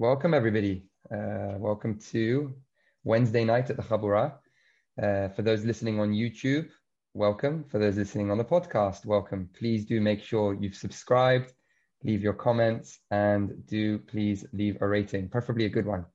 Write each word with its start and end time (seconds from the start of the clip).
Welcome, 0.00 0.34
everybody. 0.34 0.88
Uh, 1.08 1.54
welcome 1.56 2.00
to 2.10 2.52
Wednesday 3.04 3.44
night 3.44 3.70
at 3.70 3.76
the 3.76 3.82
Chabura. 3.84 4.32
Uh, 5.00 5.28
for 5.28 5.42
those 5.42 5.64
listening 5.64 6.00
on 6.00 6.10
YouTube, 6.10 6.68
welcome. 7.14 7.64
For 7.68 7.78
those 7.78 7.96
listening 7.96 8.32
on 8.32 8.38
the 8.38 8.44
podcast, 8.44 9.06
welcome. 9.06 9.48
Please 9.56 9.84
do 9.84 10.00
make 10.00 10.20
sure 10.20 10.52
you've 10.52 10.74
subscribed, 10.74 11.52
leave 12.02 12.22
your 12.22 12.32
comments, 12.32 12.98
and 13.12 13.52
do 13.68 14.00
please 14.00 14.44
leave 14.52 14.78
a 14.80 14.88
rating, 14.88 15.28
preferably 15.28 15.66
a 15.66 15.68
good 15.68 15.86
one. 15.86 16.06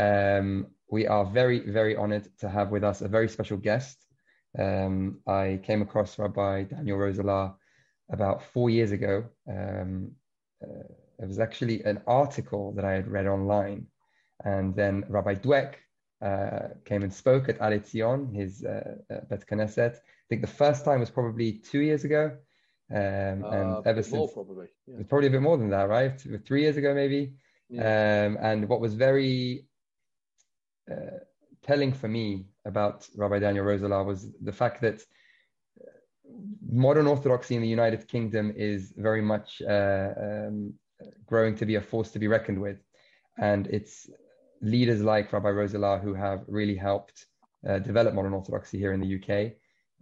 Um, 0.00 0.66
we 0.90 1.06
are 1.06 1.24
very, 1.24 1.60
very 1.60 1.94
honored 1.94 2.26
to 2.40 2.48
have 2.48 2.70
with 2.70 2.82
us 2.82 3.02
a 3.02 3.08
very 3.08 3.28
special 3.28 3.56
guest. 3.56 4.04
Um, 4.58 5.20
I 5.28 5.60
came 5.62 5.80
across 5.80 6.18
Rabbi 6.18 6.64
Daniel 6.64 6.98
Roselaar 6.98 7.54
about 8.10 8.42
four 8.42 8.68
years 8.68 8.90
ago. 8.90 9.26
Um, 9.48 10.10
uh, 10.60 11.05
it 11.18 11.26
was 11.26 11.38
actually 11.38 11.82
an 11.84 12.00
article 12.06 12.72
that 12.72 12.84
I 12.84 12.92
had 12.92 13.08
read 13.08 13.26
online. 13.26 13.86
And 14.44 14.74
then 14.74 15.04
Rabbi 15.08 15.34
Dweck 15.34 15.74
uh, 16.22 16.68
came 16.84 17.02
and 17.02 17.12
spoke 17.12 17.48
at 17.48 17.60
Ale 17.60 17.82
Zion, 17.82 18.32
his 18.34 18.64
uh, 18.64 18.96
uh, 19.10 19.20
Bet 19.28 19.46
Knesset. 19.46 19.96
I 19.96 20.26
think 20.28 20.40
the 20.40 20.46
first 20.46 20.84
time 20.84 21.00
was 21.00 21.10
probably 21.10 21.52
two 21.52 21.80
years 21.80 22.04
ago. 22.04 22.36
Um, 22.90 22.98
and 22.98 23.44
uh, 23.44 23.82
ever 23.84 24.02
since, 24.02 24.14
more 24.14 24.28
probably. 24.28 24.68
Yeah. 24.86 25.02
probably 25.08 25.28
a 25.28 25.30
bit 25.30 25.42
more 25.42 25.58
than 25.58 25.70
that, 25.70 25.88
right? 25.88 26.20
Three 26.44 26.62
years 26.62 26.76
ago, 26.76 26.94
maybe. 26.94 27.34
Yeah. 27.68 28.26
Um, 28.26 28.38
and 28.40 28.68
what 28.68 28.80
was 28.80 28.94
very 28.94 29.66
uh, 30.90 31.18
telling 31.62 31.92
for 31.92 32.08
me 32.08 32.46
about 32.64 33.08
Rabbi 33.16 33.40
Daniel 33.40 33.64
Roselaar 33.64 34.04
was 34.04 34.30
the 34.40 34.52
fact 34.52 34.82
that 34.82 35.00
modern 36.68 37.06
Orthodoxy 37.06 37.56
in 37.56 37.62
the 37.62 37.68
United 37.68 38.06
Kingdom 38.08 38.52
is 38.56 38.92
very 38.96 39.22
much 39.22 39.62
uh, 39.62 40.10
um, 40.20 40.74
growing 41.26 41.56
to 41.56 41.66
be 41.66 41.76
a 41.76 41.80
force 41.80 42.10
to 42.12 42.18
be 42.18 42.28
reckoned 42.28 42.60
with. 42.60 42.78
And 43.38 43.66
it's 43.66 44.08
leaders 44.60 45.02
like 45.02 45.32
Rabbi 45.32 45.50
Roselaar 45.50 46.00
who 46.00 46.14
have 46.14 46.44
really 46.48 46.76
helped 46.76 47.26
uh, 47.68 47.78
develop 47.78 48.14
modern 48.14 48.32
Orthodoxy 48.32 48.78
here 48.78 48.92
in 48.92 49.00
the 49.00 49.16
UK. 49.16 49.52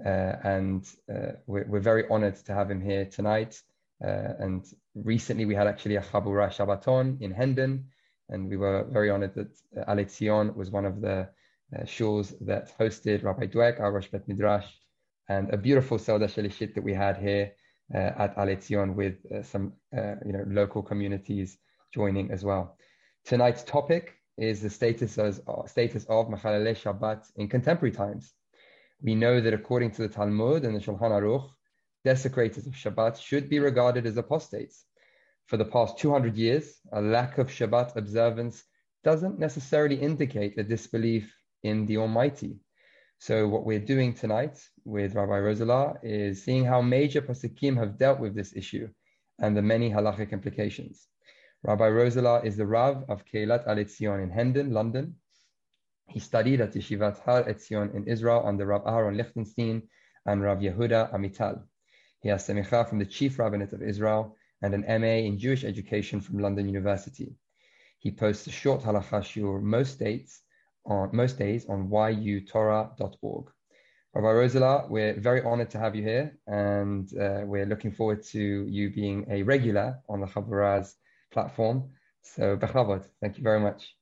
Uh, 0.05 0.37
and 0.45 0.87
uh, 1.13 1.33
we're, 1.47 1.67
we're, 1.69 1.81
very 1.81 2.05
honored 2.09 2.37
to 2.47 2.53
have 2.53 2.71
him 2.71 2.81
here 2.81 3.05
tonight. 3.05 3.61
Uh, 4.05 4.35
and 4.41 4.67
recently 4.95 5.45
we 5.45 5.55
had 5.55 5.67
actually 5.67 5.97
a 5.97 6.03
Chabura 6.03 6.49
Shabbaton 6.49 7.21
in 7.21 7.31
Hendon. 7.31 7.87
And 8.29 8.49
we 8.49 8.57
were 8.57 8.85
very 8.91 9.11
honored 9.11 9.35
that 9.35 9.57
uh, 9.77 9.93
Ale 9.93 10.09
Zion 10.09 10.55
was 10.55 10.71
one 10.71 10.85
of 10.85 11.01
the 11.01 11.29
shuls 11.85 12.35
that 12.41 12.77
hosted 12.79 13.25
Rabbi 13.25 13.47
Dweck, 13.47 13.81
our 13.81 13.93
Rosh 13.93 14.09
Bet 14.09 14.29
Midrash, 14.29 14.67
and 15.29 15.53
a 15.53 15.57
beautiful 15.57 15.99
Seudah 15.99 16.29
Shalishit 16.29 16.75
that 16.75 16.85
we 16.85 16.95
had 16.95 17.17
here 17.17 17.53
at 17.93 18.35
Ale 18.39 18.61
Zion 18.61 18.95
with 18.95 19.17
uh, 19.33 19.43
some 19.43 19.73
uh, 19.97 20.15
you 20.25 20.33
know 20.33 20.45
local 20.49 20.83
communities 20.83 21.59
joining 21.93 22.31
as 22.31 22.45
well. 22.45 22.77
Tonight's 23.25 23.63
topic 23.63 24.15
is 24.37 24.61
the 24.61 24.71
status 24.71 25.19
of, 25.19 25.41
status 25.69 26.05
of 26.09 26.27
Machalele 26.27 26.75
Shabbat 26.75 27.25
in 27.37 27.49
contemporary 27.49 27.93
times. 27.93 28.33
We 29.03 29.15
know 29.15 29.41
that 29.41 29.55
according 29.55 29.93
to 29.93 30.03
the 30.03 30.09
Talmud 30.09 30.65
and 30.65 30.75
the 30.75 30.81
Shulchan 30.81 31.11
Aruch, 31.11 31.49
desecrators 32.05 32.67
of 32.67 32.75
Shabbat 32.75 33.19
should 33.21 33.49
be 33.49 33.61
regarded 33.61 34.07
as 34.07 34.17
apostates. 34.17 34.85
For 35.47 35.57
the 35.57 35.65
past 35.65 35.99
200 35.99 36.37
years, 36.37 36.81
a 36.93 37.01
lack 37.01 37.39
of 37.39 37.49
Shabbat 37.49 37.97
observance 37.97 38.65
doesn't 39.05 39.39
necessarily 39.39 39.97
indicate 39.97 40.59
a 40.59 40.65
disbelief 40.65 41.33
in 41.63 41.87
the 41.87 41.99
Almighty. 41.99 42.59
So 43.19 43.49
what 43.49 43.65
we're 43.65 43.81
doing 43.81 44.15
tonight 44.15 44.59
with 44.85 45.15
Rabbi 45.15 45.39
Roselaar 45.39 45.99
is 46.03 46.45
seeing 46.45 46.65
how 46.65 46.83
major 46.83 47.23
poskim 47.23 47.77
have 47.79 47.99
dealt 47.99 48.21
with 48.21 48.35
this 48.35 48.55
issue 48.55 48.89
and 49.39 49.57
the 49.57 49.63
many 49.63 49.91
halachic 49.91 50.31
implications. 50.33 51.09
Rabbi 51.63 51.89
Roselaar 51.89 52.45
is 52.45 52.57
the 52.57 52.67
Rav 52.67 53.05
of 53.09 53.25
Kehillat 53.25 53.67
Alei 53.67 53.87
Tzion 53.87 54.23
in 54.23 54.31
Hendon, 54.31 54.73
London. 54.73 55.17
He 56.09 56.21
studied 56.21 56.61
at 56.61 56.75
Yeshivat 56.75 57.21
Har 57.21 57.45
Etzion 57.45 57.95
in 57.95 58.07
Israel 58.07 58.43
under 58.45 58.67
Rav 58.67 58.83
Aaron 58.87 59.17
Lichtenstein 59.17 59.89
and 60.27 60.43
Rav 60.43 60.59
Yehuda 60.59 61.13
Amital. 61.15 61.63
He 62.21 62.29
has 62.29 62.47
semicha 62.47 62.87
from 62.89 62.99
the 62.99 63.07
chief 63.07 63.39
rabbinate 63.39 63.73
of 63.73 63.83
Israel 63.83 64.37
and 64.61 64.75
an 64.75 64.85
MA 65.01 65.25
in 65.29 65.39
Jewish 65.39 65.65
education 65.65 66.21
from 66.21 66.39
London 66.39 66.69
University. 66.69 67.35
He 67.99 68.11
posts 68.11 68.47
a 68.47 68.51
short 68.51 68.83
halacha 68.83 69.23
shiur 69.23 69.63
most 69.63 69.99
dates 69.99 70.43
on 70.87 71.11
most 71.13 71.39
days 71.39 71.67
on 71.69 71.89
yutorah.org. 71.89 73.51
Rabbi 74.15 74.29
Roselaar, 74.29 74.89
we're 74.89 75.19
very 75.19 75.43
honored 75.43 75.71
to 75.71 75.79
have 75.79 75.97
you 75.97 76.03
here, 76.03 76.39
and 76.47 77.09
uh, 77.19 77.41
we're 77.45 77.67
looking 77.67 77.91
forward 77.91 78.23
to 78.27 78.67
you 78.69 78.91
being 78.91 79.27
a 79.29 79.43
regular 79.43 79.99
on 80.09 80.21
the 80.21 80.27
Chabura's 80.27 80.95
platform. 81.33 81.91
So, 82.23 82.57
bechavod, 82.57 83.05
thank 83.21 83.37
you 83.39 83.43
very 83.43 83.59
much. 83.59 83.97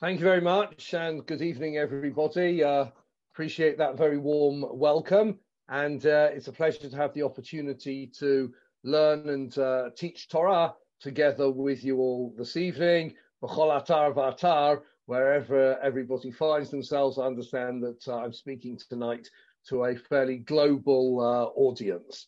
Thank 0.00 0.20
you 0.20 0.24
very 0.24 0.40
much, 0.40 0.94
and 0.94 1.26
good 1.26 1.42
evening, 1.42 1.76
everybody. 1.76 2.62
Uh, 2.62 2.86
appreciate 3.32 3.78
that 3.78 3.98
very 3.98 4.18
warm 4.18 4.64
welcome, 4.70 5.40
and 5.68 6.06
uh, 6.06 6.28
it's 6.32 6.48
a 6.48 6.52
pleasure 6.52 6.88
to 6.88 6.96
have 6.96 7.14
the 7.14 7.22
opportunity 7.22 8.06
to 8.18 8.52
learn 8.84 9.28
and 9.28 9.58
uh, 9.58 9.90
teach 9.96 10.28
Torah 10.28 10.74
together 11.00 11.50
with 11.50 11.84
you 11.84 11.98
all 11.98 12.32
this 12.38 12.56
evening. 12.56 13.14
B'chol 13.42 13.84
atar 13.84 14.14
v'atar, 14.14 14.82
wherever 15.06 15.78
everybody 15.82 16.30
finds 16.30 16.70
themselves. 16.70 17.18
I 17.18 17.26
understand 17.26 17.82
that 17.82 18.06
uh, 18.06 18.18
I'm 18.18 18.32
speaking 18.32 18.78
tonight 18.88 19.28
to 19.68 19.84
a 19.84 19.96
fairly 19.96 20.38
global 20.38 21.20
uh, 21.20 21.44
audience. 21.58 22.26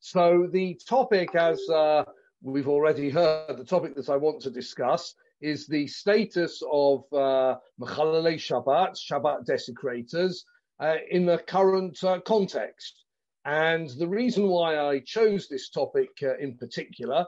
So 0.00 0.48
the 0.52 0.78
topic, 0.88 1.34
as 1.34 1.60
uh, 1.68 2.04
we've 2.42 2.68
already 2.68 3.10
heard, 3.10 3.56
the 3.56 3.64
topic 3.64 3.96
that 3.96 4.08
I 4.08 4.16
want 4.16 4.40
to 4.42 4.50
discuss 4.50 5.14
is 5.40 5.66
the 5.66 5.86
status 5.86 6.62
of 6.70 7.04
uh, 7.12 7.56
Shabbat, 7.80 8.96
Shabbat 8.96 9.44
desecrators, 9.46 10.44
uh, 10.80 10.96
in 11.10 11.26
the 11.26 11.38
current 11.38 12.02
uh, 12.04 12.20
context. 12.20 13.04
And 13.44 13.88
the 13.98 14.08
reason 14.08 14.48
why 14.48 14.78
I 14.78 15.00
chose 15.00 15.48
this 15.48 15.70
topic 15.70 16.10
uh, 16.22 16.36
in 16.38 16.56
particular 16.56 17.26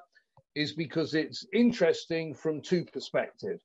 is 0.54 0.72
because 0.72 1.14
it's 1.14 1.46
interesting 1.52 2.34
from 2.34 2.60
two 2.60 2.84
perspectives. 2.84 3.64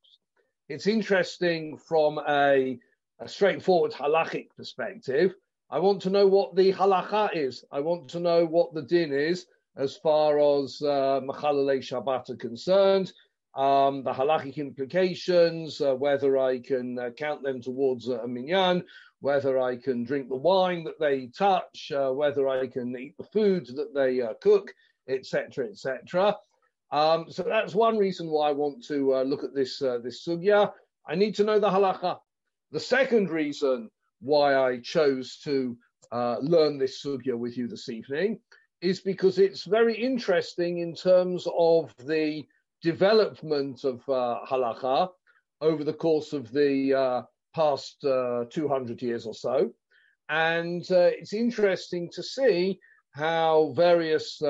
It's 0.67 0.87
interesting 0.87 1.77
from 1.77 2.19
a, 2.27 2.79
a 3.19 3.27
straightforward 3.27 3.91
halachic 3.91 4.47
perspective. 4.57 5.35
I 5.69 5.77
want 5.77 6.01
to 6.03 6.09
know 6.09 6.25
what 6.25 6.55
the 6.55 6.73
halacha 6.73 7.35
is. 7.35 7.63
I 7.71 7.81
want 7.81 8.09
to 8.09 8.19
know 8.19 8.45
what 8.45 8.73
the 8.73 8.81
din 8.81 9.13
is 9.13 9.45
as 9.77 9.95
far 9.97 10.39
as 10.39 10.81
uh, 10.81 11.21
Shabbat 11.21 12.29
are 12.29 12.35
concerned, 12.35 13.13
um, 13.55 14.03
the 14.03 14.11
halachic 14.11 14.55
implications, 14.55 15.81
uh, 15.81 15.93
whether 15.93 16.37
I 16.37 16.59
can 16.59 16.97
uh, 16.97 17.09
count 17.11 17.43
them 17.43 17.61
towards 17.61 18.07
a 18.07 18.27
minyan, 18.27 18.83
whether 19.19 19.59
I 19.59 19.77
can 19.77 20.03
drink 20.03 20.29
the 20.29 20.35
wine 20.35 20.83
that 20.85 20.99
they 20.99 21.27
touch, 21.27 21.91
uh, 21.95 22.09
whether 22.11 22.47
I 22.47 22.67
can 22.67 22.97
eat 22.97 23.15
the 23.17 23.23
food 23.25 23.67
that 23.75 23.93
they 23.93 24.21
uh, 24.21 24.33
cook, 24.41 24.73
etc., 25.07 25.67
etc. 25.67 26.35
Um, 26.95 27.25
so 27.29 27.44
that's 27.44 27.75
one 27.75 27.97
reason 27.97 28.29
why 28.29 28.47
I 28.47 28.53
want 28.53 28.81
to 28.85 29.16
uh, 29.16 29.23
look 29.23 29.44
at 29.44 29.53
this 29.53 29.81
uh, 29.81 29.97
this 30.01 30.25
sugya. 30.25 30.72
I 31.06 31.16
need 31.16 31.35
to 31.35 31.44
know 31.44 31.59
the 31.59 31.69
halacha. 31.69 32.19
The 32.72 32.79
second 32.79 33.29
reason 33.29 33.89
why 34.22 34.56
I 34.56 34.79
chose 34.79 35.38
to 35.44 35.78
uh, 36.13 36.38
learn 36.39 36.78
this 36.78 37.03
sugya 37.03 37.38
with 37.38 37.57
you 37.57 37.67
this 37.67 37.89
evening 37.89 38.39
is 38.79 39.01
because 39.01 39.39
it's 39.39 39.66
very 39.66 39.94
interesting 39.94 40.78
in 40.78 40.95
terms 40.95 41.45
of 41.57 41.94
the 42.00 42.45
development 42.81 43.84
of 43.84 44.00
uh, 44.07 44.39
halacha 44.50 45.09
over 45.59 45.84
the 45.84 46.00
course 46.05 46.31
of 46.31 46.50
the 46.53 46.94
uh, 46.94 47.22
past 47.53 48.05
uh, 48.05 48.45
200 48.50 49.01
years 49.01 49.25
or 49.25 49.34
so. 49.34 49.69
And 50.29 50.85
it's 50.89 51.34
interesting 51.34 52.09
to 52.13 52.23
see 52.23 52.79
how 53.11 53.73
various 53.75 54.41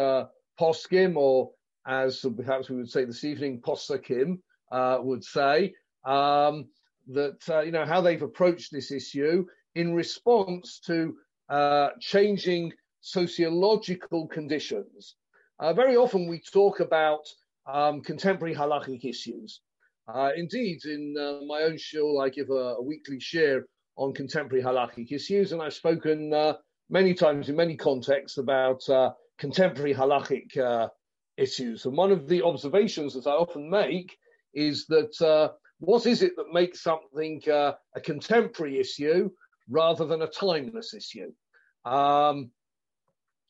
poskim 0.60 1.18
or 1.18 1.50
as 1.86 2.26
perhaps 2.36 2.70
we 2.70 2.78
would 2.78 2.90
say 2.90 3.06
this 3.06 3.24
evening, 3.24 3.62
Posakim 3.62 4.40
uh, 4.72 4.98
would 5.02 5.24
say, 5.24 5.74
um, 6.06 6.66
that 7.08 7.38
uh, 7.50 7.62
you 7.62 7.72
know 7.72 7.86
how 7.86 8.02
they've 8.02 8.22
approached 8.22 8.72
this 8.72 8.92
issue 8.92 9.46
in 9.76 9.94
response 9.94 10.80
to 10.80 11.16
uh, 11.50 11.90
changing 12.00 12.74
sociological 13.02 14.28
conditions. 14.28 15.16
Uh, 15.60 15.74
very 15.74 15.96
often 15.96 16.28
we 16.28 16.40
talk 16.40 16.80
about 16.80 17.22
um, 17.68 18.02
contemporary 18.02 18.56
halachic 18.56 19.06
issues. 19.06 19.62
Uh, 20.08 20.32
indeed, 20.36 20.84
in 20.86 21.16
uh, 21.20 21.46
my 21.46 21.62
own 21.62 21.78
shul, 21.78 22.22
I 22.22 22.30
give 22.30 22.50
a, 22.50 22.76
a, 22.76 22.82
weekly 22.82 23.18
shiur 23.18 23.64
on 23.96 24.14
contemporary 24.14 24.64
halachic 24.64 25.12
issues, 25.12 25.52
and 25.52 25.62
I've 25.62 25.74
spoken 25.74 26.32
many 26.90 27.14
times 27.14 27.50
in 27.50 27.56
many 27.56 27.76
contexts 27.76 28.38
about 28.38 28.84
contemporary 29.38 29.94
halachic 29.94 30.56
issues. 31.38 31.86
And 31.86 31.96
one 31.96 32.12
of 32.12 32.28
the 32.28 32.44
observations 32.44 33.14
that 33.14 33.28
I 33.28 33.34
often 33.34 33.70
make 33.70 34.18
is 34.54 34.86
that 34.88 35.22
uh, 35.22 35.54
what 35.80 36.06
is 36.06 36.22
it 36.22 36.36
that 36.38 36.54
makes 36.54 36.82
something 36.82 37.42
uh, 37.50 37.74
a 37.96 38.02
contemporary 38.02 38.80
issue 38.80 39.30
rather 39.70 40.06
than 40.06 40.22
a 40.22 40.28
timeless 40.28 40.94
issue? 40.94 41.32
Um, 41.84 42.52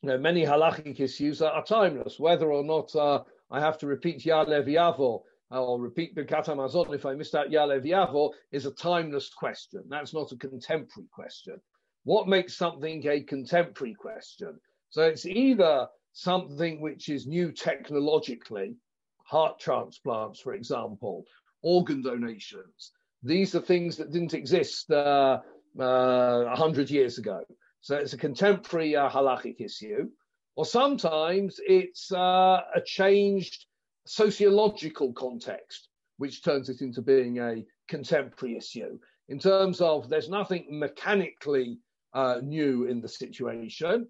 you 0.02 0.10
know, 0.10 0.18
many 0.18 0.46
halachic 0.46 1.00
issues 1.00 1.42
are, 1.42 1.64
timeless, 1.64 2.20
whether 2.20 2.52
or 2.52 2.64
not 2.64 2.96
uh, 2.96 3.24
I 3.50 3.60
have 3.60 3.78
to 3.80 3.88
repeat 3.88 4.24
Ya'aleh 4.24 4.68
V'yavo 4.68 5.22
I'll 5.52 5.80
repeat 5.80 6.16
Birkat 6.16 6.48
Hamazon 6.48 6.94
if 6.94 7.06
I 7.06 7.14
missed 7.14 7.36
out 7.36 7.50
Ya'aleh 7.50 7.84
V'yavo, 7.86 8.34
is 8.52 8.66
a 8.66 8.72
timeless 8.72 9.30
question. 9.30 9.84
That's 9.88 10.14
not 10.14 10.32
a 10.32 10.38
contemporary 10.38 11.08
question. 11.12 11.62
What 12.04 12.28
makes 12.28 12.58
something 12.58 13.08
a 13.08 13.22
contemporary 13.22 13.94
question? 13.94 14.60
So 14.90 15.04
it's 15.04 15.26
either 15.26 15.88
something 16.16 16.80
which 16.80 17.10
is 17.10 17.28
new 17.28 17.52
technologically, 17.52 18.78
heart 19.26 19.60
transplants, 19.60 20.40
for 20.40 20.54
example, 20.54 21.26
organ 21.62 22.02
donations. 22.02 22.94
These 23.22 23.54
are 23.54 23.60
things 23.60 23.98
that 23.98 24.12
didn't 24.12 24.34
exist 24.34 24.90
uh, 24.90 25.40
uh, 25.78 26.44
100 26.44 26.90
years 26.90 27.18
ago. 27.18 27.44
So 27.82 27.98
it's 27.98 28.14
a 28.14 28.18
contemporary 28.18 28.96
uh, 28.96 29.10
halachic 29.10 29.60
issue. 29.60 30.10
Or 30.56 30.66
sometimes 30.66 31.60
it's 31.68 32.14
uh, 32.14 32.62
a 32.74 32.82
changed 32.86 33.66
sociological 34.06 35.12
context, 35.12 35.90
which 36.18 36.46
turns 36.46 36.70
it 36.70 36.80
into 36.80 37.02
being 37.02 37.40
a 37.40 37.66
contemporary 37.90 38.56
issue. 38.56 38.98
In 39.28 39.38
terms 39.38 39.82
of 39.82 40.08
there's 40.08 40.30
nothing 40.30 40.66
mechanically 40.70 41.80
uh, 42.14 42.40
new 42.42 42.86
in 42.86 43.02
the 43.02 43.10
situation, 43.10 44.08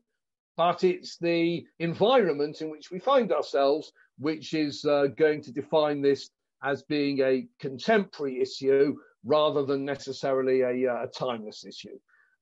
but 0.57 0.84
it's 0.84 1.18
the 1.18 1.66
environment 1.80 2.62
in 2.62 2.69
which 2.69 2.92
we 2.92 3.00
find 3.00 3.31
ourselves 3.31 3.92
which 4.18 4.54
is 4.54 4.86
uh, 4.86 5.07
going 5.18 5.42
to 5.42 5.52
define 5.52 6.02
this 6.02 6.30
as 6.63 6.84
being 6.84 7.19
a 7.19 7.46
contemporary 7.60 8.42
issue 8.42 8.96
rather 9.24 9.66
than 9.66 9.84
necessarily 9.84 10.62
a, 10.62 10.92
uh, 10.92 11.04
a 11.04 11.07
timeless 11.07 11.66
issue. 11.66 11.98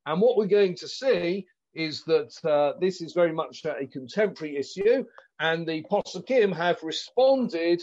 And 0.06 0.21
what 0.21 0.38
we're 0.38 0.45
going 0.45 0.75
to 0.75 0.88
see 0.88 1.45
is 1.74 2.04
that 2.04 2.33
uh, 2.45 2.77
this 2.80 3.01
is 3.01 3.13
very 3.13 3.33
much 3.33 3.65
a 3.65 3.88
contemporary 3.88 4.57
issue, 4.57 5.06
and 5.39 5.68
the 5.68 5.83
Possukim 5.92 6.56
have 6.56 6.83
responded 6.83 7.81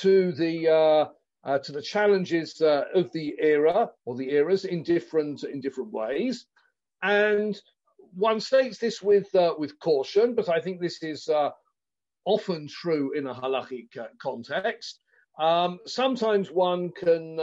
to 0.00 0.32
the 0.32 0.68
uh, 0.68 1.04
uh, 1.44 1.58
to 1.58 1.72
the 1.72 1.82
challenges 1.82 2.60
uh, 2.60 2.84
of 2.94 3.12
the 3.12 3.34
era 3.38 3.90
or 4.04 4.16
the 4.16 4.30
eras 4.30 4.64
in 4.64 4.82
different 4.82 5.44
in 5.44 5.60
different 5.60 5.92
ways. 5.92 6.46
And 7.02 7.60
one 8.18 8.40
states 8.40 8.78
this 8.78 9.00
with 9.00 9.32
uh, 9.34 9.54
with 9.58 9.78
caution, 9.78 10.34
but 10.34 10.48
I 10.48 10.60
think 10.60 10.80
this 10.80 11.02
is 11.02 11.28
uh, 11.28 11.50
often 12.24 12.68
true 12.68 13.12
in 13.12 13.26
a 13.26 13.34
halachic 13.34 13.96
context. 14.20 15.00
Um, 15.38 15.78
sometimes 15.86 16.50
one 16.50 16.90
can 16.90 17.38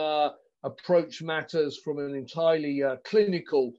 approach 0.64 1.22
matters 1.22 1.78
from 1.78 2.00
an 2.00 2.14
entirely 2.16 2.84
clinical 3.06 3.74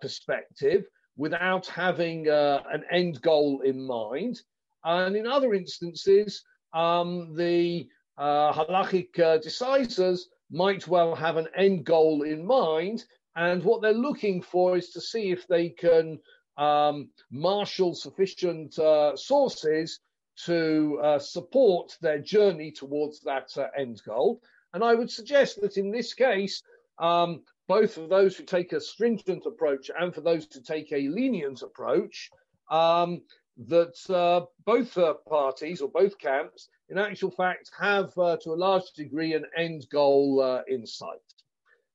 perspective 0.00 0.84
without 1.18 1.66
having 1.66 2.28
uh, 2.28 2.62
an 2.72 2.84
end 2.90 3.20
goal 3.20 3.60
in 3.62 3.84
mind. 3.84 4.40
And 4.84 5.16
in 5.16 5.26
other 5.26 5.52
instances, 5.52 6.44
um, 6.72 7.34
the 7.36 7.88
uh, 8.16 8.52
halachic 8.52 9.18
uh, 9.18 9.38
decisors 9.38 10.20
might 10.50 10.86
well 10.88 11.14
have 11.14 11.36
an 11.36 11.48
end 11.56 11.84
goal 11.84 12.22
in 12.22 12.46
mind. 12.46 13.04
And 13.36 13.62
what 13.64 13.82
they're 13.82 13.92
looking 13.92 14.40
for 14.40 14.76
is 14.76 14.90
to 14.90 15.00
see 15.00 15.30
if 15.30 15.46
they 15.46 15.68
can 15.68 16.18
um, 16.58 17.08
marshal 17.30 17.94
sufficient 17.94 18.78
uh, 18.78 19.16
sources 19.16 20.00
to 20.44 21.00
uh, 21.02 21.18
support 21.18 21.96
their 22.00 22.18
journey 22.18 22.70
towards 22.70 23.20
that 23.20 23.48
uh, 23.56 23.66
end 23.76 24.02
goal. 24.04 24.40
And 24.74 24.84
I 24.84 24.94
would 24.94 25.10
suggest 25.10 25.60
that 25.62 25.78
in 25.78 25.90
this 25.90 26.12
case, 26.14 26.62
um, 26.98 27.42
both 27.68 27.94
for 27.94 28.06
those 28.06 28.36
who 28.36 28.44
take 28.44 28.72
a 28.72 28.80
stringent 28.80 29.46
approach 29.46 29.90
and 29.98 30.14
for 30.14 30.20
those 30.20 30.46
who 30.52 30.60
take 30.60 30.92
a 30.92 31.08
lenient 31.08 31.62
approach, 31.62 32.30
um, 32.70 33.22
that 33.66 33.98
uh, 34.10 34.46
both 34.64 34.96
uh, 34.96 35.14
parties 35.28 35.80
or 35.80 35.88
both 35.88 36.18
camps, 36.18 36.68
in 36.90 36.98
actual 36.98 37.30
fact, 37.30 37.70
have 37.78 38.16
uh, 38.18 38.36
to 38.42 38.52
a 38.52 38.54
large 38.54 38.90
degree 38.92 39.34
an 39.34 39.44
end 39.56 39.86
goal 39.90 40.40
uh, 40.40 40.62
in 40.68 40.86
sight. 40.86 41.18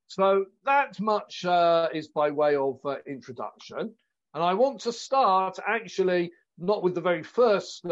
So 0.07 0.45
that 0.65 0.99
much 0.99 1.45
uh, 1.45 1.89
is 1.93 2.09
by 2.09 2.29
way 2.31 2.55
of 2.55 2.79
uh, 2.85 2.97
introduction. 3.07 3.93
And 4.33 4.43
I 4.43 4.53
want 4.53 4.81
to 4.81 4.91
start 4.91 5.59
actually 5.67 6.31
not 6.57 6.83
with 6.83 6.95
the 6.95 7.01
very 7.01 7.23
first 7.23 7.85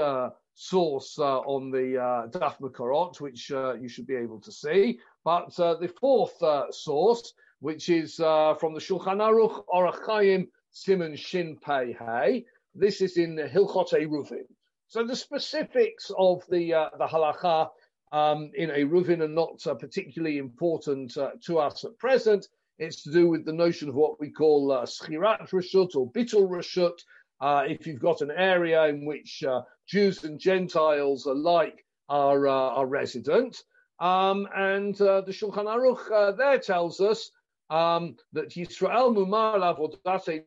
source 0.53 1.17
on 1.19 1.71
the 1.71 1.97
uh, 1.97 2.27
Daf 2.27 2.59
Makorot, 2.59 3.21
which 3.21 3.49
you 3.49 3.87
should 3.87 4.07
be 4.07 4.15
able 4.15 4.39
to 4.41 4.51
see, 4.51 4.99
but 5.23 5.55
the 5.55 5.93
fourth 5.99 6.41
source, 6.71 7.33
which 7.59 7.89
is 7.89 8.19
uh, 8.19 8.55
from 8.55 8.73
the 8.73 8.79
Shulchan 8.79 9.19
Aruch 9.19 9.63
Orach 9.67 10.05
Chaim 10.05 10.47
Simon 10.71 11.15
Shin 11.15 11.57
Pei 11.63 11.93
Hey. 11.93 12.45
This 12.73 13.01
is 13.01 13.17
in 13.17 13.35
Hilchot 13.35 13.91
Eruvin. 13.93 14.45
So 14.87 15.05
the 15.05 15.15
specifics 15.15 16.11
of 16.17 16.43
the 16.49 16.73
uh, 16.73 16.89
the 16.97 17.05
halacha 17.05 17.69
um, 18.11 18.51
in 18.55 18.69
Eruvin 18.69 19.21
are 19.21 19.27
not 19.27 19.65
uh, 19.67 19.75
particularly 19.75 20.37
important 20.37 21.15
uh, 21.17 21.31
to 21.45 21.59
us 21.59 21.85
at 21.85 21.97
present. 21.97 22.47
It's 22.81 23.03
to 23.03 23.11
do 23.11 23.29
with 23.29 23.45
the 23.45 23.53
notion 23.53 23.89
of 23.89 23.95
what 23.95 24.19
we 24.19 24.31
call 24.31 24.71
uh, 24.71 24.87
schirat 24.87 25.47
reshut 25.51 25.95
or 25.95 26.11
bitul 26.11 26.49
reshut. 26.49 26.97
Uh, 27.39 27.63
if 27.67 27.85
you've 27.85 28.01
got 28.01 28.21
an 28.21 28.31
area 28.31 28.87
in 28.87 29.05
which 29.05 29.43
uh, 29.43 29.61
Jews 29.87 30.23
and 30.23 30.39
Gentiles 30.39 31.27
alike 31.27 31.85
are 32.09 32.47
uh, 32.47 32.51
are 32.51 32.87
resident, 32.87 33.55
um, 33.99 34.47
and 34.55 34.95
the 34.95 35.23
Shulchan 35.29 35.67
Aruch 35.67 36.35
there 36.37 36.57
tells 36.57 36.99
us 36.99 37.29
um, 37.69 38.15
that 38.33 38.49
Yisrael 38.49 39.15
mumar 39.15 39.59
lavodate 39.59 40.43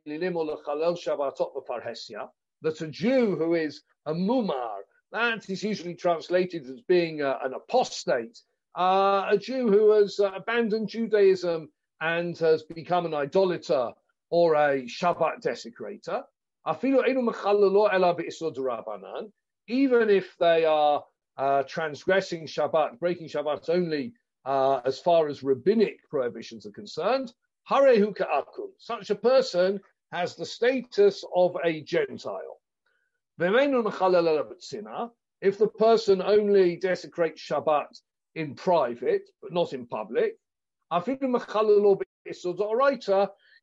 that 2.62 2.80
a 2.80 2.88
Jew 2.88 3.36
who 3.36 3.54
is 3.54 3.82
a 4.06 4.12
mumar, 4.12 4.78
that 5.12 5.48
is 5.48 5.62
usually 5.62 5.94
translated 5.94 6.68
as 6.68 6.80
being 6.80 7.20
a, 7.20 7.38
an 7.44 7.54
apostate, 7.54 8.40
uh, 8.76 9.26
a 9.30 9.38
Jew 9.38 9.68
who 9.68 9.92
has 9.92 10.18
uh, 10.18 10.32
abandoned 10.34 10.88
Judaism 10.88 11.68
and 12.04 12.36
has 12.36 12.62
become 12.64 13.06
an 13.06 13.14
idolater 13.14 13.90
or 14.28 14.54
a 14.56 14.82
Shabbat 14.82 15.40
desecrator, 15.42 16.22
even 19.66 20.10
if 20.10 20.36
they 20.38 20.64
are 20.66 21.04
uh, 21.38 21.62
transgressing 21.62 22.46
Shabbat, 22.46 22.98
breaking 23.00 23.28
Shabbat 23.28 23.70
only 23.70 24.12
uh, 24.44 24.80
as 24.84 24.98
far 25.00 25.28
as 25.28 25.42
rabbinic 25.42 25.96
prohibitions 26.10 26.66
are 26.66 26.72
concerned. 26.72 27.32
Such 27.70 29.08
a 29.08 29.14
person 29.14 29.80
has 30.12 30.36
the 30.36 30.44
status 30.44 31.24
of 31.34 31.56
a 31.64 31.80
Gentile. 31.80 32.60
If 35.40 35.58
the 35.58 35.68
person 35.78 36.22
only 36.22 36.76
desecrates 36.76 37.42
Shabbat 37.42 37.98
in 38.34 38.54
private, 38.54 39.30
but 39.40 39.52
not 39.54 39.72
in 39.72 39.86
public, 39.86 40.36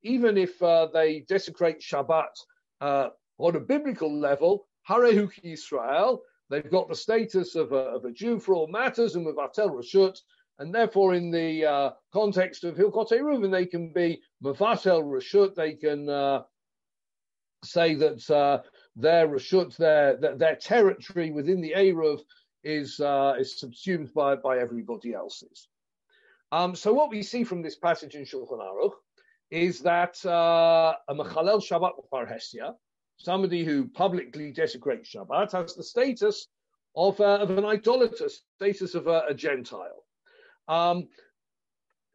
even 0.03 0.37
if 0.37 0.61
uh, 0.61 0.87
they 0.93 1.21
desecrate 1.27 1.79
Shabbat 1.79 2.33
uh, 2.81 3.09
on 3.37 3.55
a 3.55 3.59
biblical 3.59 4.13
level, 4.13 4.67
Harehu 4.89 5.31
Israel, 5.43 6.21
they've 6.49 6.69
got 6.69 6.89
the 6.89 6.95
status 6.95 7.55
of 7.55 7.71
a, 7.71 7.75
of 7.75 8.05
a 8.05 8.11
Jew 8.11 8.39
for 8.39 8.55
all 8.55 8.67
matters, 8.67 9.15
and 9.15 9.25
with 9.25 9.37
Atel 9.37 9.69
Rashut, 9.69 10.17
and 10.59 10.73
therefore, 10.73 11.15
in 11.15 11.31
the 11.31 11.65
uh, 11.65 11.91
context 12.13 12.63
of 12.63 12.75
Hilchot 12.75 13.11
Eruvin, 13.11 13.51
they 13.51 13.65
can 13.65 13.91
be 13.93 14.21
Mafatel 14.43 15.03
Rashut, 15.03 15.55
they 15.55 15.73
can 15.73 16.07
uh, 16.09 16.43
say 17.63 17.95
that 17.95 18.29
uh, 18.29 18.61
their 18.95 19.27
Rashut, 19.27 19.75
their, 19.77 20.17
their, 20.17 20.35
their, 20.35 20.55
territory 20.55 21.31
within 21.31 21.61
the 21.61 21.73
Eruv 21.75 22.19
is, 22.63 22.99
uh, 22.99 23.33
is 23.39 23.59
subsumed 23.59 24.13
by, 24.13 24.35
by 24.35 24.59
everybody 24.59 25.13
else's. 25.13 25.67
Um, 26.51 26.75
so, 26.75 26.93
what 26.93 27.09
we 27.09 27.23
see 27.23 27.43
from 27.43 27.61
this 27.61 27.77
passage 27.77 28.15
in 28.15 28.23
Shulchan 28.23 28.59
Aruch 28.59 28.93
is 29.51 29.79
that 29.81 30.23
uh, 30.25 30.95
a 31.07 31.15
Mechalel 31.15 31.61
Shabbat 31.61 31.93
Parhesia, 32.11 32.73
somebody 33.17 33.63
who 33.63 33.87
publicly 33.87 34.51
desecrates 34.51 35.13
Shabbat, 35.13 35.51
has 35.53 35.75
the 35.75 35.83
status 35.83 36.47
of, 36.95 37.19
uh, 37.21 37.37
of 37.39 37.51
an 37.51 37.65
idolater, 37.65 38.29
status 38.55 38.95
of 38.95 39.07
a, 39.07 39.23
a 39.29 39.33
Gentile. 39.33 40.03
Um, 40.67 41.07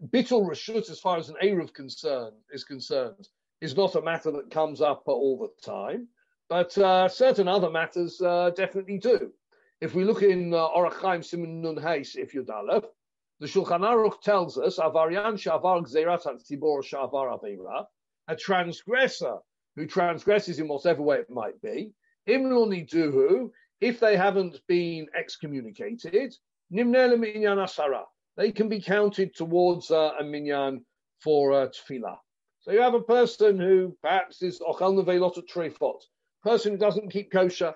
Bittul 0.05 0.47
Rashut, 0.47 0.91
as 0.91 1.01
far 1.01 1.17
as 1.17 1.31
an 1.31 1.37
Eruv 1.43 1.73
concern 1.73 2.33
is 2.51 2.65
concerned, 2.65 3.29
is 3.63 3.77
not 3.77 3.95
a 3.95 4.03
matter 4.03 4.31
that 4.33 4.51
comes 4.51 4.83
up 4.83 5.05
all 5.07 5.39
the 5.39 5.71
time, 5.71 6.09
but 6.51 6.77
uh, 6.77 7.09
certain 7.09 7.49
other 7.49 7.71
matters 7.71 8.21
uh, 8.21 8.51
definitely 8.51 8.99
do. 8.99 9.33
If 9.81 9.95
we 9.95 10.05
look 10.05 10.23
in 10.23 10.53
uh, 10.53 10.69
Orach 10.69 11.01
Chaim 11.01 11.23
Simon 11.23 11.63
Nun 11.63 11.77
Heis, 11.77 12.17
if 12.17 12.35
you 12.35 12.45
Yudalev, 12.45 12.85
the 13.41 13.47
Shulchan 13.47 13.81
Aruch 13.81 14.21
tells 14.23 14.59
us, 14.59 14.79
Avarian 14.79 15.35
Shavar 15.35 15.83
Gzerat 15.87 16.25
Tibor 16.51 16.83
Shavar 16.83 17.39
Avera, 17.39 17.85
a 18.29 18.37
transgressor 18.37 19.37
who 19.77 19.87
transgresses 19.87 20.59
in 20.59 20.69
whatever 20.69 21.03
way 21.03 21.19
it 21.19 21.31
might 21.31 21.61
be, 21.61 21.93
Imloni 22.29 22.89
Duhu, 22.89 23.51
if 23.81 24.01
they 24.01 24.17
haven't 24.17 24.59
been 24.67 25.07
excommunicated, 25.15 26.35
Nimnele 26.73 27.19
Minyan 27.19 27.59
Asara, 27.59 28.05
they 28.37 28.53
can 28.53 28.69
be 28.69 28.81
counted 28.81 29.35
towards 29.35 29.91
uh, 29.91 30.13
a 30.19 30.25
minyan 30.25 30.85
for 31.21 31.53
uh, 31.53 31.69
tefillah. 31.69 32.19
So 32.61 32.73
you 32.73 32.81
have 32.81 32.95
a 32.95 33.01
person 33.01 33.59
who 33.59 33.97
perhaps 34.03 34.43
is 34.43 34.61
ochel 34.61 35.03
nevelot 35.03 35.41
trefot, 35.47 36.01
person 36.43 36.73
who 36.73 36.79
doesn't 36.79 37.11
keep 37.11 37.31
kosher. 37.31 37.75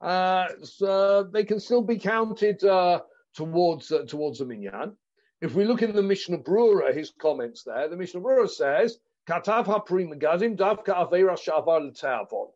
Uh, 0.00 0.46
so 0.62 1.24
they 1.24 1.44
can 1.44 1.60
still 1.60 1.82
be 1.82 1.98
counted 1.98 2.62
uh, 2.64 3.00
towards 3.34 3.90
uh, 3.92 4.04
towards 4.06 4.38
the 4.38 4.46
minyan. 4.46 4.96
If 5.40 5.54
we 5.54 5.64
look 5.64 5.82
in 5.82 5.94
the 5.94 6.02
Mishnah 6.02 6.38
Brura, 6.38 6.94
his 6.94 7.12
comments 7.18 7.62
there, 7.64 7.88
the 7.88 7.96
Mishnah 7.96 8.20
Brura 8.20 8.48
says, 8.48 8.98
"Katav 9.28 9.66
hapri 9.66 10.06
megadim 10.06 10.56
davka 10.56 11.10
avera 11.10 11.38
shavar 11.38 11.80
l'tavon." 11.80 12.50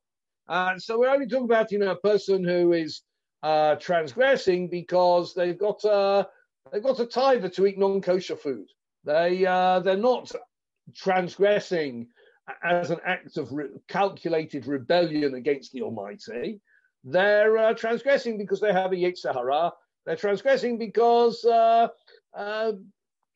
And 0.48 0.82
so 0.82 0.98
we're 0.98 1.08
only 1.08 1.26
talking 1.26 1.46
about 1.46 1.72
you 1.72 1.78
know 1.78 1.92
a 1.92 1.96
person 1.96 2.44
who 2.44 2.72
is 2.72 3.02
uh, 3.42 3.76
transgressing 3.76 4.68
because 4.68 5.34
they've 5.34 5.58
got 5.58 5.84
a 5.84 6.28
they've 6.72 6.82
got 6.82 7.00
a 7.00 7.06
tithe 7.06 7.50
to 7.52 7.66
eat 7.66 7.78
non-kosher 7.78 8.36
food. 8.36 8.68
They 9.04 9.44
uh, 9.46 9.80
they're 9.80 9.96
not 9.96 10.32
transgressing 10.94 12.08
as 12.62 12.90
an 12.90 13.00
act 13.04 13.36
of 13.36 13.52
re- 13.52 13.68
calculated 13.88 14.66
rebellion 14.66 15.34
against 15.34 15.72
the 15.72 15.82
Almighty. 15.82 16.60
They're 17.04 17.56
uh, 17.58 17.74
transgressing 17.74 18.38
because 18.38 18.60
they 18.60 18.72
have 18.72 18.92
a 18.92 18.96
Yetzer 18.96 19.34
Hara. 19.34 19.72
They're 20.06 20.16
transgressing 20.16 20.78
because 20.78 21.44
uh, 21.44 21.88
uh, 22.36 22.72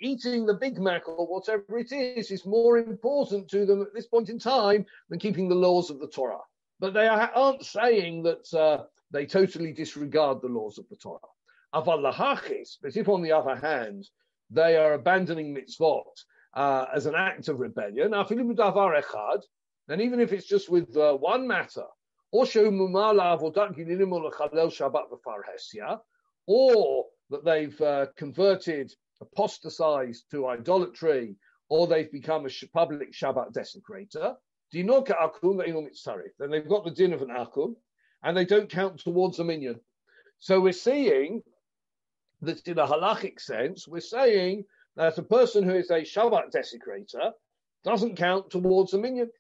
eating 0.00 0.46
the 0.46 0.54
Big 0.54 0.78
Mac 0.78 1.08
or 1.08 1.26
whatever 1.26 1.78
it 1.78 1.92
is 1.92 2.30
is 2.30 2.44
more 2.46 2.78
important 2.78 3.48
to 3.48 3.64
them 3.66 3.82
at 3.82 3.94
this 3.94 4.06
point 4.06 4.28
in 4.28 4.38
time 4.38 4.86
than 5.08 5.18
keeping 5.18 5.48
the 5.48 5.54
laws 5.54 5.90
of 5.90 5.98
the 5.98 6.08
Torah. 6.08 6.40
But 6.78 6.94
they 6.94 7.08
aren't 7.08 7.64
saying 7.64 8.22
that 8.24 8.54
uh, 8.54 8.84
they 9.10 9.26
totally 9.26 9.72
disregard 9.72 10.40
the 10.40 10.48
laws 10.48 10.78
of 10.78 10.88
the 10.88 10.96
Torah. 10.96 11.18
Aval 11.74 12.12
lahachis, 12.12 12.76
but 12.80 12.96
if 12.96 13.08
on 13.08 13.22
the 13.22 13.32
other 13.32 13.56
hand 13.56 14.08
they 14.50 14.76
are 14.76 14.94
abandoning 14.94 15.54
mitzvot 15.54 16.04
uh, 16.54 16.86
as 16.94 17.06
an 17.06 17.14
act 17.14 17.48
of 17.48 17.60
rebellion, 17.60 18.10
then 18.10 20.00
even 20.00 20.20
if 20.20 20.32
it's 20.32 20.46
just 20.46 20.68
with 20.70 20.96
uh, 20.96 21.14
one 21.14 21.46
matter, 21.46 21.84
or 22.30 22.46
or 26.48 27.04
that 27.28 27.44
they've 27.44 27.78
uh, 27.82 28.06
converted, 28.16 28.90
apostatized 29.20 30.24
to 30.30 30.48
idolatry, 30.48 31.36
or 31.68 31.86
they've 31.86 32.10
become 32.10 32.46
a 32.46 32.66
public 32.72 33.12
Shabbat 33.12 33.52
desecrator, 33.52 34.34
then 34.72 36.50
they've 36.50 36.68
got 36.68 36.84
the 36.84 36.90
din 36.90 37.12
of 37.12 37.20
an 37.20 37.28
akum, 37.28 37.74
and 38.22 38.34
they 38.36 38.46
don't 38.46 38.70
count 38.70 38.98
towards 38.98 39.36
the 39.36 39.44
minyan. 39.44 39.78
So 40.38 40.58
we're 40.60 40.72
seeing 40.72 41.42
that 42.40 42.66
in 42.66 42.78
a 42.78 42.86
halachic 42.86 43.40
sense, 43.40 43.86
we're 43.86 44.00
saying 44.00 44.64
that 44.96 45.18
a 45.18 45.22
person 45.22 45.64
who 45.64 45.74
is 45.74 45.90
a 45.90 46.00
Shabbat 46.00 46.50
desecrator 46.54 47.32
doesn't 47.84 48.16
count 48.16 48.50
towards 48.50 48.92
the 48.92 48.98
minyan. 48.98 49.30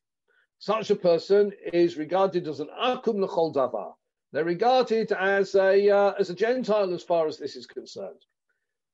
Such 0.58 0.90
a 0.90 0.96
person 0.96 1.52
is 1.72 1.96
regarded 1.96 2.46
as 2.48 2.60
an 2.60 2.68
akum 2.78 3.20
l'chol 3.20 3.54
davar. 3.54 3.94
They're 4.32 4.44
regarded 4.44 5.12
as 5.12 5.54
a 5.54 5.90
uh, 5.90 6.12
as 6.18 6.30
a 6.30 6.34
Gentile 6.34 6.92
as 6.92 7.02
far 7.02 7.26
as 7.26 7.38
this 7.38 7.56
is 7.56 7.66
concerned. 7.66 8.24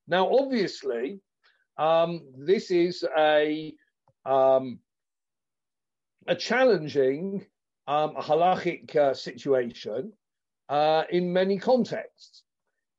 Now, 0.06 0.32
obviously, 0.32 1.20
um, 1.76 2.22
this 2.36 2.70
is 2.70 3.04
a 3.16 3.74
um, 4.24 4.78
a 6.26 6.34
challenging 6.34 7.46
um, 7.86 8.16
a 8.16 8.22
halachic 8.22 8.94
uh, 8.96 9.14
situation 9.14 10.12
uh, 10.68 11.04
in 11.10 11.32
many 11.32 11.58
contexts. 11.58 12.42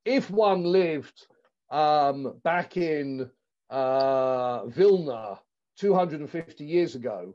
If 0.04 0.30
one 0.30 0.63
lived 0.63 1.25
um, 1.72 2.39
back 2.44 2.77
in 2.77 3.30
uh, 3.70 4.65
Vilna 4.68 5.39
250 5.77 6.65
years 6.65 6.96
ago, 6.96 7.34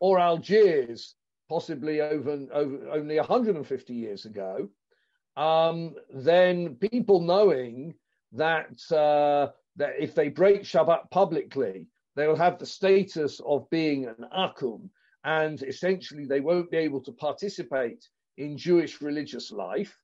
or 0.00 0.18
Algiers 0.18 1.14
possibly 1.48 2.00
over, 2.00 2.46
over 2.52 2.90
only 2.90 3.16
150 3.16 3.94
years 3.94 4.24
ago, 4.24 4.68
um, 5.36 5.94
then 6.12 6.76
people 6.76 7.20
knowing 7.20 7.94
that 8.32 8.80
uh, 8.92 9.52
that 9.76 9.94
if 9.98 10.14
they 10.14 10.28
break 10.28 10.62
Shabbat 10.62 11.10
publicly, 11.10 11.86
they 12.14 12.26
will 12.26 12.36
have 12.36 12.58
the 12.58 12.66
status 12.66 13.40
of 13.44 13.68
being 13.70 14.06
an 14.06 14.26
akum, 14.36 14.88
and 15.24 15.62
essentially 15.62 16.24
they 16.24 16.40
won't 16.40 16.70
be 16.70 16.78
able 16.78 17.02
to 17.02 17.12
participate 17.12 18.08
in 18.38 18.56
Jewish 18.56 19.00
religious 19.00 19.50
life. 19.52 19.96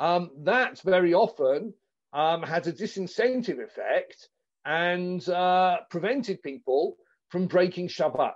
Um, 0.00 0.30
that 0.42 0.80
very 0.82 1.14
often 1.14 1.72
um, 2.12 2.42
had 2.42 2.66
a 2.66 2.72
disincentive 2.72 3.62
effect 3.62 4.28
and 4.64 5.26
uh, 5.28 5.78
prevented 5.90 6.42
people 6.42 6.96
from 7.28 7.46
breaking 7.46 7.88
Shabbat. 7.88 8.34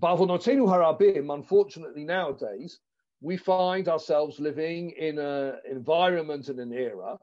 Unfortunately 0.00 2.04
nowadays, 2.04 2.78
we 3.20 3.36
find 3.36 3.88
ourselves 3.88 4.38
living 4.38 4.90
in 4.90 5.18
an 5.18 5.54
environment 5.70 6.48
and 6.48 6.60
an 6.60 6.72
era 6.72 7.18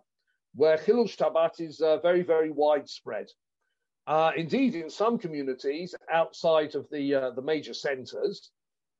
where 0.55 0.77
Chilul 0.77 1.05
Shabbat 1.05 1.61
is 1.61 1.81
uh, 1.81 1.97
very, 1.99 2.23
very 2.23 2.49
widespread. 2.49 3.27
Uh, 4.07 4.31
indeed, 4.35 4.75
in 4.75 4.89
some 4.89 5.17
communities 5.17 5.95
outside 6.11 6.75
of 6.75 6.87
the 6.91 7.15
uh, 7.15 7.31
the 7.31 7.41
major 7.41 7.73
centres, 7.73 8.51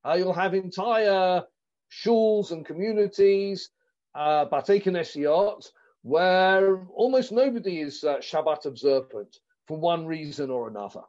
uh, 0.05 0.13
you'll 0.13 0.34
have 0.34 0.53
entire 0.53 1.44
shuls 1.91 2.51
and 2.51 2.65
communities, 2.65 3.70
uh, 4.15 4.46
batei 4.46 5.72
where 6.01 6.86
almost 6.96 7.32
nobody 7.32 7.82
is 7.82 8.03
uh, 8.03 8.17
Shabbat 8.17 8.65
observant 8.65 9.39
for 9.67 9.77
one 9.77 10.05
reason 10.05 10.50
or 10.50 10.67
another. 10.67 11.01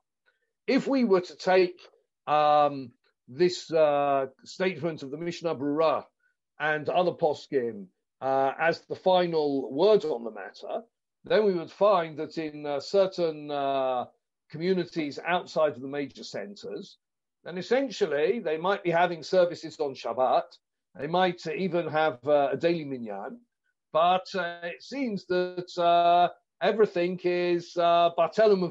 If 0.67 0.89
we 0.89 1.05
were 1.05 1.21
to 1.21 1.37
take 1.37 1.79
um, 2.27 2.91
this 3.29 3.71
uh, 3.73 4.27
statement 4.45 5.03
of 5.03 5.11
the 5.11 5.17
Mishnah 5.17 5.55
Brura 5.55 6.05
and 6.59 6.89
other 6.89 7.13
poskim 7.13 7.87
uh, 8.21 8.53
as 8.59 8.81
the 8.83 8.97
final 8.97 9.73
word 9.73 10.05
on 10.05 10.25
the 10.25 10.31
matter, 10.31 10.83
then 11.25 11.45
we 11.45 11.55
would 11.55 11.71
find 11.71 12.17
that 12.19 12.39
in 12.39 12.65
uh, 12.65 12.81
certain 12.81 13.51
uh, 13.51 14.07
communities 14.51 15.19
outside 15.27 15.73
of 15.73 15.81
the 15.81 15.89
major 15.89 16.25
centres, 16.25 16.99
then 17.45 17.59
essentially 17.59 18.39
they 18.39 18.57
might 18.57 18.83
be 18.83 18.91
having 18.91 19.23
services 19.23 19.79
on 19.81 19.95
Shabbat. 19.95 20.45
They 20.99 21.07
might 21.07 21.47
even 21.47 21.89
have 21.89 22.27
uh, 22.27 22.51
a 22.53 22.57
daily 22.57 22.85
minyan, 22.85 23.41
but 23.93 24.27
uh, 24.35 24.61
it 24.63 24.83
seems 24.83 25.27
that 25.27 26.31
everything 26.63 27.21
is 27.23 27.77
uh, 27.77 28.11
batelum 28.17 28.63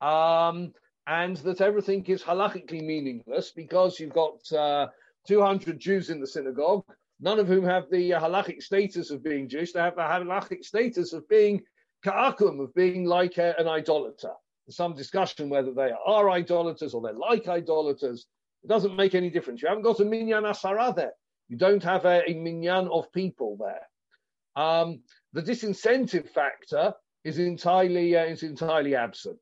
um, 0.00 0.72
and 1.06 1.36
that 1.38 1.60
everything 1.60 2.04
is 2.06 2.22
halachically 2.22 2.82
meaningless 2.82 3.50
because 3.50 3.98
you've 3.98 4.12
got 4.12 4.52
uh, 4.52 4.86
200 5.26 5.78
Jews 5.78 6.10
in 6.10 6.20
the 6.20 6.26
synagogue 6.26 6.84
none 7.22 7.38
of 7.38 7.46
whom 7.46 7.64
have 7.64 7.88
the 7.88 8.10
halachic 8.10 8.62
status 8.62 9.10
of 9.10 9.22
being 9.22 9.48
Jewish. 9.48 9.72
They 9.72 9.80
have 9.80 9.94
the 9.94 10.02
halachic 10.02 10.64
status 10.64 11.12
of 11.12 11.26
being 11.28 11.62
ka'akum, 12.04 12.60
of 12.60 12.74
being 12.74 13.04
like 13.06 13.38
a, 13.38 13.54
an 13.58 13.68
idolater. 13.68 14.32
There's 14.66 14.76
some 14.76 14.94
discussion 14.94 15.48
whether 15.48 15.72
they 15.72 15.92
are 16.04 16.30
idolaters 16.30 16.92
or 16.92 17.00
they're 17.00 17.12
like 17.12 17.48
idolaters. 17.48 18.26
It 18.64 18.68
doesn't 18.68 18.96
make 18.96 19.14
any 19.14 19.30
difference. 19.30 19.62
You 19.62 19.68
haven't 19.68 19.84
got 19.84 20.00
a 20.00 20.04
minyan 20.04 20.42
asara 20.42 20.94
there. 20.94 21.12
You 21.48 21.56
don't 21.56 21.82
have 21.84 22.04
a, 22.04 22.28
a 22.28 22.34
minyan 22.34 22.88
of 22.88 23.12
people 23.12 23.56
there. 23.58 24.62
Um, 24.64 25.00
the 25.32 25.42
disincentive 25.42 26.28
factor 26.28 26.92
is 27.24 27.38
entirely 27.38 28.16
uh, 28.16 28.24
is 28.24 28.42
entirely 28.42 28.96
absent. 28.96 29.40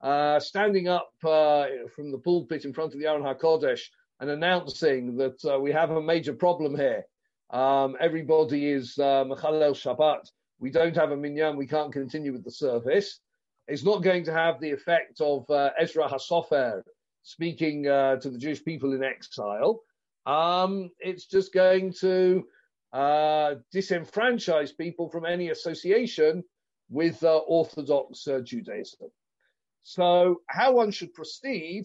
Uh, 0.00 0.38
standing 0.38 0.88
up 0.88 1.10
uh, 1.24 1.66
from 1.94 2.12
the 2.12 2.18
pulpit 2.18 2.64
in 2.64 2.72
front 2.72 2.92
of 2.92 3.00
the 3.00 3.06
Aron 3.06 3.22
HaKodesh 3.22 3.82
and 4.20 4.30
announcing 4.30 5.16
that 5.16 5.42
uh, 5.44 5.58
we 5.58 5.72
have 5.72 5.90
a 5.90 6.02
major 6.02 6.34
problem 6.34 6.76
here 6.76 7.04
um, 7.50 7.96
everybody 8.00 8.70
is 8.70 8.98
uh, 8.98 9.24
Mechalel 9.24 9.74
Shabbat. 9.74 10.28
We 10.58 10.70
don't 10.70 10.96
have 10.96 11.12
a 11.12 11.16
minyan. 11.16 11.56
We 11.56 11.66
can't 11.66 11.92
continue 11.92 12.32
with 12.32 12.44
the 12.44 12.50
service. 12.50 13.20
It's 13.68 13.84
not 13.84 14.02
going 14.02 14.24
to 14.24 14.32
have 14.32 14.60
the 14.60 14.70
effect 14.70 15.20
of 15.20 15.48
uh, 15.50 15.70
Ezra 15.78 16.08
Hasofer 16.08 16.82
speaking 17.22 17.86
uh, 17.86 18.16
to 18.16 18.30
the 18.30 18.38
Jewish 18.38 18.64
people 18.64 18.92
in 18.92 19.02
exile. 19.02 19.80
Um, 20.24 20.90
it's 20.98 21.26
just 21.26 21.52
going 21.52 21.92
to 22.00 22.46
disenfranchise 22.94 24.76
people 24.76 25.08
from 25.08 25.26
any 25.26 25.50
association 25.50 26.42
with 26.88 27.22
Orthodox 27.22 28.26
Judaism. 28.44 29.08
So, 29.88 30.42
how 30.48 30.72
one 30.72 30.90
should 30.90 31.14
proceed 31.14 31.84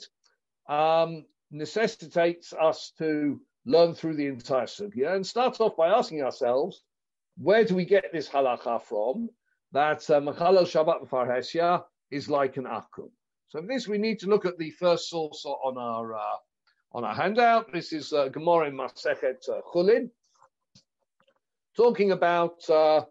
um, 0.67 1.23
necessitates 1.51 2.51
us 2.51 2.93
to 2.97 3.39
learn 3.63 3.93
through 3.93 4.15
the 4.15 4.25
entire 4.25 4.65
sugya 4.65 5.15
and 5.15 5.25
start 5.25 5.61
off 5.61 5.77
by 5.77 5.89
asking 5.89 6.23
ourselves, 6.23 6.81
where 7.37 7.63
do 7.63 7.75
we 7.75 7.85
get 7.85 8.11
this 8.11 8.27
halacha 8.27 8.81
from? 8.81 9.29
That 9.73 10.09
uh, 10.09 10.19
Mechalel 10.19 10.65
Shabbat 10.65 11.09
Farhesia 11.09 11.83
is 12.09 12.27
like 12.27 12.57
an 12.57 12.63
akum. 12.63 13.11
So 13.49 13.61
this, 13.61 13.87
we 13.87 13.99
need 13.99 14.17
to 14.21 14.29
look 14.29 14.47
at 14.47 14.57
the 14.57 14.71
first 14.71 15.07
source 15.07 15.45
on 15.45 15.77
our 15.77 16.15
uh, 16.15 16.37
on 16.93 17.03
our 17.03 17.13
handout. 17.13 17.71
This 17.71 17.93
is 17.93 18.13
uh, 18.13 18.29
Gemara 18.29 18.69
in 18.69 18.75
Masechet 18.75 19.47
uh, 19.47 19.61
Chulin, 19.71 20.09
talking 21.77 22.11
about 22.13 22.67
uh, 22.67 23.05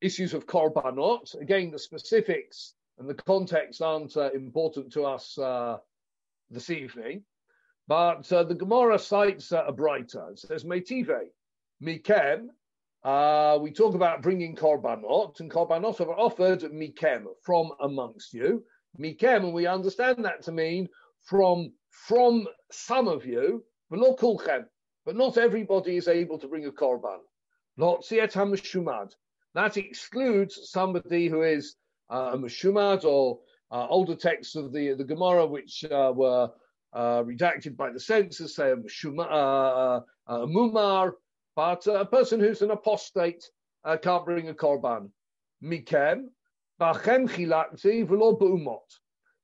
issues 0.00 0.34
of 0.34 0.44
korbanot. 0.44 1.40
Again, 1.40 1.70
the 1.70 1.78
specifics 1.78 2.74
and 2.98 3.08
the 3.08 3.14
contexts 3.14 3.80
aren't 3.80 4.16
uh, 4.16 4.30
important 4.32 4.92
to 4.92 5.04
us 5.04 5.36
uh, 5.38 5.78
this 6.50 6.70
evening. 6.70 7.22
But 7.88 8.30
uh, 8.32 8.44
the 8.44 8.54
Gemara 8.54 8.98
cites 8.98 9.52
uh, 9.52 9.64
a 9.66 9.72
baraita. 9.72 10.32
It 10.32 10.38
says, 10.40 10.64
Meitive, 10.64 11.28
Mikem, 11.82 12.48
uh, 13.06 13.56
we 13.60 13.70
talk 13.70 13.94
about 13.94 14.20
bringing 14.20 14.56
korbanot, 14.56 15.38
and 15.38 15.48
korbanot 15.48 16.00
are 16.00 16.18
offered 16.18 16.62
mikem, 16.62 17.26
from 17.40 17.70
amongst 17.80 18.34
you. 18.34 18.64
Mikem, 18.98 19.44
and 19.44 19.52
we 19.52 19.66
understand 19.66 20.24
that 20.24 20.42
to 20.42 20.50
mean 20.50 20.88
from 21.22 21.72
from 21.90 22.48
some 22.72 23.06
of 23.06 23.24
you, 23.24 23.64
but 23.90 24.00
not 24.00 24.18
kulchem. 24.18 24.64
But 25.04 25.14
not 25.14 25.38
everybody 25.38 25.96
is 25.96 26.08
able 26.08 26.36
to 26.40 26.48
bring 26.48 26.66
a 26.66 26.72
korban. 26.72 27.18
Not 27.76 28.04
siet 28.04 28.32
hamashumad. 28.32 29.14
That 29.54 29.76
excludes 29.76 30.68
somebody 30.70 31.28
who 31.28 31.42
is 31.42 31.76
a 32.10 32.36
mashumad 32.36 33.04
or 33.04 33.40
uh, 33.70 33.86
older 33.88 34.14
texts 34.14 34.54
of 34.54 34.72
the 34.72 34.94
the 34.94 35.04
Gemara 35.04 35.46
which 35.46 35.84
uh, 35.84 36.12
were 36.14 36.50
uh, 36.92 37.22
redacted 37.22 37.76
by 37.76 37.90
the 37.90 38.00
censors, 38.00 38.54
say 38.54 38.70
a, 38.70 38.76
mashuma, 38.76 39.26
uh, 39.30 40.00
uh, 40.30 40.42
a 40.42 40.46
mumar, 40.46 41.12
but 41.54 41.86
a 41.86 42.04
person 42.04 42.40
who's 42.40 42.62
an 42.62 42.70
apostate 42.70 43.44
can't 44.02 44.24
bring 44.24 44.48
a 44.48 44.54
korban. 44.54 45.10
Mikem, 45.62 46.24
bachem 46.80 47.28
chilakti 47.28 48.06
v'lo 48.06 48.38
b'umot. 48.38 48.80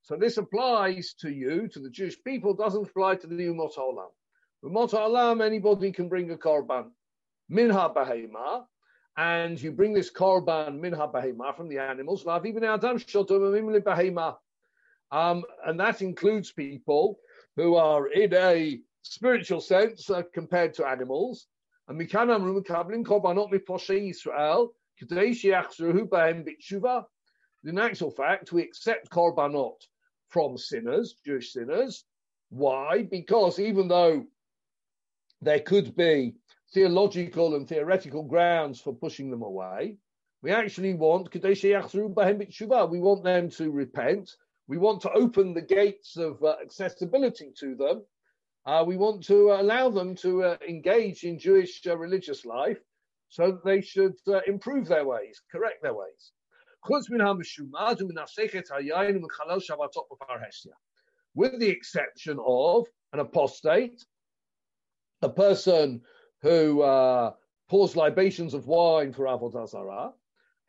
So 0.03 0.17
this 0.17 0.37
applies 0.37 1.15
to 1.21 1.31
you, 1.31 1.69
to 1.69 1.79
the 1.79 1.91
Jewish 1.91 2.23
people, 2.25 2.55
doesn't 2.55 2.89
apply 2.89 3.17
to 3.17 3.27
the 3.27 3.37
umot 3.37 3.77
olam. 3.79 4.11
Umot 4.65 4.91
olam, 4.91 5.45
anybody 5.45 5.93
can 5.93 6.09
bring 6.09 6.31
a 6.33 6.37
korban. 6.37 6.91
Minha 7.49 7.91
behema, 7.95 8.65
and 9.17 9.61
you 9.61 9.73
bring 9.73 9.93
this 9.93 10.11
korban 10.11 10.81
minha 10.81 11.09
behema 11.09 11.55
from 11.57 11.69
the 11.69 11.79
animals, 11.79 12.27
um, 15.13 15.45
and 15.67 15.79
that 15.79 16.01
includes 16.01 16.53
people 16.53 17.19
who 17.57 17.77
are 17.77 18.09
in 18.09 18.33
a 18.33 18.81
spiritual 19.03 19.61
sense 19.61 20.09
uh, 20.09 20.23
compared 20.33 20.73
to 20.75 20.87
animals. 20.87 21.47
And 21.89 22.01
mikanam 22.01 22.43
rumakablin 22.43 23.05
korbanot 23.05 23.53
miposhe 23.53 24.11
Israel 24.11 24.73
kadesh 24.99 25.45
yachzeruhu 25.45 26.09
behem 26.09 26.47
bitshuva. 26.47 27.05
In 27.65 27.79
actual 27.79 28.11
fact, 28.11 28.53
we 28.53 28.63
accept 28.63 29.11
korbanot 29.11 29.77
from 30.29 30.57
sinners, 30.57 31.17
Jewish 31.25 31.53
sinners. 31.53 32.05
Why? 32.49 33.03
Because 33.03 33.59
even 33.59 33.89
though 33.89 34.25
there 35.43 35.61
could 35.61 35.95
be 35.95 36.35
theological 36.73 37.55
and 37.55 37.69
theoretical 37.69 38.23
grounds 38.23 38.81
for 38.81 38.95
pushing 38.95 39.31
them 39.31 39.43
away, 39.43 39.97
we 40.43 40.51
actually 40.51 40.95
want 40.95 41.33
we 41.33 43.01
want 43.01 43.25
them 43.25 43.51
to 43.51 43.71
repent. 43.71 44.31
We 44.69 44.79
want 44.79 45.03
to 45.03 45.13
open 45.13 45.55
the 45.55 45.63
gates 45.63 46.17
of 46.17 46.43
uh, 46.43 46.55
accessibility 46.63 47.53
to 47.59 47.75
them 47.75 48.03
uh, 48.65 48.85
we 48.87 48.97
want 48.97 49.25
to 49.25 49.53
allow 49.53 49.91
them 49.91 50.15
to 50.15 50.45
uh, 50.45 50.57
engage 50.69 51.25
in 51.25 51.39
Jewish 51.39 51.85
uh, 51.87 51.97
religious 51.97 52.45
life 52.45 52.79
so 53.29 53.53
that 53.53 53.65
they 53.65 53.81
should 53.81 54.15
uh, 54.29 54.41
improve 54.47 54.87
their 54.87 55.05
ways, 55.05 55.41
correct 55.51 55.83
their 55.83 55.95
ways. 55.95 56.33
With 61.35 61.59
the 61.59 61.69
exception 61.69 62.39
of 62.47 62.87
an 63.13 63.21
apostate, 63.21 64.05
a 65.23 65.29
person 65.29 66.03
who 66.43 66.83
uh, 66.83 67.33
pours 67.69 67.97
libations 67.97 68.55
of 68.55 68.67
wine 68.67 69.13
for 69.13 69.25
Avodah 69.27 69.69
Zarah, 69.69 70.13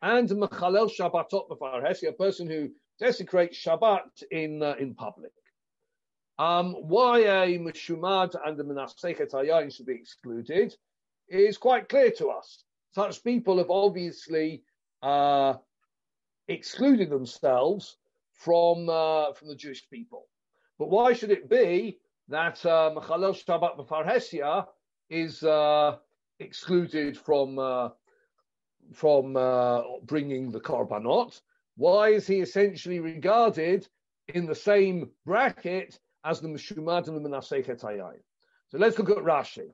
and 0.02 0.28
Mechalel 0.28 0.90
Shabbatot 0.90 1.48
Mefarhesia, 1.48 2.08
a 2.08 2.12
person 2.12 2.48
who 2.48 2.70
desecrates 2.98 3.58
Shabbat 3.58 4.22
in, 4.30 4.62
uh, 4.62 4.74
in 4.78 4.94
public. 4.94 5.32
Um, 6.38 6.74
why 6.74 7.20
a 7.20 7.58
Meshumad 7.58 8.34
and 8.44 8.56
the 8.56 8.64
Menasechet 8.64 9.30
Hayayin 9.30 9.74
should 9.74 9.86
be 9.86 9.94
excluded 9.94 10.74
is 11.28 11.58
quite 11.58 11.88
clear 11.88 12.10
to 12.12 12.28
us. 12.28 12.64
Such 12.92 13.22
people 13.22 13.58
have 13.58 13.70
obviously 13.70 14.62
uh, 15.02 15.54
excluded 16.48 17.10
themselves 17.10 17.96
from 18.32 18.88
uh, 18.88 19.32
from 19.32 19.48
the 19.48 19.54
Jewish 19.54 19.88
people. 19.88 20.26
But 20.78 20.90
why 20.90 21.12
should 21.12 21.30
it 21.30 21.48
be 21.48 21.98
that 22.28 22.64
uh, 22.66 22.92
Mechalel 22.96 23.34
Shabbat 23.34 23.78
B'Farhesia 23.78 24.66
is 25.14 25.42
uh, 25.42 25.96
excluded 26.40 27.16
from 27.16 27.58
uh, 27.58 27.90
from 28.92 29.36
uh, 29.36 29.82
bringing 30.02 30.50
the 30.50 30.60
korbanot? 30.60 31.40
Why 31.76 32.08
is 32.08 32.26
he 32.26 32.40
essentially 32.40 33.00
regarded 33.00 33.88
in 34.28 34.46
the 34.46 34.54
same 34.54 35.10
bracket 35.26 35.98
as 36.24 36.40
the 36.40 36.48
Meshumad 36.48 37.08
and 37.08 37.24
the 37.24 37.30
Hayayin. 37.82 38.22
So 38.68 38.78
let's 38.78 38.98
look 38.98 39.10
at 39.10 39.18
Rashi. 39.18 39.68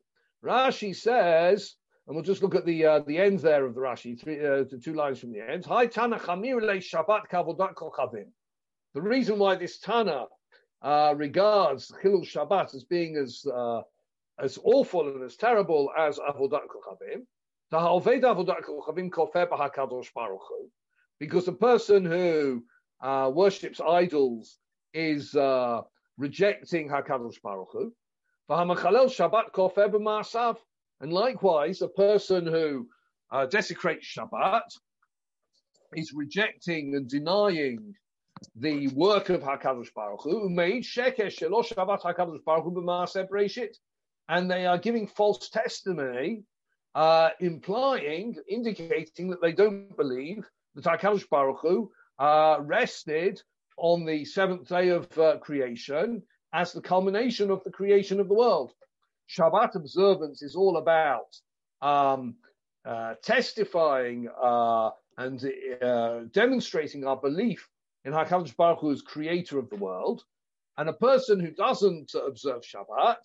Rashi 0.44 0.94
says, 0.94 1.76
and 2.06 2.16
we'll 2.16 2.24
just 2.24 2.42
look 2.42 2.54
at 2.54 2.66
the 2.66 2.84
uh, 2.84 2.98
the 3.00 3.18
end 3.18 3.38
there 3.38 3.64
of 3.64 3.74
the 3.74 3.80
Rashi, 3.80 4.20
three, 4.20 4.44
uh, 4.44 4.64
two 4.82 4.94
lines 4.94 5.20
from 5.20 5.32
the 5.32 5.48
end. 5.48 5.64
Hi 5.66 5.86
Tana 5.86 6.18
Shabbat 6.18 7.28
Kavodat 7.30 7.74
Kochavim. 7.74 8.26
The 8.94 9.02
reason 9.02 9.38
why 9.38 9.54
this 9.54 9.78
Tana 9.78 10.26
uh, 10.82 11.14
regards 11.16 11.92
Chilul 12.02 12.26
Shabbat 12.26 12.74
as 12.74 12.84
being 12.84 13.16
as 13.16 13.44
uh, 13.46 13.82
as 14.40 14.58
awful 14.62 15.08
and 15.08 15.22
as 15.22 15.36
terrible 15.36 15.90
as 15.96 16.18
Avodat 16.18 16.62
Kochavim, 16.68 17.26
because 21.20 21.46
a 21.46 21.52
person 21.52 22.04
who 22.04 22.64
uh, 23.00 23.30
worships 23.32 23.80
idols 23.80 24.58
is 24.92 25.34
uh, 25.36 25.82
rejecting 26.18 26.88
Hakadosh 26.88 27.40
Baruch 27.42 27.68
Hu. 27.72 27.92
Shabbat 28.50 29.52
kofer 29.52 30.56
And 31.00 31.12
likewise, 31.12 31.82
a 31.82 31.88
person 31.88 32.46
who 32.46 32.88
uh, 33.30 33.46
desecrates 33.46 34.06
Shabbat 34.06 34.62
is 35.94 36.12
rejecting 36.12 36.96
and 36.96 37.08
denying 37.08 37.94
the 38.56 38.88
work 38.88 39.28
of 39.28 39.42
Hakadosh 39.42 39.94
Baruch 39.94 40.22
Hu. 40.22 40.50
Made 40.50 40.82
shekesh 40.82 41.38
shelo 41.38 41.64
Shabbat 41.64 42.02
Hakadosh 42.02 42.44
Baruch 42.44 42.64
Hu 42.64 42.72
b'maaseh 42.72 43.28
Bereshit, 43.28 43.76
and 44.30 44.48
they 44.48 44.64
are 44.64 44.78
giving 44.78 45.08
false 45.08 45.48
testimony, 45.48 46.44
uh, 46.94 47.30
implying, 47.40 48.36
indicating 48.48 49.28
that 49.28 49.42
they 49.42 49.50
don't 49.50 49.96
believe 49.96 50.48
that 50.76 50.84
Hakadosh 50.84 51.28
Baruch 51.28 51.58
Hu 51.62 51.90
uh, 52.20 52.58
rested 52.60 53.42
on 53.76 54.04
the 54.04 54.24
seventh 54.24 54.68
day 54.68 54.90
of 54.90 55.18
uh, 55.18 55.38
creation 55.38 56.22
as 56.54 56.72
the 56.72 56.80
culmination 56.80 57.50
of 57.50 57.64
the 57.64 57.72
creation 57.72 58.20
of 58.20 58.28
the 58.28 58.34
world. 58.34 58.72
Shabbat 59.28 59.74
observance 59.74 60.42
is 60.42 60.54
all 60.54 60.76
about 60.76 61.36
um, 61.82 62.36
uh, 62.84 63.14
testifying 63.24 64.28
uh, 64.40 64.90
and 65.18 65.44
uh, 65.82 66.20
demonstrating 66.30 67.04
our 67.04 67.16
belief 67.16 67.68
in 68.04 68.12
HaKadosh 68.12 68.56
Baruch 68.56 68.78
Hu 68.78 68.92
as 68.92 69.02
creator 69.02 69.58
of 69.58 69.68
the 69.70 69.76
world. 69.76 70.22
And 70.78 70.88
a 70.88 70.92
person 70.92 71.40
who 71.40 71.50
doesn't 71.50 72.12
observe 72.14 72.62
Shabbat 72.62 73.18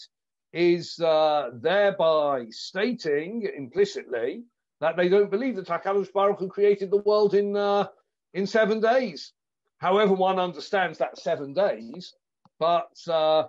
is 0.55 0.97
uh, 1.01 1.49
thereby 1.55 2.45
stating 2.49 3.45
implicitly 3.57 4.45
that 4.79 4.95
they 4.95 5.09
don't 5.09 5.29
believe 5.29 5.57
that 5.57 5.67
HaKadosh 5.67 6.13
Baruch 6.13 6.39
Hu 6.39 6.47
created 6.47 6.89
the 6.89 6.99
world 6.99 7.33
in, 7.33 7.57
uh, 7.57 7.87
in 8.33 8.47
seven 8.47 8.79
days. 8.79 9.33
However, 9.79 10.13
one 10.13 10.39
understands 10.39 10.97
that 10.99 11.17
seven 11.17 11.53
days, 11.53 12.13
but 12.57 12.97
uh, 13.09 13.47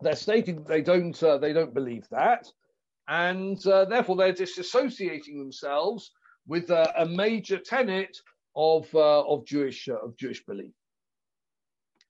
they're 0.00 0.16
stating 0.16 0.64
they 0.64 0.82
don't 0.82 1.20
uh, 1.22 1.38
they 1.38 1.52
don't 1.52 1.72
believe 1.72 2.08
that, 2.10 2.50
and 3.06 3.64
uh, 3.64 3.84
therefore 3.84 4.16
they're 4.16 4.32
disassociating 4.32 5.38
themselves 5.38 6.10
with 6.48 6.70
a 6.70 7.06
major 7.08 7.58
tenet 7.58 8.18
of 8.56 8.92
uh, 8.96 9.22
of 9.22 9.46
Jewish 9.46 9.88
of 9.88 10.16
Jewish 10.16 10.44
belief. 10.44 10.72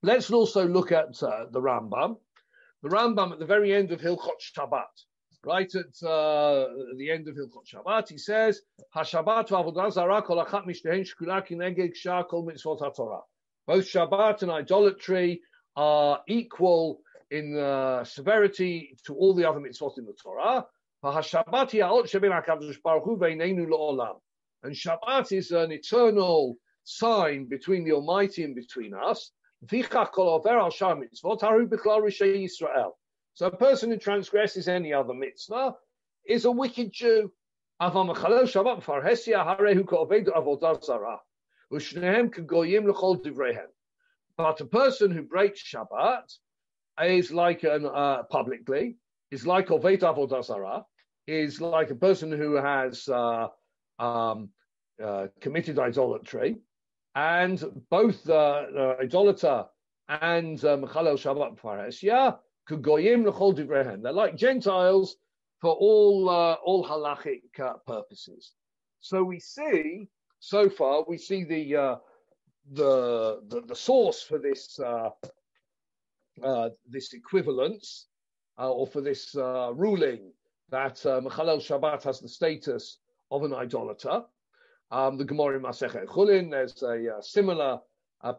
Let's 0.03 0.31
also 0.31 0.67
look 0.67 0.91
at 0.91 1.13
the 1.19 1.61
Rambam. 1.61 2.17
The 2.85 2.91
Rambam 2.91 3.33
at 3.33 3.39
the 3.39 3.47
very 3.47 3.73
end 3.73 3.93
of 3.93 4.01
Hilchot 4.03 4.43
Shabbat 4.55 4.85
right 5.43 5.75
at 5.75 6.07
uh, 6.07 6.67
the 6.99 7.11
end 7.11 7.27
of 7.29 7.35
Hilchot 7.35 7.65
Shabbat, 7.67 8.11
he 8.11 8.19
says, 8.19 8.61
"Hashabbat 8.95 9.49
mitzvot 12.45 12.83
haTorah." 12.83 13.23
Both 13.67 13.87
Shabbat 13.87 14.43
and 14.43 14.51
idolatry 14.51 15.41
are 15.75 16.21
equal 16.29 17.01
in 17.31 17.57
uh, 17.59 18.05
severity 18.05 18.99
to 19.07 19.15
all 19.15 19.33
the 19.33 19.49
other 19.49 19.61
mitzvot 19.61 19.97
in 19.97 20.05
the 20.05 20.13
Torah. 20.13 20.67
And 21.03 21.15
Shabbat 24.75 25.33
is 25.33 25.53
an 25.53 25.73
eternal 25.73 26.59
sign 26.83 27.47
between 27.47 27.85
the 27.85 27.93
Almighty 27.93 28.45
and 28.45 28.55
between 28.55 28.93
us. 28.93 29.31
So 33.37 33.47
a 33.47 33.57
person 33.57 33.91
who 33.91 33.97
transgresses 33.97 34.69
any 34.69 34.93
other 34.93 35.15
mitzvah 35.15 35.75
is 36.27 36.45
a 36.45 36.51
wicked 36.51 36.93
Jew. 36.93 37.33
But 37.81 37.97
a 44.61 44.67
person 44.67 45.11
who 45.11 45.23
breaks 45.23 45.63
Shabbat 45.63 46.33
is 47.03 47.33
like 47.33 47.65
an 47.65 47.87
uh, 47.87 48.23
publicly 48.25 48.97
is 49.31 49.47
like 49.47 49.71
Ovet 49.71 50.01
Avodah 50.01 50.45
Zarah, 50.45 50.85
is 51.27 51.61
like 51.61 51.91
a 51.91 51.95
person 51.95 52.31
who 52.31 52.55
has 52.55 53.09
uh, 53.09 53.49
um, 53.99 54.51
uh, 55.03 55.27
committed 55.41 55.79
idolatry, 55.79 56.57
and 57.15 57.63
both 57.91 58.25
the 58.25 58.97
idolater 59.01 59.67
and 60.09 60.59
Mechalel 60.59 61.17
Shabbat 61.17 61.59
Parasya 61.59 62.39
Kugoyim 62.69 63.27
L'chol 63.27 63.55
Divrehen. 63.55 64.03
They're 64.03 64.13
like 64.13 64.37
Gentiles 64.37 65.17
for 65.61 65.73
all 65.75 66.29
uh, 66.29 66.55
all 66.65 66.85
halachic 66.85 67.59
uh, 67.59 67.75
purposes. 67.87 68.53
So 69.01 69.23
we 69.23 69.41
see 69.41 70.09
so 70.41 70.69
far 70.69 71.05
we 71.09 71.19
see 71.19 71.45
the 71.45 71.77
uh, 71.77 71.97
the, 72.73 73.43
the, 73.49 73.61
the 73.63 73.77
source 73.77 74.23
for 74.23 74.39
this 74.39 74.79
uh, 74.81 75.11
uh, 76.43 76.71
this 76.89 77.13
equivalence 77.13 78.07
uh, 78.59 78.71
or 78.71 78.87
for 78.87 79.01
this 79.01 79.35
ruling 79.35 80.33
that 80.71 81.05
uh, 81.07 81.21
Mechalel 81.21 81.59
Shabbat 81.59 82.03
has 82.03 82.21
the 82.21 82.29
status 82.29 82.99
of 83.31 83.45
an 83.45 83.55
idolater. 83.55 84.23
Um, 84.91 85.17
the 85.17 85.25
Gemara 85.25 85.57
in 85.57 85.63
Masechet 85.63 86.07
Chulin, 86.07 86.51
there's 86.51 86.83
a 86.83 87.23
similar 87.23 87.81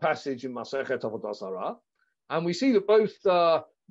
passage 0.02 0.46
in 0.46 0.54
Masechet 0.54 1.02
Avodah 1.02 1.78
and 2.30 2.46
we 2.46 2.54
see 2.54 2.72
that 2.72 2.88
both 2.88 3.14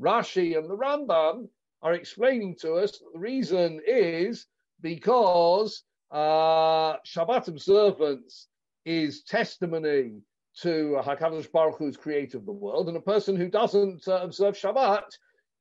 Rashi 0.01 0.59
and 0.59 0.69
the 0.69 0.77
Rambam 0.77 1.49
are 1.83 1.95
explaining 1.95 2.57
to 2.57 2.75
us 2.75 2.93
that 2.93 3.13
the 3.13 3.19
reason 3.19 3.81
is 3.87 4.47
because 4.81 5.85
uh, 6.11 6.97
Shabbat 7.07 7.49
observance 7.49 8.49
is 8.85 9.23
testimony 9.23 10.21
to 10.61 11.01
Hakadosh 11.03 11.51
Baruch 11.51 11.79
Hu's 11.79 11.97
creator 11.97 12.39
of 12.39 12.47
the 12.47 12.53
world, 12.53 12.89
and 12.89 12.97
a 12.97 13.01
person 13.01 13.37
who 13.37 13.49
doesn't 13.49 14.07
uh, 14.07 14.21
observe 14.23 14.55
Shabbat 14.55 15.05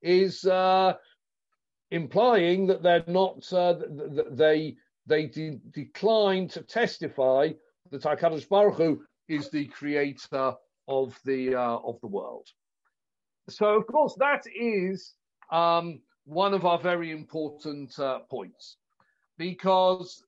is 0.02 0.46
uh, 0.46 0.94
implying 1.92 2.68
that 2.68 2.84
they're 2.84 3.04
not 3.08 3.52
uh, 3.52 3.76
they 4.32 4.76
they 5.06 5.28
de- 5.28 5.60
decline 5.72 6.48
to 6.50 6.62
testify 6.62 7.50
that 7.92 8.04
Hakadosh 8.04 8.48
Baruch 8.48 8.78
Hu 8.78 9.04
is 9.28 9.50
the 9.50 9.66
creator 9.68 10.54
of 10.88 11.20
the 11.26 11.56
uh, 11.56 11.78
of 11.78 12.00
the 12.02 12.08
world. 12.08 12.48
So, 13.50 13.76
of 13.76 13.88
course, 13.88 14.16
that 14.20 14.44
is 14.56 15.14
um, 15.52 16.02
one 16.26 16.54
of 16.54 16.66
our 16.66 16.80
very 16.80 17.12
important 17.12 17.98
uh, 18.00 18.20
points 18.30 18.78
because 19.38 20.24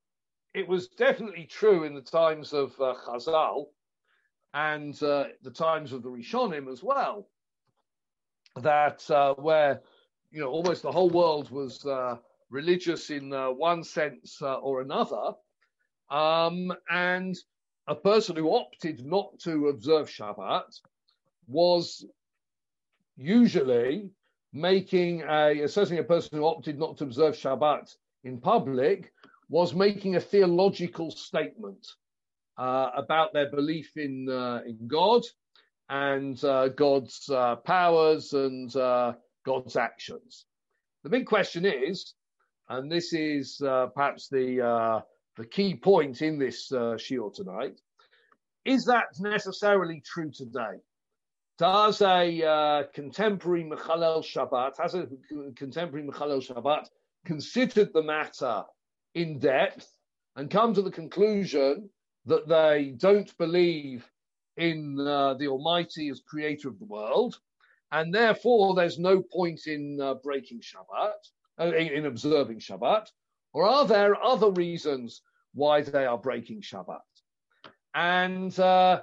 it 0.53 0.67
was 0.67 0.87
definitely 0.89 1.45
true 1.45 1.83
in 1.83 1.93
the 1.93 2.01
times 2.01 2.53
of 2.53 2.73
uh, 2.79 2.95
Chazal 3.05 3.67
and 4.53 5.01
uh, 5.03 5.25
the 5.41 5.51
times 5.51 5.91
of 5.93 6.03
the 6.03 6.09
Rishonim 6.09 6.71
as 6.71 6.83
well 6.83 7.27
that 8.61 9.09
uh, 9.11 9.33
where 9.35 9.81
you 10.31 10.39
know 10.39 10.49
almost 10.49 10.81
the 10.81 10.91
whole 10.91 11.09
world 11.09 11.49
was 11.51 11.85
uh, 11.85 12.17
religious 12.49 13.09
in 13.09 13.33
uh, 13.33 13.49
one 13.49 13.83
sense 13.83 14.41
or 14.41 14.81
another, 14.81 15.33
um, 16.09 16.71
and 16.89 17.35
a 17.87 17.95
person 17.95 18.35
who 18.35 18.49
opted 18.49 19.05
not 19.05 19.37
to 19.39 19.67
observe 19.67 20.09
Shabbat 20.09 20.79
was 21.47 22.05
usually 23.17 24.09
making 24.53 25.21
a, 25.23 25.67
certainly 25.67 26.01
a 26.01 26.05
person 26.05 26.37
who 26.37 26.45
opted 26.45 26.79
not 26.79 26.97
to 26.97 27.03
observe 27.03 27.35
Shabbat 27.35 27.93
in 28.23 28.39
public 28.39 29.11
was 29.49 29.75
making 29.75 30.15
a 30.15 30.19
theological 30.19 31.11
statement 31.11 31.85
uh, 32.57 32.89
about 32.95 33.33
their 33.33 33.51
belief 33.51 33.91
in 33.95 34.27
uh, 34.29 34.61
in 34.65 34.87
God 34.87 35.21
and 35.89 36.43
uh, 36.43 36.69
God's 36.69 37.29
uh, 37.29 37.57
powers 37.57 38.33
and 38.33 38.75
uh, 38.75 39.13
God's 39.45 39.75
actions. 39.75 40.45
The 41.03 41.09
big 41.09 41.27
question 41.27 41.65
is, 41.65 42.15
and 42.69 42.91
this 42.91 43.13
is 43.13 43.61
uh, 43.61 43.87
perhaps 43.87 44.27
the 44.29 45.03
the 45.37 45.45
key 45.45 45.75
point 45.75 46.21
in 46.21 46.39
this 46.39 46.71
uh, 46.71 46.95
shiur 46.95 47.33
tonight, 47.33 47.81
is 48.63 48.85
that 48.85 49.07
necessarily 49.19 50.01
true 50.05 50.31
today? 50.31 50.79
does 51.57 52.01
a 52.01 52.43
uh, 52.43 52.83
contemporary 52.93 53.63
Mechalel 53.63 54.23
Shabbat, 54.23 54.77
has 54.77 54.93
a 54.93 55.07
contemporary 55.55 56.05
Mechalel 56.05 56.45
Shabbat 56.45 56.87
considered 57.25 57.93
the 57.93 58.03
matter 58.03 58.63
in 59.13 59.39
depth 59.39 59.89
and 60.35 60.49
come 60.49 60.73
to 60.73 60.81
the 60.81 60.91
conclusion 60.91 61.89
that 62.25 62.47
they 62.47 62.93
don't 62.97 63.35
believe 63.37 64.05
in 64.57 64.99
uh, 64.99 65.35
the 65.35 65.47
Almighty 65.47 66.09
as 66.09 66.21
creator 66.27 66.67
of 66.67 66.79
the 66.79 66.85
world, 66.85 67.39
and 67.91 68.13
therefore 68.13 68.75
there's 68.75 68.99
no 68.99 69.21
point 69.21 69.67
in 69.67 69.99
uh, 70.01 70.15
breaking 70.15 70.59
Shabbat, 70.59 71.11
uh, 71.11 71.34
in, 71.59 71.73
in, 71.73 72.05
observing 72.05 72.59
Shabbat, 72.59 73.07
or 73.53 73.67
are 73.67 73.85
there 73.85 74.21
other 74.21 74.51
reasons 74.51 75.21
why 75.53 75.81
they 75.81 76.05
are 76.05 76.17
breaking 76.17 76.61
Shabbat? 76.61 76.99
And 77.93 78.57
uh, 78.59 79.01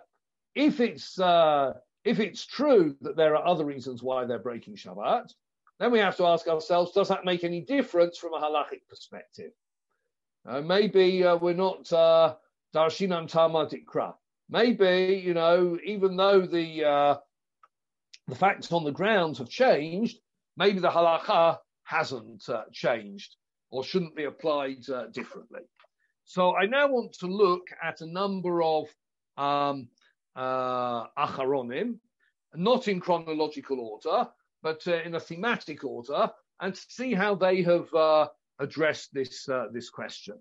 if 0.55 0.81
it's 0.81 1.19
uh, 1.19 1.75
if 2.05 2.21
it's 2.21 2.45
true 2.45 2.97
that 3.01 3.17
there 3.17 3.37
are 3.37 3.47
other 3.47 3.65
reasons 3.65 4.03
why 4.03 4.25
they're 4.25 4.38
breaking 4.38 4.77
Shabbat, 4.77 5.33
then 5.79 5.91
we 5.91 5.99
have 6.01 6.17
to 6.17 6.27
ask 6.27 6.47
ourselves, 6.47 6.93
does 6.93 7.09
that 7.09 7.25
make 7.25 7.45
any 7.45 7.61
difference 7.61 8.19
from 8.19 8.35
a 8.35 8.41
halachic 8.41 8.83
perspective? 8.88 9.53
Uh, 10.47 10.61
maybe 10.61 11.25
uh, 11.25 11.37
we're 11.37 11.55
not 11.55 11.93
uh, 11.93 12.35
darshinam 12.75 13.31
tamadikra. 13.31 14.15
Maybe, 14.51 15.23
you 15.25 15.35
know, 15.35 15.79
even 15.85 16.17
though 16.17 16.43
the 16.43 16.85
uh, 16.85 17.17
the 18.29 18.35
facts 18.35 18.71
on 18.73 18.85
the 18.85 18.91
ground 18.91 19.38
have 19.38 19.49
changed, 19.49 20.19
maybe 20.57 20.81
the 20.81 20.91
halacha 20.91 21.59
hasn't 21.85 22.49
uh, 22.49 22.64
changed 22.73 23.37
or 23.71 23.83
shouldn't 23.83 24.14
be 24.14 24.25
applied 24.25 24.88
uh, 24.90 25.07
differently. 25.09 25.62
So 26.25 26.55
I 26.55 26.66
now 26.66 26.88
want 26.88 27.12
to 27.14 27.27
look 27.27 27.66
at 27.83 28.01
a 28.01 28.07
number 28.07 28.62
of 28.62 28.87
um, 29.37 29.88
uh, 30.37 31.07
acharonim, 31.18 31.99
not 32.55 32.88
in 32.88 33.01
chronological 33.01 33.81
order, 33.81 34.29
but 34.62 34.87
uh, 34.87 35.03
in 35.03 35.14
a 35.14 35.21
thematic 35.21 35.85
order, 35.85 36.31
and 36.61 36.77
see 36.77 37.14
how 37.14 37.35
they 37.35 37.62
have 37.62 37.92
uh, 37.95 38.29
addressed 38.61 39.12
this 39.12 39.49
uh, 39.49 39.66
this 39.73 39.90
question. 39.90 40.38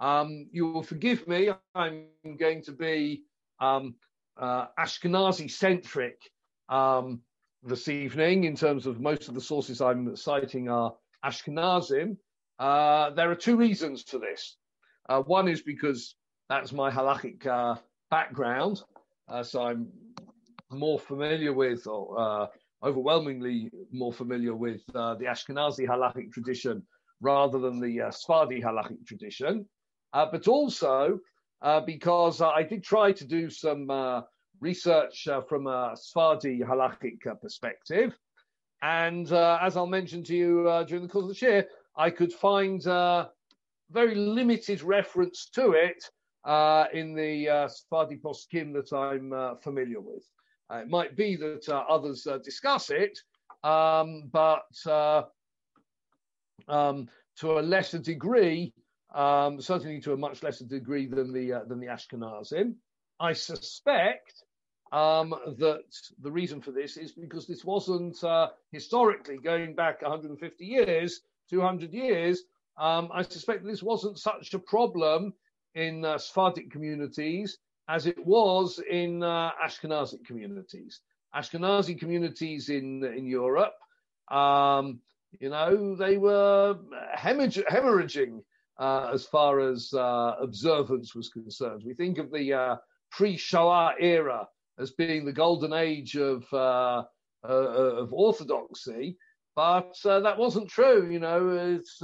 Um, 0.00 0.48
you 0.52 0.66
will 0.66 0.82
forgive 0.82 1.26
me. 1.26 1.50
I'm 1.74 2.06
going 2.38 2.62
to 2.64 2.72
be 2.72 3.22
um, 3.60 3.94
Ashkenazi 4.38 5.50
centric 5.50 6.18
um, 6.68 7.20
this 7.64 7.88
evening 7.88 8.44
in 8.44 8.54
terms 8.54 8.86
of 8.86 9.00
most 9.00 9.28
of 9.28 9.34
the 9.34 9.40
sources 9.40 9.80
I'm 9.80 10.14
citing 10.16 10.68
are 10.68 10.94
Ashkenazim. 11.24 12.16
Uh, 12.58 13.10
there 13.10 13.30
are 13.30 13.34
two 13.36 13.56
reasons 13.56 14.02
for 14.02 14.18
this. 14.18 14.56
one 15.26 15.48
is 15.48 15.62
because 15.62 16.14
that's 16.48 16.72
my 16.72 16.90
halachic 16.90 17.44
background. 18.10 18.82
Uh, 19.28 19.42
so 19.42 19.62
I'm 19.62 19.88
more 20.70 20.98
familiar 20.98 21.52
with, 21.52 21.86
or 21.86 22.18
uh, 22.18 22.46
overwhelmingly 22.82 23.70
more 23.92 24.12
familiar 24.12 24.54
with 24.54 24.82
uh, 24.94 25.14
the 25.14 25.24
Ashkenazi 25.24 25.86
halachic 25.88 26.32
tradition 26.32 26.82
rather 27.20 27.58
than 27.58 27.80
the 27.80 28.02
uh, 28.02 28.10
Sephardi 28.10 28.60
halachic 28.60 29.06
tradition. 29.06 29.66
Uh, 30.12 30.26
but 30.30 30.46
also 30.46 31.18
uh, 31.62 31.80
because 31.80 32.40
I 32.40 32.62
did 32.62 32.84
try 32.84 33.12
to 33.12 33.24
do 33.24 33.50
some 33.50 33.90
research 34.64 35.28
from 35.48 35.66
a 35.66 35.92
Sephardi 35.94 36.60
halachic 36.60 37.20
perspective. 37.40 38.10
And 38.82 39.30
as 39.32 39.76
I'll 39.76 39.86
mention 39.86 40.24
to 40.24 40.34
you 40.34 40.84
during 40.88 41.04
the 41.04 41.12
course 41.12 41.30
of 41.30 41.38
the 41.38 41.46
year, 41.46 41.68
I 41.96 42.10
could 42.10 42.32
find 42.32 42.82
very 43.90 44.14
limited 44.14 44.82
reference 44.82 45.48
to 45.54 45.72
it 45.72 46.02
uh, 46.44 46.86
in 46.92 47.14
the 47.14 47.48
uh, 47.48 47.68
poskim 47.92 48.72
that 48.74 48.92
I'm 48.92 49.32
uh, 49.32 49.54
familiar 49.56 50.00
with. 50.00 50.24
Uh, 50.70 50.76
it 50.76 50.88
might 50.88 51.16
be 51.16 51.36
that 51.36 51.68
uh, 51.68 51.84
others 51.88 52.26
uh, 52.26 52.38
discuss 52.38 52.90
it, 52.90 53.18
um, 53.62 54.30
but 54.32 54.64
um, 56.68 57.08
to 57.36 57.58
a 57.58 57.60
lesser 57.60 57.98
degree, 57.98 58.72
um, 59.14 59.60
certainly 59.60 60.00
to 60.00 60.12
a 60.12 60.16
much 60.16 60.42
lesser 60.42 60.64
degree 60.64 61.06
than 61.06 61.32
the 61.32 61.62
than 61.68 61.80
the 61.80 61.86
Ashkenazim. 61.86 62.74
I 63.20 63.32
suspect 63.32 64.43
um, 64.94 65.34
that 65.58 65.84
the 66.22 66.30
reason 66.30 66.60
for 66.60 66.70
this 66.70 66.96
is 66.96 67.12
because 67.12 67.46
this 67.46 67.64
wasn't 67.64 68.22
historically 68.70 69.38
going 69.38 69.74
back 69.74 70.02
150 70.02 70.64
years, 70.64 71.20
200 71.50 71.92
years. 71.92 72.44
Um, 72.78 73.10
I 73.12 73.22
suspect 73.22 73.64
this 73.64 73.82
wasn't 73.82 74.18
such 74.18 74.54
a 74.54 74.58
problem 74.58 75.34
in 75.74 76.04
uh, 76.04 76.18
Sephardic 76.18 76.70
communities 76.70 77.58
as 77.88 78.06
it 78.06 78.24
was 78.24 78.80
in 78.90 79.22
uh, 79.22 79.50
Ashkenazi 79.64 80.24
communities. 80.24 81.00
Ashkenazi 81.34 81.98
communities 81.98 82.68
in 82.68 83.04
in 83.04 83.26
Europe, 83.26 83.74
um, 84.30 85.00
you 85.40 85.50
know, 85.50 85.96
they 85.96 86.16
were 86.16 86.78
hemorrhaging 87.16 88.42
uh, 88.78 89.10
as 89.12 89.26
far 89.26 89.60
as 89.60 89.92
uh, 89.92 90.36
observance 90.40 91.14
was 91.14 91.28
concerned. 91.28 91.82
We 91.84 91.94
think 91.94 92.18
of 92.18 92.30
the 92.30 92.52
uh, 92.52 92.76
pre-Shoah 93.10 93.94
era 93.98 94.48
as 94.78 94.90
being 94.92 95.24
the 95.24 95.32
golden 95.32 95.72
age 95.72 96.16
of 96.16 96.44
uh, 96.52 97.04
of 97.42 98.12
orthodoxy, 98.12 99.16
but 99.54 99.94
that 100.04 100.38
wasn't 100.38 100.68
true. 100.68 101.10
You 101.10 101.20
know, 101.20 101.50
it's 101.50 102.02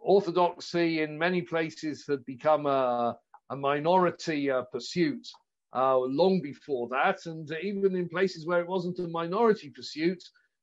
orthodoxy 0.00 1.02
in 1.02 1.18
many 1.18 1.42
places 1.42 2.04
had 2.08 2.24
become 2.24 2.66
a, 2.66 3.16
a 3.50 3.56
minority 3.56 4.50
uh, 4.50 4.62
pursuit 4.72 5.26
uh, 5.74 5.98
long 5.98 6.40
before 6.40 6.88
that, 6.88 7.26
and 7.26 7.50
even 7.62 7.96
in 7.96 8.08
places 8.08 8.46
where 8.46 8.60
it 8.60 8.68
wasn't 8.68 8.98
a 8.98 9.08
minority 9.08 9.70
pursuit, 9.70 10.22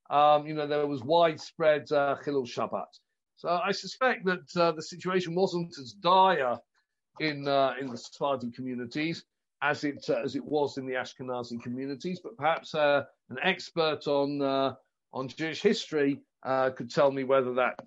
um, 0.10 0.48
you 0.48 0.54
know, 0.54 0.68
there 0.68 0.88
was 0.88 1.04
widespread 1.04 1.92
uh, 1.92 2.16
Chilul 2.26 2.48
Shabbat. 2.48 2.88
So 3.38 3.50
I 3.50 3.72
suspect 3.72 4.26
that 4.26 4.56
uh, 4.56 4.72
the 4.72 4.82
situation 4.82 5.36
wasn't 5.36 5.78
as 5.78 5.94
dire 5.94 6.58
in 7.20 7.48
uh, 7.48 7.74
in 7.80 7.88
the 7.88 7.98
Sephardi 7.98 8.52
communities 8.52 9.24
as 9.62 9.84
it 9.84 10.06
uh, 10.10 10.22
as 10.24 10.36
it 10.36 10.44
was 10.44 10.78
in 10.78 10.86
the 10.86 10.94
Ashkenazi 10.94 11.62
communities, 11.62 12.20
but 12.24 12.38
perhaps 12.38 12.76
uh, 12.76 13.04
an 13.30 13.38
expert 13.42 14.08
on 14.08 14.42
uh, 14.42 14.76
on 15.14 15.28
Jewish 15.28 15.62
history 15.62 16.22
uh, 16.44 16.70
could 16.72 16.90
tell 16.90 17.12
me 17.12 17.24
whether 17.24 17.54
that 17.56 17.80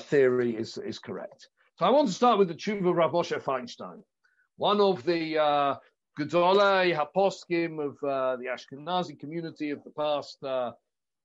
theory 0.00 0.56
is 0.56 0.78
is 0.78 0.98
correct. 0.98 1.48
So 1.78 1.86
I 1.86 1.90
want 1.90 2.08
to 2.08 2.14
start 2.14 2.38
with 2.38 2.48
the 2.48 2.54
Tshuva 2.54 2.90
of 2.90 2.96
Rav 2.96 3.12
Moshe 3.12 3.42
Feinstein, 3.42 4.02
one 4.56 4.80
of 4.80 5.02
the 5.04 5.38
uh, 5.38 5.74
Gedolei 6.18 6.94
Haposkim 6.94 7.78
of 7.78 7.96
uh, 8.04 8.36
the 8.36 8.46
Ashkenazi 8.46 9.18
community 9.18 9.70
of 9.70 9.82
the 9.82 9.90
past 9.90 10.42
uh, 10.44 10.72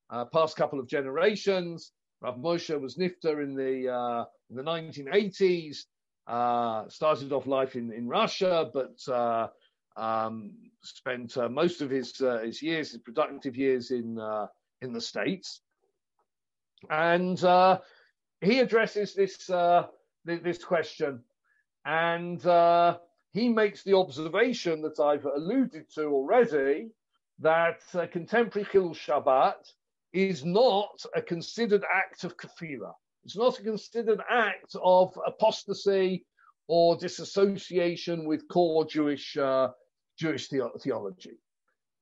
uh, 0.10 0.26
past 0.26 0.56
couple 0.56 0.80
of 0.80 0.88
generations. 0.88 1.92
Rav 2.22 2.38
Moshe 2.38 2.80
was 2.80 2.96
nifter 2.96 3.44
in 3.44 3.56
the 3.56 3.94
uh, 3.94 4.26
in 4.50 4.56
the 4.56 4.64
1980s. 4.64 5.86
Uh, 6.28 6.88
started 6.90 7.32
off 7.32 7.48
life 7.48 7.76
in, 7.76 7.94
in 7.94 8.06
Russia, 8.08 8.70
but 8.74 9.00
uh, 9.08 9.48
um, 9.96 10.52
spent 10.84 11.38
most 11.50 11.82
of 11.82 11.90
his 11.90 12.18
his 12.18 12.62
years, 12.62 12.92
his 12.92 13.02
productive 13.02 13.56
years 13.56 13.92
in 13.92 14.20
in 14.82 14.92
the 14.94 15.02
states. 15.02 15.62
And 16.90 17.40
he 18.42 18.60
addresses 18.60 19.16
this 19.16 19.50
this 20.26 20.64
question, 20.64 21.24
and 21.86 22.42
he 23.34 23.50
makes 23.50 23.84
the 23.84 23.96
observation 23.96 24.82
that 24.82 25.00
I've 25.00 25.26
alluded 25.26 25.86
to 25.96 26.06
already 26.06 26.90
that 27.40 27.82
uh, 27.94 28.08
contemporary 28.08 28.68
Chilul 28.68 28.96
Shabbat 28.96 29.72
is 30.12 30.44
not 30.44 31.06
a 31.16 31.22
considered 31.22 31.84
act 31.94 32.24
of 32.24 32.36
kafira. 32.36 32.94
It's 33.28 33.36
not 33.36 33.60
a 33.60 33.62
considered 33.62 34.22
act 34.30 34.74
of 34.82 35.14
apostasy 35.28 36.26
or 36.70 36.96
disassociation 36.96 38.24
with 38.24 38.48
core 38.48 38.86
Jewish 38.86 39.36
uh, 39.36 39.68
Jewish 40.18 40.48
the- 40.48 40.72
theology. 40.80 41.38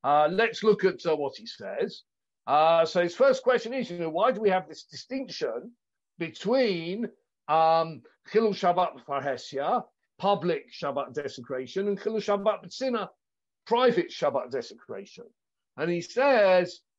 Uh, 0.04 0.28
let's 0.30 0.62
look 0.62 0.84
at 0.84 1.04
uh, 1.04 1.16
what 1.16 1.34
he 1.36 1.44
says. 1.44 2.02
Uh, 2.46 2.86
so 2.86 3.02
his 3.02 3.16
first 3.16 3.42
question 3.42 3.74
is, 3.74 3.90
you 3.90 3.98
know, 3.98 4.08
why 4.08 4.30
do 4.30 4.40
we 4.40 4.50
have 4.50 4.68
this 4.68 4.84
distinction 4.84 5.72
between 6.16 7.06
um, 7.48 8.02
Chilul 8.32 8.54
Shabbat 8.54 9.04
Farhesia 9.04 9.82
public 10.18 10.72
Shabbat 10.72 11.12
desecration, 11.12 11.88
and 11.88 12.00
Chilul 12.00 12.22
Shabbat 12.22 12.64
B'tzina, 12.64 13.08
private 13.66 14.10
Shabbat 14.10 14.52
desecration. 14.52 15.24
And 15.76 15.90
he 15.90 16.02
says, 16.02 16.82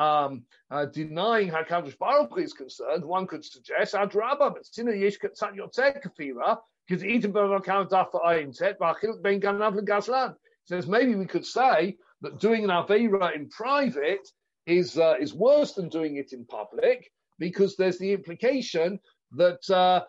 um, 0.00 0.44
uh, 0.70 0.86
denying 0.86 1.50
HaKadosh 1.50 1.98
Baruch 1.98 2.30
Hu 2.32 2.40
is 2.40 2.54
concerned, 2.54 3.04
one 3.04 3.26
could 3.26 3.44
suggest 3.44 3.94
Adrabah, 3.94 4.54
but 4.54 4.64
Sinna 4.64 4.92
Yesh 4.92 5.18
Katzat 5.18 5.56
Yotzeh 5.56 6.02
Kafira, 6.02 6.58
because 6.88 7.04
Eden 7.04 7.32
Bavakam 7.32 7.88
Dafa 7.88 8.24
Ayin 8.24 8.56
Tet, 8.56 8.80
Bachil 8.80 9.20
Ben 9.22 9.40
Ganav 9.40 9.78
Gaslan. 9.80 10.34
Says 10.64 10.86
maybe 10.86 11.14
we 11.14 11.26
could 11.26 11.44
say 11.44 11.96
that 12.22 12.38
doing 12.38 12.64
an 12.64 12.70
Aveira 12.70 13.34
in 13.34 13.48
private 13.48 14.26
is 14.66 14.96
uh, 14.96 15.14
is 15.20 15.34
worse 15.34 15.72
than 15.72 15.88
doing 15.88 16.16
it 16.16 16.32
in 16.32 16.44
public 16.46 17.10
because 17.38 17.76
there's 17.76 17.98
the 17.98 18.12
implication 18.12 19.00
that 19.32 19.68
uh, 19.70 20.04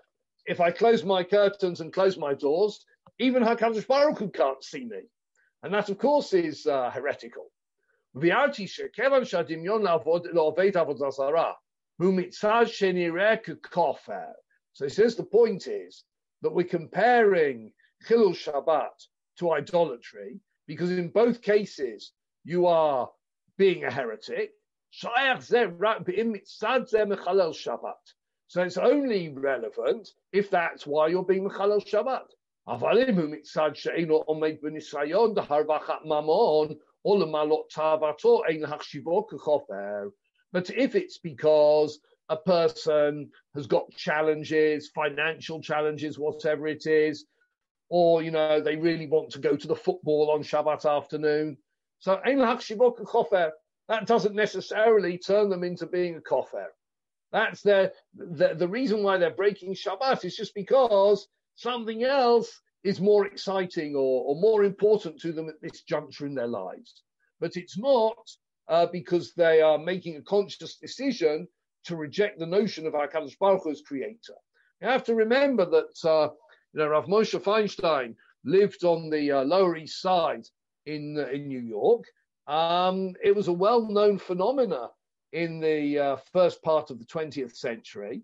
if 0.45 0.61
I 0.61 0.71
close 0.71 1.03
my 1.03 1.23
curtains 1.23 1.81
and 1.81 1.91
close 1.91 2.17
my 2.17 2.33
doors, 2.33 2.85
even 3.19 3.43
HaKadosh 3.43 3.87
Baruch 3.87 4.19
Hu 4.19 4.29
can't 4.29 4.63
see 4.63 4.85
me. 4.85 5.01
And 5.63 5.73
that, 5.73 5.89
of 5.89 5.97
course, 5.97 6.33
is 6.33 6.65
uh, 6.65 6.89
heretical. 6.91 7.51
So 8.13 8.23
he 14.85 14.89
says 14.89 15.15
the 15.15 15.23
point 15.23 15.67
is 15.67 16.03
that 16.41 16.53
we're 16.53 16.63
comparing 16.65 17.71
Chilul 18.07 18.35
Shabbat 18.35 19.07
to 19.37 19.51
idolatry 19.51 20.39
because 20.67 20.91
in 20.91 21.09
both 21.09 21.41
cases 21.41 22.11
you 22.43 22.65
are 22.65 23.09
being 23.57 23.85
a 23.85 23.91
heretic. 23.91 24.51
So 24.91 25.09
it's 28.63 28.77
only 28.77 29.29
relevant 29.29 30.09
if 30.33 30.49
that's 30.49 30.85
why 30.85 31.07
you're 31.07 31.23
being 31.23 31.49
Mechalel 31.49 31.81
Shabbat. 31.85 32.27
Er. 37.05 37.25
But 40.53 40.69
if 40.69 40.95
it's 40.95 41.17
because 41.17 41.99
a 42.29 42.37
person 42.37 43.29
has 43.55 43.67
got 43.67 43.91
challenges, 43.95 44.89
financial 44.93 45.61
challenges, 45.61 46.19
whatever 46.19 46.67
it 46.67 46.85
is, 46.85 47.25
or 47.89 48.21
you 48.21 48.31
know 48.31 48.61
they 48.61 48.77
really 48.77 49.07
want 49.07 49.31
to 49.31 49.39
go 49.39 49.55
to 49.55 49.67
the 49.67 49.75
football 49.75 50.31
on 50.31 50.43
Shabbat 50.43 50.85
afternoon, 50.85 51.57
so 51.99 52.21
er, 52.25 53.51
that 53.87 54.07
doesn't 54.07 54.35
necessarily 54.35 55.17
turn 55.17 55.49
them 55.49 55.63
into 55.63 55.87
being 55.87 56.15
a 56.15 56.21
kofer. 56.21 56.67
That's 57.31 57.61
the, 57.61 57.93
the 58.13 58.67
reason 58.67 59.03
why 59.03 59.17
they're 59.17 59.31
breaking 59.31 59.73
Shabbat 59.73 60.25
is 60.25 60.35
just 60.35 60.53
because 60.53 61.27
something 61.55 62.03
else 62.03 62.61
is 62.83 62.99
more 62.99 63.25
exciting 63.25 63.95
or, 63.95 64.23
or 64.25 64.35
more 64.35 64.63
important 64.63 65.19
to 65.21 65.31
them 65.31 65.49
at 65.49 65.61
this 65.61 65.81
juncture 65.81 66.25
in 66.25 66.33
their 66.33 66.47
lives. 66.47 67.03
But 67.39 67.55
it's 67.55 67.77
not 67.77 68.17
uh, 68.67 68.87
because 68.87 69.33
they 69.33 69.61
are 69.61 69.77
making 69.77 70.17
a 70.17 70.21
conscious 70.21 70.77
decision 70.77 71.47
to 71.85 71.95
reject 71.95 72.39
the 72.39 72.45
notion 72.45 72.85
of 72.85 72.93
HaKadosh 72.93 73.37
Baruch 73.39 73.63
Hu 73.63 73.71
as 73.71 73.81
creator. 73.81 74.35
You 74.81 74.87
have 74.87 75.03
to 75.05 75.15
remember 75.15 75.65
that 75.65 76.09
uh, 76.09 76.29
you 76.73 76.79
know, 76.79 76.87
Rav 76.87 77.05
Moshe 77.05 77.39
Feinstein 77.39 78.15
lived 78.43 78.83
on 78.83 79.09
the 79.09 79.31
uh, 79.31 79.43
Lower 79.43 79.77
East 79.77 80.01
Side 80.01 80.47
in, 80.85 81.17
uh, 81.19 81.27
in 81.27 81.47
New 81.47 81.59
York. 81.59 82.05
Um, 82.47 83.13
it 83.23 83.35
was 83.35 83.47
a 83.47 83.53
well-known 83.53 84.17
phenomena 84.17 84.89
in 85.33 85.59
the 85.59 85.99
uh, 85.99 86.15
first 86.33 86.61
part 86.63 86.89
of 86.89 86.99
the 86.99 87.05
20th 87.05 87.55
century. 87.55 88.23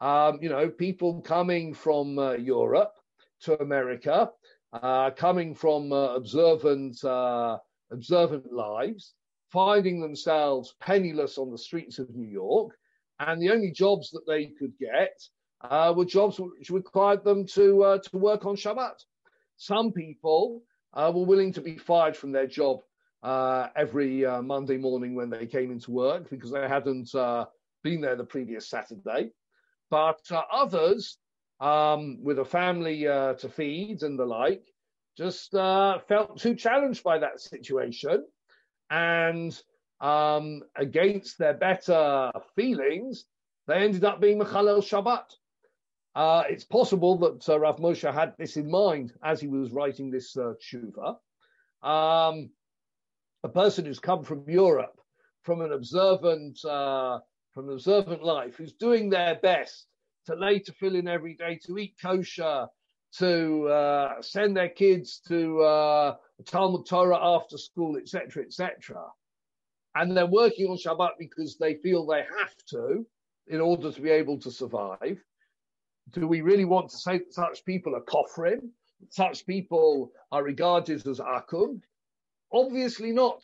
Um, 0.00 0.40
you 0.42 0.48
know, 0.48 0.68
people 0.68 1.20
coming 1.22 1.72
from 1.74 2.18
uh, 2.18 2.32
Europe 2.32 2.94
to 3.42 3.60
America, 3.60 4.30
uh, 4.72 5.10
coming 5.10 5.54
from 5.54 5.92
uh, 5.92 6.14
observant 6.14 7.02
uh, 7.04 7.58
observant 7.90 8.52
lives, 8.52 9.14
finding 9.50 10.00
themselves 10.00 10.74
penniless 10.80 11.38
on 11.38 11.50
the 11.50 11.58
streets 11.58 11.98
of 11.98 12.10
New 12.10 12.28
York, 12.28 12.76
and 13.18 13.40
the 13.40 13.50
only 13.50 13.70
jobs 13.70 14.10
that 14.10 14.26
they 14.26 14.46
could 14.46 14.72
get 14.78 15.20
uh, 15.60 15.92
were 15.96 16.04
jobs 16.04 16.40
which 16.40 16.70
required 16.70 17.24
them 17.24 17.46
to 17.46 18.00
to 18.02 18.16
work 18.16 18.46
on 18.46 18.56
Shabbat. 18.56 19.04
Some 19.56 19.92
people 19.92 20.62
were 20.96 21.24
willing 21.24 21.52
to 21.52 21.60
be 21.60 21.78
fired 21.78 22.16
from 22.16 22.32
their 22.32 22.46
job 22.46 22.80
uh, 23.22 23.68
every 23.76 24.24
uh, 24.24 24.42
Monday 24.42 24.76
morning 24.76 25.14
when 25.14 25.30
they 25.30 25.46
came 25.46 25.70
into 25.70 25.90
work 25.90 26.28
because 26.30 26.50
they 26.50 26.66
hadn't 26.66 27.14
uh, 27.14 27.46
been 27.82 28.00
there 28.00 28.16
the 28.16 28.24
previous 28.24 28.68
Saturday. 28.68 29.30
But 29.90 30.20
uh, 30.30 30.42
others, 30.52 31.18
um, 31.62 32.18
with 32.20 32.40
a 32.40 32.44
family 32.44 33.06
uh, 33.06 33.34
to 33.34 33.48
feed 33.48 34.02
and 34.02 34.18
the 34.18 34.26
like, 34.26 34.64
just 35.16 35.54
uh, 35.54 36.00
felt 36.08 36.38
too 36.38 36.56
challenged 36.56 37.04
by 37.04 37.18
that 37.18 37.40
situation. 37.40 38.26
And 38.90 39.58
um, 40.00 40.62
against 40.74 41.38
their 41.38 41.54
better 41.54 42.32
feelings, 42.56 43.24
they 43.68 43.76
ended 43.76 44.04
up 44.04 44.20
being 44.20 44.40
Mechalel 44.40 44.82
Shabbat. 44.82 46.50
it's 46.50 46.64
possible 46.64 47.16
that 47.18 47.60
Rav 47.60 47.76
Moshe 47.76 48.12
had 48.12 48.34
this 48.38 48.56
in 48.56 48.68
mind 48.68 49.12
as 49.22 49.40
he 49.40 49.46
was 49.46 49.70
writing 49.70 50.10
this 50.10 50.36
uh, 50.36 50.54
tshuva. 50.60 51.16
Um, 51.88 52.50
a 53.44 53.48
person 53.48 53.84
who's 53.84 54.00
come 54.00 54.24
from 54.24 54.50
Europe, 54.50 55.00
from 55.42 55.60
an 55.60 55.72
observant, 55.72 56.64
uh, 56.64 57.20
from 57.52 57.68
an 57.68 57.74
observant 57.74 58.24
life, 58.24 58.56
who's 58.56 58.72
doing 58.72 59.10
their 59.10 59.36
best 59.36 59.86
to 60.26 60.34
lay 60.34 60.60
tefillin 60.60 61.08
every 61.08 61.34
day, 61.34 61.58
to 61.66 61.78
eat 61.78 61.94
kosher, 62.00 62.66
to 63.18 63.68
uh, 63.68 64.22
send 64.22 64.56
their 64.56 64.68
kids 64.68 65.20
to 65.28 65.60
uh, 65.60 66.16
Talmud 66.46 66.86
Torah 66.86 67.18
after 67.20 67.58
school, 67.58 67.96
etc., 67.96 68.44
etc. 68.44 69.04
And 69.94 70.16
they're 70.16 70.26
working 70.26 70.68
on 70.68 70.78
Shabbat 70.78 71.18
because 71.18 71.58
they 71.58 71.74
feel 71.74 72.06
they 72.06 72.24
have 72.38 72.54
to 72.70 73.06
in 73.48 73.60
order 73.60 73.92
to 73.92 74.00
be 74.00 74.10
able 74.10 74.38
to 74.40 74.50
survive. 74.50 75.22
Do 76.10 76.26
we 76.26 76.40
really 76.40 76.64
want 76.64 76.90
to 76.90 76.96
say 76.96 77.18
that 77.18 77.34
such 77.34 77.64
people 77.64 77.94
are 77.94 78.02
kofrim? 78.02 78.70
Such 79.10 79.46
people 79.46 80.12
are 80.30 80.42
regarded 80.42 81.06
as 81.06 81.20
akum? 81.20 81.80
Obviously 82.52 83.12
not. 83.12 83.42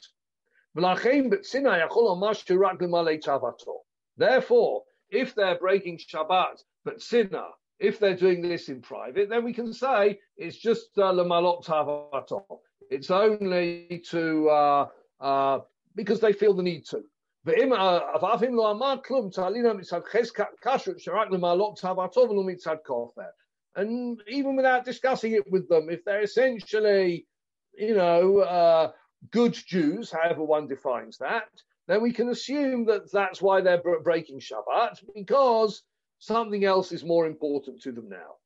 Therefore, 4.17 4.85
if 5.11 5.35
they're 5.35 5.59
breaking 5.59 5.99
Shabbat, 5.99 6.63
but 6.85 7.03
sinner, 7.03 7.47
if 7.79 7.99
they're 7.99 8.17
doing 8.17 8.43
this 8.43 8.69
in 8.69 8.81
private, 8.81 9.29
then 9.29 9.45
we 9.45 9.53
can 9.53 9.73
say 9.73 10.19
it's 10.37 10.57
just 10.57 10.91
uh, 10.99 11.13
lemalot 11.13 11.65
tavato. 11.65 12.45
It's 12.91 13.11
only 13.11 14.03
to 14.11 14.49
uh, 14.49 14.89
uh, 15.21 15.61
because 15.95 16.21
they 16.21 16.33
feel 16.33 16.55
the 16.55 16.63
need 16.63 16.87
to. 16.87 17.03
And 23.77 24.23
even 24.29 24.57
without 24.57 24.85
discussing 24.85 25.33
it 25.33 25.51
with 25.51 25.69
them, 25.69 25.89
if 25.89 26.05
they're 26.05 26.23
essentially, 26.23 27.27
you 27.75 27.95
know, 27.95 28.39
uh, 28.41 28.91
good 29.31 29.55
Jews, 29.55 30.11
however 30.11 30.43
one 30.45 30.67
defines 30.67 31.19
that, 31.19 31.49
then 31.89 32.03
we 32.03 32.13
can 32.13 32.29
assume 32.29 32.85
that 32.85 33.11
that's 33.11 33.41
why 33.41 33.63
they're 33.63 33.83
breaking 34.05 34.41
Shabbat 34.41 35.03
because 35.15 35.83
something 36.19 36.65
else 36.65 36.93
is 36.93 37.03
more 37.03 37.27
important 37.27 37.81
to 37.83 37.93
them 37.93 38.11
now. 38.11 38.37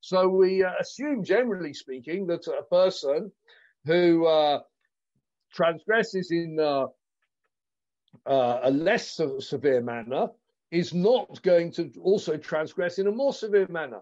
So 0.00 0.28
we 0.28 0.64
uh, 0.64 0.70
assume, 0.80 1.22
generally 1.22 1.74
speaking, 1.74 2.26
that 2.26 2.46
a 2.48 2.62
person 2.64 3.30
who 3.84 4.26
uh, 4.26 4.60
transgresses 5.52 6.30
in 6.30 6.58
uh, 6.58 6.86
uh 8.26 8.60
a 8.62 8.70
less 8.70 9.20
severe 9.40 9.82
manner 9.82 10.28
is 10.73 10.93
not 10.93 11.41
going 11.41 11.71
to 11.71 11.89
also 12.01 12.37
transgress 12.37 12.99
in 12.99 13.07
a 13.07 13.11
more 13.11 13.33
severe 13.33 13.67
manner. 13.69 14.01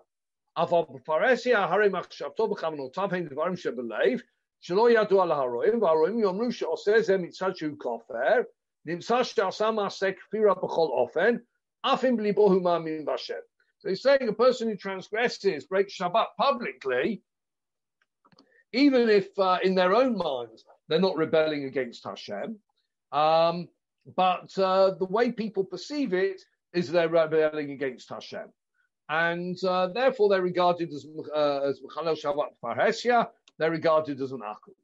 אבל 0.57 0.81
בפרהסיה 0.95 1.63
הרי 1.63 1.89
מחשבתו 1.89 2.47
בכוונותיו 2.47 3.15
הם 3.15 3.27
דברים 3.27 3.55
שבלב, 3.55 4.19
שלא 4.59 4.91
ידעו 4.91 5.21
על 5.21 5.31
הרועים, 5.31 5.81
והרועים 5.81 6.19
יאמרו 6.19 6.51
שעושה 6.51 7.01
זה 7.01 7.17
מצד 7.17 7.55
שהוא 7.55 7.77
כופר, 7.77 8.41
נמצא 8.85 9.23
שעשה 9.23 9.71
מעשה 9.71 10.11
כפירה 10.11 10.53
בכל 10.53 10.87
אופן, 10.87 11.35
אף 11.81 12.05
אם 12.05 12.17
בליבו 12.17 12.41
הוא 12.41 12.63
מאמין 12.63 13.05
בהשם. 13.05 13.33
So 13.79 13.89
he's 13.89 14.01
saying 14.01 14.27
a 14.27 14.33
person 14.33 14.69
who 14.69 14.75
transgresses, 14.75 15.67
breaks 15.67 15.95
Shabbat 15.95 16.29
publicly, 16.35 17.21
even 18.73 19.07
if 19.07 19.27
uh, 19.37 19.59
in 19.61 19.75
their 19.75 19.93
own 19.93 20.17
minds 20.17 20.65
they're 20.87 21.07
not 21.07 21.15
rebelling 21.15 21.65
against 21.65 22.03
Hashem, 22.03 22.57
um, 23.11 23.67
but 24.15 24.57
uh, 24.57 24.95
the 24.95 25.05
way 25.05 25.31
people 25.31 25.63
perceive 25.63 26.13
it 26.13 26.41
is 26.72 26.90
they're 26.90 27.08
rebelling 27.08 27.70
against 27.70 28.08
Hashem 28.08 28.52
and 29.08 29.62
uh, 29.64 29.88
therefore 29.88 30.28
they're 30.30 30.42
regarded 30.42 30.90
as 30.92 31.06
uh, 31.34 31.60
as 31.60 31.80
Mechalel 31.80 32.16
Shabbat 32.18 32.50
Parhesia, 32.64 33.28
they're 33.58 33.70
regarded 33.70 34.20
as 34.20 34.32
an 34.32 34.40
Akum. 34.40 34.74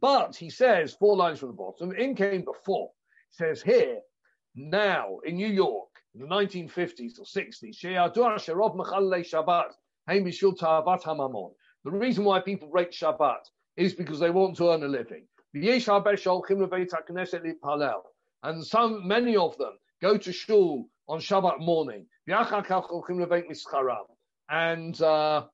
But 0.00 0.36
he 0.36 0.50
says, 0.50 0.94
four 0.94 1.16
lines 1.16 1.40
from 1.40 1.48
the 1.48 1.54
bottom, 1.54 1.92
in 1.92 2.14
came 2.14 2.44
before. 2.44 2.90
He 3.30 3.36
says 3.36 3.60
here, 3.62 4.00
now 4.54 5.18
in 5.24 5.36
New 5.36 5.48
York, 5.48 5.88
in 6.14 6.20
the 6.20 6.26
1950s 6.26 7.18
or 7.18 7.24
60s, 7.24 7.76
Shabbat, 9.24 9.70
the 11.84 11.90
reason 11.90 12.24
why 12.24 12.40
people 12.40 12.68
break 12.68 12.92
Shabbat 12.92 13.40
is 13.76 13.94
because 13.94 14.20
they 14.20 14.30
want 14.30 14.56
to 14.58 14.70
earn 14.70 14.84
a 14.84 14.88
living. 14.88 15.26
And 18.44 18.64
some, 18.64 19.06
many 19.06 19.36
of 19.36 19.58
them 19.58 19.72
go 20.02 20.18
to 20.18 20.32
shul 20.32 20.88
on 21.08 21.20
Shabbat 21.20 21.60
morning 21.60 22.06
and 24.50 25.02
uh, 25.02 25.46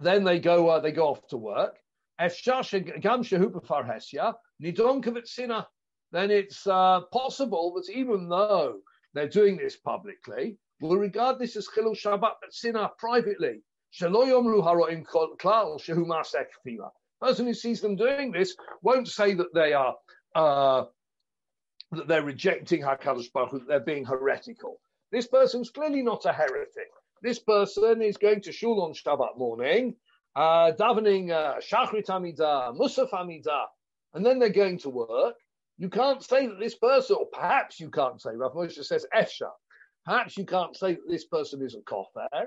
then 0.00 0.24
they 0.24 0.40
go 0.40 0.68
uh, 0.68 0.80
they 0.80 0.92
go 0.92 1.08
off 1.08 1.26
to 1.28 1.36
work. 1.36 1.76
Then 2.18 2.30
it's 6.30 6.66
uh, 6.66 7.00
possible 7.12 7.74
that 7.74 7.90
even 7.94 8.28
though 8.28 8.80
they're 9.14 9.28
doing 9.28 9.56
this 9.56 9.76
publicly, 9.76 10.58
we'll 10.80 10.96
regard 10.96 11.38
this 11.38 11.54
as 11.56 11.68
chilul 11.68 11.96
Shabbat 11.96 12.32
but 12.40 12.52
sinah 12.52 12.90
privately. 12.98 13.62
Person 17.20 17.46
who 17.46 17.54
sees 17.54 17.80
them 17.80 17.96
doing 17.96 18.32
this 18.32 18.56
won't 18.82 19.08
say 19.08 19.34
that 19.34 19.54
they 19.54 19.72
are 19.74 19.94
uh, 20.34 20.84
that 21.92 22.08
they're 22.08 22.22
rejecting 22.22 22.82
Hakadosh 22.82 23.32
Baruch 23.32 23.52
that 23.52 23.68
they're 23.68 23.80
being 23.80 24.04
heretical. 24.04 24.80
This 25.10 25.26
person's 25.26 25.70
clearly 25.70 26.02
not 26.02 26.24
a 26.24 26.32
heretic. 26.32 26.90
This 27.22 27.38
person 27.38 28.02
is 28.02 28.16
going 28.16 28.40
to 28.42 28.52
shul 28.52 28.82
on 28.82 28.94
Shabbat 28.94 29.38
morning, 29.38 29.94
uh, 30.34 30.72
davening 30.72 31.30
uh, 31.30 31.58
Shachrit 31.60 32.06
Amidah, 32.06 32.76
Musaf 32.76 33.10
Amidah, 33.10 33.66
and 34.14 34.24
then 34.24 34.38
they're 34.38 34.48
going 34.48 34.78
to 34.78 34.88
work. 34.88 35.36
You 35.78 35.88
can't 35.88 36.22
say 36.22 36.46
that 36.46 36.58
this 36.58 36.74
person, 36.74 37.16
or 37.18 37.26
perhaps 37.26 37.78
you 37.78 37.90
can't 37.90 38.20
say, 38.20 38.30
Rav 38.34 38.52
Moshe 38.52 38.82
says 38.84 39.06
Esha, 39.14 39.50
perhaps 40.04 40.36
you 40.36 40.46
can't 40.46 40.76
say 40.76 40.94
that 40.94 41.08
this 41.08 41.26
person 41.26 41.62
is 41.62 41.74
a 41.74 41.80
kofar, 41.80 42.46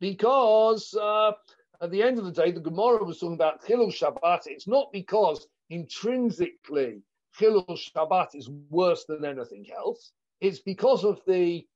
because 0.00 0.94
uh, 0.94 1.32
at 1.80 1.90
the 1.90 2.02
end 2.02 2.18
of 2.18 2.24
the 2.24 2.32
day, 2.32 2.50
the 2.50 2.60
Gemara 2.60 3.04
was 3.04 3.18
talking 3.18 3.34
about 3.34 3.64
Chilul 3.64 3.92
Shabbat. 3.94 4.46
It's 4.46 4.66
not 4.66 4.90
because 4.92 5.46
intrinsically 5.68 7.02
Chilul 7.38 7.78
Shabbat 7.78 8.34
is 8.34 8.48
worse 8.70 9.04
than 9.04 9.24
anything 9.24 9.66
else. 9.76 10.12
It's 10.40 10.60
because 10.60 11.04
of 11.04 11.20
the 11.26 11.66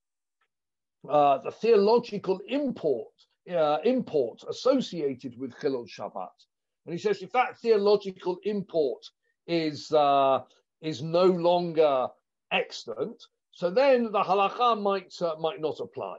uh, 1.09 1.39
the 1.39 1.51
theological 1.51 2.41
import 2.49 3.13
uh, 3.51 3.79
import 3.85 4.43
associated 4.49 5.39
with 5.39 5.55
Chilul 5.59 5.89
Shabbat. 5.89 6.29
And 6.87 6.93
he 6.93 6.99
says 6.99 7.23
if 7.23 7.33
that 7.33 7.59
theological 7.59 8.39
import 8.45 9.05
is 9.47 9.93
uh, 9.93 10.41
is 10.81 11.03
no 11.03 11.25
longer 11.25 12.09
extant, 12.53 13.23
so 13.53 13.71
then 13.71 14.05
the 14.13 14.23
halacha 14.23 14.81
might 14.81 15.15
uh, 15.23 15.37
might 15.39 15.61
not 15.61 15.81
apply. 15.81 16.19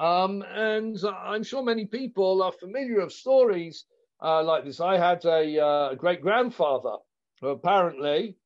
Um, 0.00 0.42
and 0.42 0.98
I'm 1.04 1.44
sure 1.44 1.62
many 1.62 1.86
people 1.86 2.42
are 2.42 2.52
familiar 2.52 3.00
of 3.00 3.12
stories 3.12 3.84
uh, 4.22 4.42
like 4.42 4.64
this. 4.64 4.80
I 4.80 4.98
had 4.98 5.24
a, 5.24 5.64
uh, 5.64 5.94
great 5.94 6.20
grandfather 6.20 6.96
who 7.40 7.48
apparently, 7.48 8.36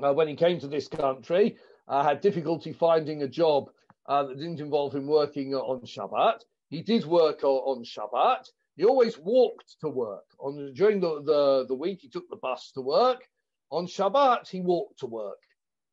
when 0.00 0.28
he 0.28 0.36
came 0.36 0.60
to 0.60 0.68
this 0.68 0.88
country, 0.88 1.56
had 1.88 2.20
difficulty 2.20 2.72
finding 2.72 3.22
a 3.22 3.28
job 3.28 3.70
uh, 4.06 4.24
that 4.24 4.38
didn't 4.38 4.60
involve 4.60 4.94
him 4.94 5.06
working 5.06 5.54
on 5.54 5.80
Shabbat. 5.82 6.40
He 6.70 6.82
did 6.82 7.04
work 7.04 7.44
on, 7.44 7.84
Shabbat. 7.84 8.48
He 8.76 8.84
always 8.84 9.18
walked 9.18 9.76
to 9.80 9.88
work. 9.88 10.24
On 10.38 10.72
during 10.74 11.00
the, 11.00 11.22
the, 11.22 11.66
the 11.68 11.74
week, 11.74 12.00
he 12.00 12.08
took 12.08 12.28
the 12.28 12.36
bus 12.36 12.70
to 12.74 12.80
work. 12.80 13.28
On 13.70 13.86
Shabbat, 13.86 14.48
he 14.48 14.60
walked 14.60 15.00
to 15.00 15.06
work. 15.06 15.38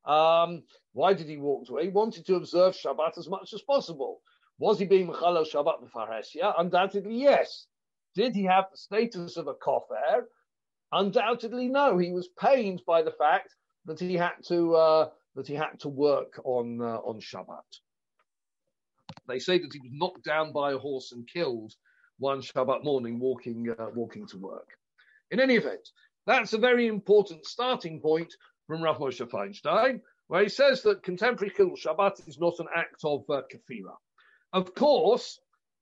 Um, 0.06 0.64
why 0.94 1.14
did 1.14 1.28
he 1.28 1.38
walk 1.38 1.66
to 1.66 1.74
work? 1.74 1.84
He 1.84 1.90
wanted 1.90 2.26
to 2.28 2.36
observe 2.36 2.76
Shabbat 2.76 3.18
as 3.18 3.28
much 3.28 3.54
as 3.54 3.62
possible. 3.62 4.22
Was 4.60 4.80
he 4.80 4.86
being 4.86 5.08
Mechalel 5.08 5.50
Shabbat 5.50 5.84
Mefaresia? 5.84 6.54
Undoubtedly, 6.58 7.16
yes. 7.16 7.66
Did 8.16 8.36
he 8.36 8.44
have 8.44 8.66
the 8.72 8.78
status 8.78 9.36
of 9.36 9.48
a 9.48 9.56
kofar? 9.56 10.24
Undoubtedly, 10.92 11.68
no. 11.68 11.98
He 11.98 12.12
was 12.12 12.30
pained 12.40 12.82
by 12.88 13.02
the 13.02 13.12
fact 13.12 13.54
that 13.86 14.00
he 14.00 14.16
had 14.16 14.34
to 14.48 14.76
uh, 14.76 15.10
that 15.36 15.48
he 15.48 15.54
had 15.54 15.80
to 15.80 15.90
work 15.90 16.40
on 16.44 16.82
uh, 16.82 16.98
on 16.98 17.20
Shabbat. 17.20 17.80
They 19.28 19.40
say 19.40 19.58
that 19.60 19.74
he 19.74 19.80
was 19.80 19.92
knocked 19.92 20.24
down 20.24 20.52
by 20.52 20.74
a 20.74 20.78
horse 20.78 21.12
and 21.12 21.28
killed 21.28 21.74
one 22.18 22.42
Shabbat 22.42 22.84
morning 22.84 23.20
walking 23.20 23.74
uh, 23.78 23.88
walking 23.94 24.28
to 24.28 24.38
work. 24.38 24.70
In 25.32 25.40
any 25.40 25.56
event, 25.56 25.88
that's 26.26 26.54
a 26.54 26.58
very 26.58 26.88
important 26.88 27.46
starting 27.46 28.00
point 28.00 28.34
from 28.68 28.82
Rav 28.82 28.98
Moshe 28.98 29.28
Feinstein, 29.30 30.02
where 30.28 30.44
he 30.44 30.50
says 30.50 30.82
that 30.84 31.04
contemporary 31.04 31.54
Chilul 31.54 31.80
Shabbat 31.80 32.28
is 32.28 32.40
not 32.40 32.60
an 32.60 32.68
act 32.76 33.02
of 33.04 33.24
uh, 33.30 33.42
kafira. 33.52 33.96
Of 34.54 34.74
course, 34.74 35.40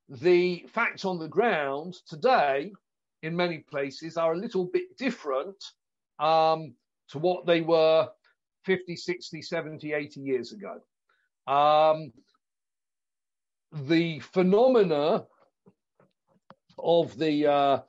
the 0.10 0.66
facts 0.68 1.06
on 1.06 1.20
the 1.20 1.28
ground 1.28 1.96
today 2.08 2.74
in 3.22 3.36
many 3.36 3.60
places 3.60 4.18
are 4.18 4.34
a 4.34 4.38
little 4.38 4.66
bit 4.66 4.98
different 4.98 5.64
um, 6.20 6.74
to 7.10 7.20
what 7.20 7.46
they 7.46 7.62
were 7.62 8.10
50, 8.66 8.96
60, 8.96 9.42
70, 9.42 9.94
80 9.94 10.22
years 10.22 10.54
ago. 10.54 10.80
Um, 11.52 12.12
the 13.88 14.20
phenomena 14.20 15.26
of 16.78 17.18
the 17.18 17.48
uh, 17.48 17.80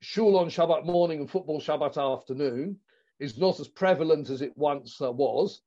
shul 0.00 0.38
on 0.38 0.48
Shabbat 0.48 0.86
morning 0.86 1.20
and 1.20 1.30
football 1.30 1.60
Shabbat 1.60 1.96
afternoon 1.98 2.78
is 3.18 3.38
not 3.38 3.60
as 3.60 3.68
prevalent 3.68 4.30
as 4.30 4.42
it 4.42 4.56
once 4.56 5.00
uh, 5.00 5.10
was. 5.10 5.60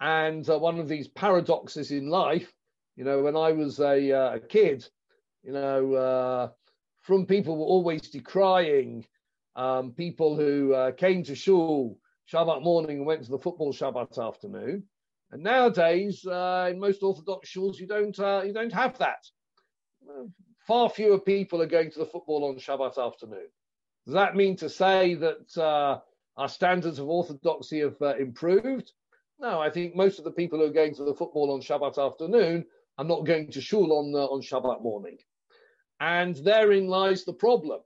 And 0.00 0.48
uh, 0.48 0.58
one 0.58 0.78
of 0.78 0.88
these 0.88 1.08
paradoxes 1.08 1.90
in 1.90 2.08
life, 2.08 2.52
you 2.96 3.04
know, 3.04 3.22
when 3.22 3.36
I 3.36 3.52
was 3.52 3.80
a, 3.80 4.12
uh, 4.12 4.38
kid, 4.48 4.86
you 5.42 5.52
know, 5.52 5.94
uh, 5.94 6.48
from 7.00 7.26
people 7.26 7.56
were 7.56 7.64
always 7.64 8.10
decrying 8.10 9.06
um, 9.54 9.92
people 9.92 10.36
who 10.36 10.74
uh, 10.74 10.92
came 10.92 11.22
to 11.24 11.34
shul 11.34 11.98
Shabbat 12.32 12.62
morning 12.62 12.98
and 12.98 13.06
went 13.06 13.24
to 13.24 13.30
the 13.30 13.38
football 13.38 13.72
Shabbat 13.72 14.18
afternoon. 14.18 14.84
And 15.30 15.42
nowadays, 15.42 16.24
uh, 16.26 16.68
in 16.70 16.78
most 16.78 17.02
Orthodox 17.02 17.50
shuls, 17.50 17.78
you 17.78 17.86
don't 17.86 18.16
you 18.46 18.52
don't 18.52 18.72
have 18.72 18.98
that. 18.98 19.24
Far 20.66 20.88
fewer 20.88 21.20
people 21.20 21.62
are 21.62 21.66
going 21.66 21.90
to 21.92 21.98
the 21.98 22.06
football 22.06 22.44
on 22.44 22.56
Shabbat 22.56 22.98
afternoon. 22.98 23.48
Does 24.04 24.14
that 24.14 24.36
mean 24.36 24.56
to 24.56 24.68
say 24.68 25.14
that 25.14 25.56
uh, 25.56 26.00
our 26.36 26.48
standards 26.48 26.98
of 26.98 27.08
orthodoxy 27.08 27.80
have 27.80 28.00
uh, 28.00 28.16
improved? 28.16 28.92
No, 29.38 29.60
I 29.60 29.70
think 29.70 29.94
most 29.94 30.18
of 30.18 30.24
the 30.24 30.30
people 30.30 30.58
who 30.58 30.66
are 30.66 30.72
going 30.72 30.94
to 30.94 31.04
the 31.04 31.14
football 31.14 31.52
on 31.52 31.60
Shabbat 31.60 31.98
afternoon 31.98 32.64
are 32.98 33.04
not 33.04 33.26
going 33.26 33.50
to 33.52 33.60
shul 33.60 33.92
on 33.92 34.14
uh, 34.14 34.26
on 34.26 34.42
Shabbat 34.42 34.82
morning, 34.82 35.18
and 36.00 36.34
therein 36.36 36.88
lies 36.88 37.24
the 37.24 37.32
problem. 37.32 37.80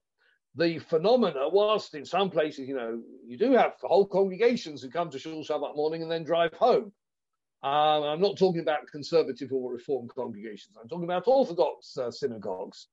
The 0.57 0.79
phenomena, 0.79 1.49
whilst 1.49 1.95
in 1.95 2.05
some 2.05 2.31
places, 2.31 2.69
you 2.69 2.75
know, 2.75 3.01
you 3.25 3.39
do 3.39 3.53
have 3.53 3.75
whole 3.81 4.07
congregations 4.07 4.83
who 4.83 4.91
come 4.91 5.11
to 5.11 5.19
shul 5.19 5.45
Shabbat 5.45 5.77
morning 5.77 6.03
and 6.03 6.11
then 6.11 6.25
drive 6.25 6.53
home. 6.55 6.93
Um, 7.63 8.03
I'm 8.03 8.21
not 8.21 8.39
talking 8.39 8.61
about 8.61 8.91
conservative 8.91 9.53
or 9.53 9.73
reform 9.73 10.09
congregations. 10.09 10.77
I'm 10.81 10.89
talking 10.89 11.05
about 11.05 11.29
Orthodox 11.29 11.97
uh, 11.97 12.11
synagogues. 12.11 12.89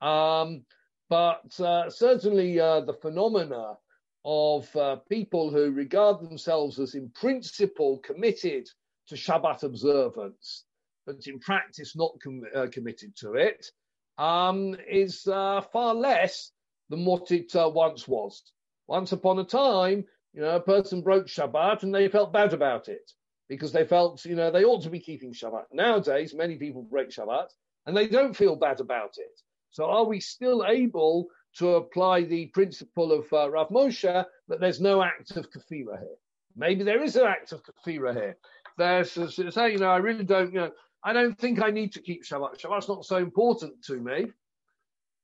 Um, 0.00 0.64
but 1.08 1.58
uh, 1.60 1.88
certainly 1.88 2.58
uh, 2.58 2.80
the 2.80 2.94
phenomena 2.94 3.76
of 4.24 4.74
uh, 4.76 4.96
people 5.08 5.50
who 5.50 5.70
regard 5.70 6.20
themselves 6.20 6.78
as 6.78 6.94
in 6.94 7.10
principle 7.10 7.98
committed 7.98 8.68
to 9.08 9.14
Shabbat 9.14 9.62
observance, 9.62 10.64
but 11.06 11.26
in 11.26 11.38
practice 11.38 11.96
not 11.96 12.12
com- 12.22 12.42
uh, 12.54 12.66
committed 12.70 13.16
to 13.16 13.34
it, 13.34 13.70
um, 14.18 14.76
is 14.90 15.26
uh, 15.26 15.60
far 15.72 15.94
less 15.94 16.50
than 16.88 17.04
what 17.04 17.30
it 17.30 17.54
uh, 17.54 17.70
once 17.72 18.08
was. 18.08 18.42
Once 18.86 19.12
upon 19.12 19.38
a 19.38 19.44
time, 19.44 20.04
you 20.32 20.40
know, 20.40 20.56
a 20.56 20.60
person 20.60 21.02
broke 21.02 21.26
Shabbat 21.26 21.82
and 21.82 21.94
they 21.94 22.08
felt 22.08 22.32
bad 22.32 22.52
about 22.52 22.88
it 22.88 23.10
because 23.48 23.72
they 23.72 23.84
felt, 23.84 24.24
you 24.24 24.34
know, 24.34 24.50
they 24.50 24.64
ought 24.64 24.82
to 24.82 24.90
be 24.90 25.00
keeping 25.00 25.32
Shabbat. 25.32 25.64
Nowadays, 25.72 26.34
many 26.34 26.56
people 26.56 26.82
break 26.82 27.10
Shabbat 27.10 27.48
and 27.86 27.96
they 27.96 28.06
don't 28.06 28.36
feel 28.36 28.56
bad 28.56 28.80
about 28.80 29.16
it. 29.18 29.40
So 29.70 29.84
are 29.86 30.04
we 30.04 30.20
still 30.20 30.64
able 30.66 31.28
to 31.56 31.74
apply 31.74 32.22
the 32.22 32.46
principle 32.46 33.12
of 33.12 33.30
uh, 33.32 33.50
Rav 33.50 33.68
Moshe 33.68 34.24
that 34.48 34.60
there's 34.60 34.80
no 34.80 35.02
act 35.02 35.36
of 35.36 35.50
kafira 35.50 35.98
here? 35.98 36.16
Maybe 36.56 36.84
there 36.84 37.02
is 37.02 37.16
an 37.16 37.26
act 37.26 37.52
of 37.52 37.62
kafira 37.62 38.14
here. 38.14 38.36
There's 38.76 39.12
say, 39.54 39.72
you 39.72 39.78
know, 39.78 39.90
I 39.90 39.98
really 39.98 40.24
don't, 40.24 40.52
you 40.52 40.60
know, 40.60 40.72
I 41.02 41.12
don't 41.12 41.38
think 41.38 41.62
I 41.62 41.70
need 41.70 41.92
to 41.92 42.02
keep 42.02 42.24
Shabbat. 42.24 42.60
Shabbat's 42.60 42.88
not 42.88 43.04
so 43.04 43.16
important 43.16 43.82
to 43.84 43.96
me. 43.96 44.32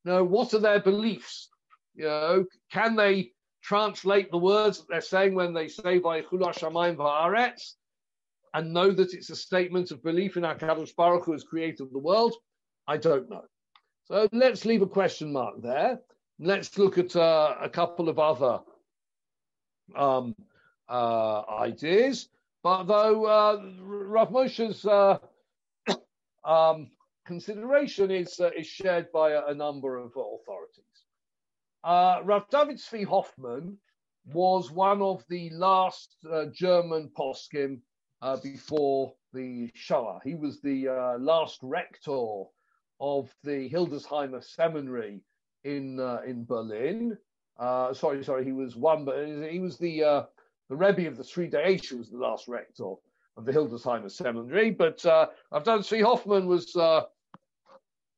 No, 0.05 0.23
what 0.23 0.55
are 0.55 0.59
their 0.61 0.81
beliefs? 0.81 1.49
You 1.95 2.05
know, 2.05 2.45
can 2.72 2.97
they 2.97 3.32
translate 3.62 4.30
the 4.30 4.38
words 4.38 4.78
that 4.78 4.88
they're 4.88 5.01
saying 5.01 5.34
when 5.34 5.55
they 5.55 5.68
say 5.68 6.01
Vayichulu 6.01 6.42
Hashamayim 6.42 6.97
Va'aretz 6.97 7.74
and 8.53 8.72
know 8.72 8.90
that 8.90 9.14
it's 9.14 9.30
a 9.30 9.36
statement 9.36 9.90
of 9.90 10.03
belief 10.03 10.36
in 10.36 10.42
HaKadosh 10.42 10.95
Baruch 10.97 11.24
Hu 11.24 11.34
as 11.34 11.45
creator 11.45 11.82
of 11.82 11.92
the 11.92 11.99
world? 11.99 12.34
I 12.86 12.97
don't 12.97 13.28
know. 13.30 13.45
So 14.05 14.28
let's 14.32 14.64
leave 14.64 14.82
a 14.82 14.86
question 14.86 15.32
mark 15.32 15.62
there. 15.62 16.01
Let's 16.38 16.76
look 16.76 16.99
at 16.99 17.16
uh, 17.16 17.55
a 17.61 17.68
couple 17.68 18.09
of 18.09 18.18
other 18.18 18.61
um, 19.97 20.34
uh, 20.88 21.42
ideas. 21.59 22.28
But 22.62 22.84
though 22.84 23.24
uh, 23.24 23.62
Rav 23.80 24.30
Moshe's 24.30 24.84
uh, 24.84 25.18
um, 26.45 26.90
consideration 27.24 28.11
is, 28.11 28.40
uh, 28.40 28.51
is 28.57 28.66
shared 28.66 29.11
by 29.12 29.32
a, 29.32 29.47
a, 29.47 29.55
number 29.55 29.97
of 29.97 30.11
authorities. 30.11 30.93
Uh, 31.85 32.20
Rav 32.24 32.49
David 32.51 32.78
Zvi 32.78 33.05
Hoffman 33.05 33.76
was 34.32 34.70
one 34.70 35.03
of 35.03 35.22
the 35.28 35.51
last 35.51 36.16
uh, 36.32 36.47
German 36.47 37.11
poskim 37.16 37.80
uh, 38.22 38.39
before 38.39 39.12
the 39.35 39.70
Shoah. 39.74 40.20
He 40.24 40.35
was 40.35 40.61
the 40.62 40.89
uh, 40.89 41.18
last 41.18 41.59
rector 41.62 42.45
of 43.01 43.30
the 43.43 43.68
Hildesheimer 43.68 44.43
Seminary 44.43 45.20
in 45.64 46.01
uh, 46.01 46.20
in 46.26 46.47
Berlin. 46.47 47.18
Uh, 47.59 47.93
sorry, 47.93 48.24
sorry, 48.24 48.45
he 48.45 48.53
was 48.53 48.76
one, 48.76 49.05
but 49.05 49.16
he 49.51 49.59
was 49.59 49.76
the 49.76 50.26
the 50.70 50.76
Rebbe 50.76 51.07
of 51.07 51.16
the 51.16 51.22
Sridei 51.22 51.66
Eish, 51.66 51.93
was 51.93 52.11
the 52.11 52.16
last 52.18 52.49
rector 52.49 52.95
of 53.37 53.45
the 53.45 53.53
Hildesheimer 53.53 54.11
Seminary. 54.11 54.70
But 54.70 55.05
uh, 55.05 55.26
I've 55.53 55.64
done. 55.64 55.80
Zvi 55.80 56.03
Hoffman 56.03 56.47
was 56.47 56.74
uh, 56.76 57.03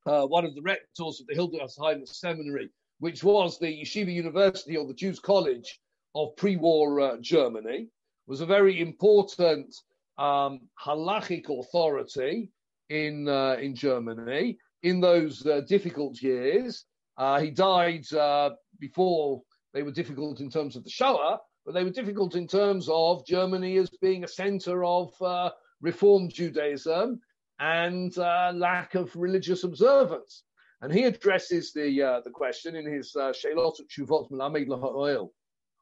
uh, 0.06 0.26
one 0.26 0.44
of 0.44 0.54
the 0.54 0.62
rectors 0.62 1.20
of 1.20 1.26
the 1.26 1.34
Hildesheimer 1.34 2.06
Seminary, 2.06 2.70
which 2.99 3.22
was 3.22 3.59
the 3.59 3.66
Yeshiva 3.66 4.12
University 4.12 4.76
or 4.76 4.86
the 4.86 4.94
Jews 4.94 5.20
College 5.20 5.80
of 6.14 6.36
pre-war 6.36 7.01
uh, 7.01 7.16
Germany. 7.20 7.88
Was 8.26 8.40
a 8.40 8.47
very 8.47 8.80
important 8.80 9.72
um, 10.18 10.61
halachic 10.84 11.49
authority 11.49 12.51
in 12.88 13.28
in 13.28 13.74
Germany 13.74 14.59
in 14.82 15.01
those 15.01 15.44
uh, 15.47 15.61
difficult 15.68 16.22
years. 16.22 16.84
Uh, 17.16 17.40
he 17.40 17.51
died 17.51 18.11
uh, 18.12 18.51
before 18.78 19.42
they 19.72 19.82
were 19.82 19.90
difficult 19.90 20.40
in 20.40 20.51
terms 20.51 20.76
of 20.76 20.84
the 20.84 20.90
Shoah, 20.90 21.40
but 21.64 21.74
they 21.74 21.84
were 21.84 21.90
difficult 21.90 22.34
in 22.36 22.47
terms 22.47 22.88
of 22.90 23.26
Germany 23.26 23.78
as 23.78 23.90
being 24.01 24.24
a 24.24 24.28
center 24.28 24.84
of 24.84 25.11
uh, 25.20 25.51
Reform 25.80 26.28
Judaism 26.28 27.20
and 27.59 28.16
uh, 28.18 28.53
lack 28.55 28.94
of 28.94 29.14
religious 29.16 29.64
observance. 29.64 30.44
And 30.82 30.92
he 30.92 31.04
addresses 31.04 31.72
the 31.72 32.02
uh, 32.02 32.20
the 32.20 32.30
question 32.30 32.76
in 32.76 32.86
his 32.86 33.12
Sheilot 33.16 33.76
Shuvot 33.90 34.30
Melamed 34.30 34.68
Laha'oil, 34.68 35.30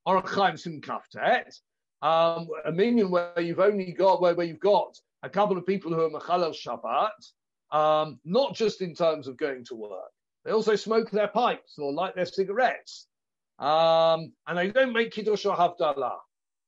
Orach 0.06 0.58
Sim 0.58 0.80
Kaftet, 0.80 1.52
um, 2.02 2.48
a 2.64 2.72
minyan 2.72 3.10
where 3.10 3.40
you've 3.40 3.60
only 3.60 3.92
got 3.92 4.20
where, 4.20 4.34
where 4.34 4.46
you've 4.46 4.60
got 4.60 4.96
a 5.22 5.28
couple 5.28 5.56
of 5.56 5.66
people 5.66 5.92
who 5.92 6.02
are 6.02 6.10
Machalel 6.10 6.54
Shabbat, 6.54 7.76
um, 7.76 8.20
not 8.24 8.54
just 8.54 8.82
in 8.82 8.94
terms 8.94 9.26
of 9.26 9.36
going 9.36 9.64
to 9.64 9.74
work. 9.74 10.12
They 10.44 10.52
also 10.52 10.76
smoke 10.76 11.10
their 11.10 11.28
pipes 11.28 11.78
or 11.78 11.92
light 11.92 12.14
their 12.14 12.26
cigarettes. 12.26 13.06
Um, 13.58 14.32
and 14.46 14.58
they 14.58 14.70
don't 14.70 14.92
make 14.92 15.12
Kiddush 15.12 15.46
or 15.46 15.56
Havdalah. 15.56 16.18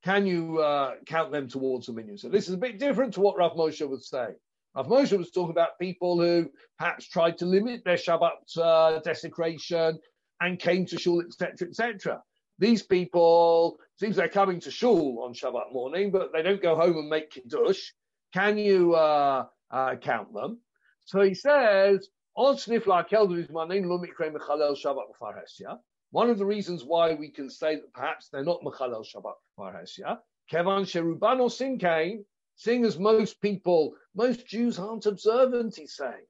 Can 0.04 0.24
you 0.24 0.60
uh, 0.60 0.94
count 1.04 1.32
them 1.32 1.48
towards 1.48 1.86
the 1.86 1.92
minyan? 1.92 2.16
So 2.16 2.28
this 2.28 2.48
is 2.48 2.54
a 2.54 2.58
bit 2.58 2.78
different 2.78 3.14
to 3.14 3.20
what 3.20 3.36
Rav 3.36 3.52
Moshe 3.52 3.86
would 3.88 4.02
say. 4.02 4.28
Rav 4.76 4.88
Moshe 4.88 5.16
was 5.16 5.30
talking 5.30 5.52
about 5.52 5.78
people 5.80 6.20
who 6.20 6.50
perhaps 6.78 7.08
tried 7.08 7.38
to 7.38 7.46
limit 7.46 7.82
their 7.84 7.96
Shabbat 7.96 8.58
uh, 8.58 8.98
desecration 9.00 9.98
and 10.42 10.58
came 10.58 10.84
to 10.86 10.98
shul, 10.98 11.22
etc., 11.22 11.68
etc. 11.68 12.22
These 12.58 12.82
people, 12.82 13.78
seems 13.98 14.16
they're 14.16 14.28
coming 14.28 14.60
to 14.60 14.70
shul 14.70 15.22
on 15.22 15.32
Shabbat 15.32 15.72
morning, 15.72 16.10
but 16.10 16.30
they 16.32 16.42
don't 16.42 16.60
go 16.60 16.76
home 16.76 16.98
and 16.98 17.08
make 17.08 17.30
kiddush. 17.30 17.92
Can 18.34 18.58
you 18.58 18.94
uh, 18.94 19.46
uh 19.70 19.96
count 19.96 20.34
them? 20.34 20.60
So 21.06 21.22
he 21.22 21.32
says, 21.34 22.08
one 22.34 22.54
of 26.30 26.38
the 26.38 26.44
reasons 26.44 26.84
why 26.84 27.14
we 27.14 27.30
can 27.30 27.48
say 27.48 27.76
that 27.76 27.92
perhaps 27.94 28.28
they're 28.28 28.44
not 28.44 28.60
Mechalel 28.60 29.06
Shabbat 29.06 29.34
Farhesya, 29.58 30.18
Kevan 30.50 30.84
Sherubano 30.84 31.48
Sinkain, 31.48 32.24
seeing 32.56 32.84
as 32.84 32.98
most 32.98 33.40
people, 33.40 33.94
most 34.16 34.46
Jews 34.46 34.78
aren't 34.78 35.06
observant, 35.06 35.76
he's 35.76 35.94
saying. 35.94 36.26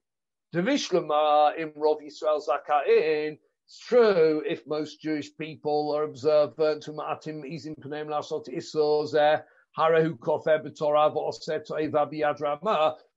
Devishlama 0.53 1.57
in 1.57 1.71
Rov 1.71 2.01
Yisrael 2.01 2.41
Zakain, 2.45 3.37
it's 3.65 3.79
true 3.79 4.43
if 4.47 4.67
most 4.67 5.01
Jewish 5.01 5.35
people 5.37 5.93
are 5.95 6.03
observant, 6.03 6.85
Izim 6.85 7.75
Lasot 7.83 8.47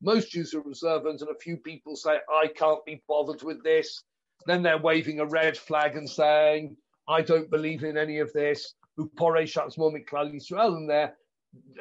most 0.02 0.30
Jews 0.30 0.54
are 0.54 0.60
observant, 0.60 1.20
and 1.20 1.30
a 1.30 1.38
few 1.38 1.56
people 1.56 1.96
say, 1.96 2.18
I 2.28 2.48
can't 2.48 2.84
be 2.84 3.02
bothered 3.08 3.42
with 3.42 3.62
this. 3.62 4.02
Then 4.46 4.62
they're 4.62 4.78
waving 4.78 5.20
a 5.20 5.26
red 5.26 5.56
flag 5.56 5.96
and 5.96 6.08
saying, 6.08 6.76
I 7.08 7.22
don't 7.22 7.50
believe 7.50 7.84
in 7.84 7.96
any 7.96 8.18
of 8.18 8.32
this. 8.32 8.74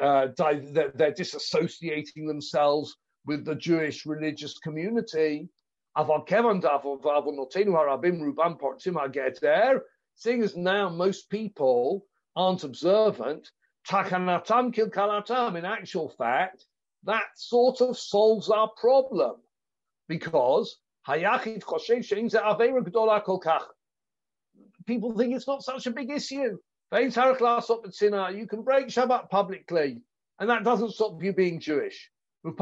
Uh, 0.02 0.28
they're, 0.38 0.92
they're 0.96 1.12
disassociating 1.12 2.28
themselves 2.28 2.96
with 3.26 3.46
the 3.46 3.56
Jewish 3.56 4.06
religious 4.06 4.58
community. 4.60 5.50
Seeing 10.16 10.44
as 10.44 10.56
now 10.56 10.90
most 10.90 11.30
people 11.30 12.06
aren't 12.36 12.64
observant, 12.64 13.52
Takanatam 13.88 14.74
kilkalatam. 14.74 15.58
In 15.58 15.66
actual 15.66 16.10
fact, 16.10 16.66
that 17.04 17.26
sort 17.36 17.82
of 17.82 17.98
solves 17.98 18.50
our 18.50 18.70
problem 18.78 19.38
because 20.08 20.78
people 24.86 25.18
think 25.18 25.36
it's 25.36 25.48
not 25.48 25.64
such 25.64 25.88
a 25.88 25.92
big 25.92 26.10
issue. 26.12 26.58
You 26.92 28.48
can 28.48 28.64
break 28.64 28.88
Shabbat 28.88 29.30
publicly, 29.30 30.02
and 30.40 30.50
that 30.50 30.64
doesn't 30.64 30.92
stop 30.92 31.22
you 31.22 31.34
being 31.34 31.60
Jewish. 31.60 32.10
If 32.44 32.58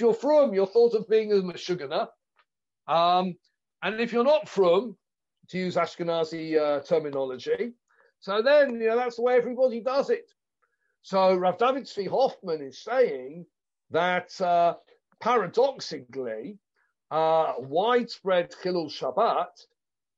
you're 0.00 0.14
from, 0.14 0.54
you're 0.54 0.66
thought 0.66 0.94
of 0.94 1.08
being 1.08 1.32
a 1.32 1.36
Meshugana. 1.36 2.08
Um, 2.86 3.36
and 3.82 4.00
if 4.00 4.12
you're 4.12 4.24
not 4.24 4.48
from, 4.48 4.96
to 5.48 5.58
use 5.58 5.76
Ashkenazi 5.76 6.58
uh, 6.58 6.80
terminology, 6.80 7.74
so 8.20 8.42
then, 8.42 8.80
you 8.80 8.88
know, 8.88 8.96
that's 8.96 9.16
the 9.16 9.22
way 9.22 9.36
everybody 9.36 9.80
does 9.80 10.10
it. 10.10 10.30
So 11.02 11.34
Rav 11.34 11.58
David 11.58 11.84
Tzvi 11.84 12.08
Hoffman 12.08 12.60
is 12.60 12.82
saying 12.82 13.46
that 13.90 14.38
uh, 14.40 14.74
paradoxically, 15.20 16.58
uh, 17.10 17.54
widespread 17.58 18.52
Chilul 18.62 18.90
Shabbat 18.90 19.48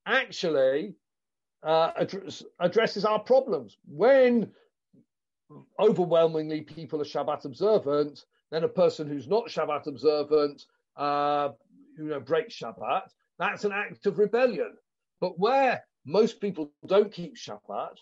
actually 0.05 0.95
uh, 1.63 1.91
address, 1.95 2.43
addresses 2.59 3.05
our 3.05 3.19
problems. 3.19 3.77
When 3.87 4.51
overwhelmingly 5.79 6.61
people 6.61 7.01
are 7.01 7.05
Shabbat 7.05 7.45
observant, 7.45 8.25
then 8.51 8.63
a 8.63 8.69
person 8.69 9.07
who's 9.07 9.27
not 9.27 9.47
Shabbat 9.47 9.87
observant, 9.87 10.65
uh, 10.97 11.49
you 11.97 12.05
know, 12.05 12.19
breaks 12.19 12.57
Shabbat. 12.57 13.03
That's 13.39 13.63
an 13.63 13.71
act 13.71 14.05
of 14.05 14.19
rebellion. 14.19 14.73
But 15.19 15.39
where 15.39 15.83
most 16.05 16.41
people 16.41 16.71
don't 16.87 17.11
keep 17.11 17.35
Shabbat, 17.37 17.97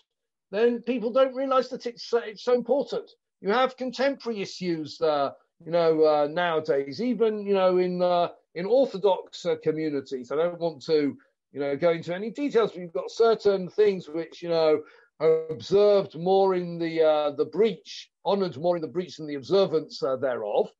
then 0.50 0.82
people 0.82 1.12
don't 1.12 1.34
realize 1.34 1.68
that 1.68 1.86
it's, 1.86 2.12
uh, 2.12 2.22
it's 2.24 2.42
so 2.42 2.54
important. 2.54 3.10
You 3.40 3.50
have 3.50 3.76
contemporary 3.76 4.42
issues, 4.42 5.00
uh, 5.00 5.30
you 5.64 5.70
know, 5.70 6.02
uh, 6.04 6.28
nowadays, 6.30 7.00
even, 7.00 7.46
you 7.46 7.54
know, 7.54 7.78
in, 7.78 8.02
uh, 8.02 8.28
in 8.54 8.66
Orthodox 8.66 9.46
uh, 9.46 9.56
communities. 9.62 10.30
I 10.30 10.36
don't 10.36 10.58
want 10.58 10.82
to, 10.86 11.16
you 11.52 11.60
know, 11.60 11.76
go 11.76 11.90
into 11.90 12.14
any 12.14 12.30
details, 12.30 12.72
but 12.72 12.80
you've 12.80 12.92
got 12.92 13.10
certain 13.10 13.68
things 13.68 14.08
which, 14.08 14.42
you 14.42 14.48
know, 14.48 14.82
are 15.20 15.46
observed 15.48 16.18
more 16.18 16.54
in 16.54 16.78
the, 16.78 17.02
uh, 17.02 17.30
the 17.32 17.44
breach, 17.44 18.10
honored 18.24 18.56
more 18.56 18.76
in 18.76 18.82
the 18.82 18.88
breach 18.88 19.16
than 19.16 19.26
the 19.26 19.34
observance 19.34 20.00
thereof. 20.00 20.70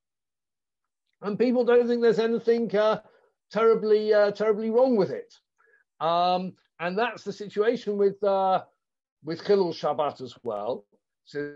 And 1.23 1.39
people 1.39 1.65
don't 1.65 1.87
think 1.87 2.01
there's 2.01 2.19
anything 2.19 2.71
terribly, 3.51 4.11
terribly 4.35 4.71
wrong 4.71 4.97
with 4.97 5.11
it. 5.11 5.35
Um, 6.01 6.55
and 6.81 6.99
that's 6.99 7.25
the 7.25 7.33
situation 7.33 7.99
with 7.99 8.23
uh, 8.25 8.63
with 9.23 9.45
Chilul 9.45 9.75
Shabbat 9.75 10.23
as 10.23 10.35
well. 10.43 10.87
So 11.27 11.55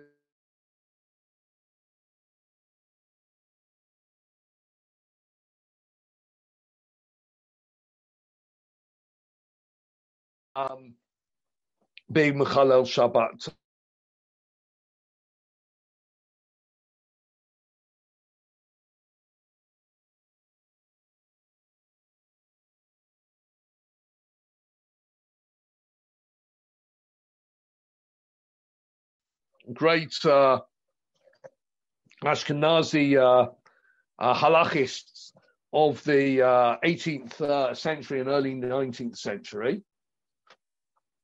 um, 10.57 10.95
being 12.11 12.35
Mechalel 12.35 12.85
Shabbat 12.85 13.53
great 29.73 30.15
uh, 30.25 30.61
Ashkenazi 32.23 33.17
uh, 33.17 33.51
uh, 34.19 34.35
halachists 34.35 35.33
of 35.73 36.03
the 36.05 36.39
18th 36.85 37.41
uh, 37.41 37.45
uh, 37.45 37.75
century 37.75 38.21
and 38.21 38.29
early 38.29 38.55
19th 38.55 39.17
century. 39.17 39.83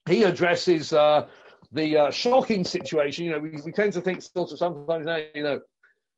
He 0.09 0.25
addresses 0.25 0.93
uh, 0.93 1.27
the 1.73 1.97
uh, 1.97 2.11
shocking 2.11 2.65
situation. 2.65 3.27
You 3.27 3.33
know, 3.33 3.39
we, 3.39 3.61
we 3.65 3.73
tend 3.73 3.93
to 3.95 4.01
think 4.01 4.23
sort 4.23 4.53
of 4.53 4.59
sometimes 4.59 5.07
now, 5.07 5.19
you 5.35 5.43
know, 5.43 5.61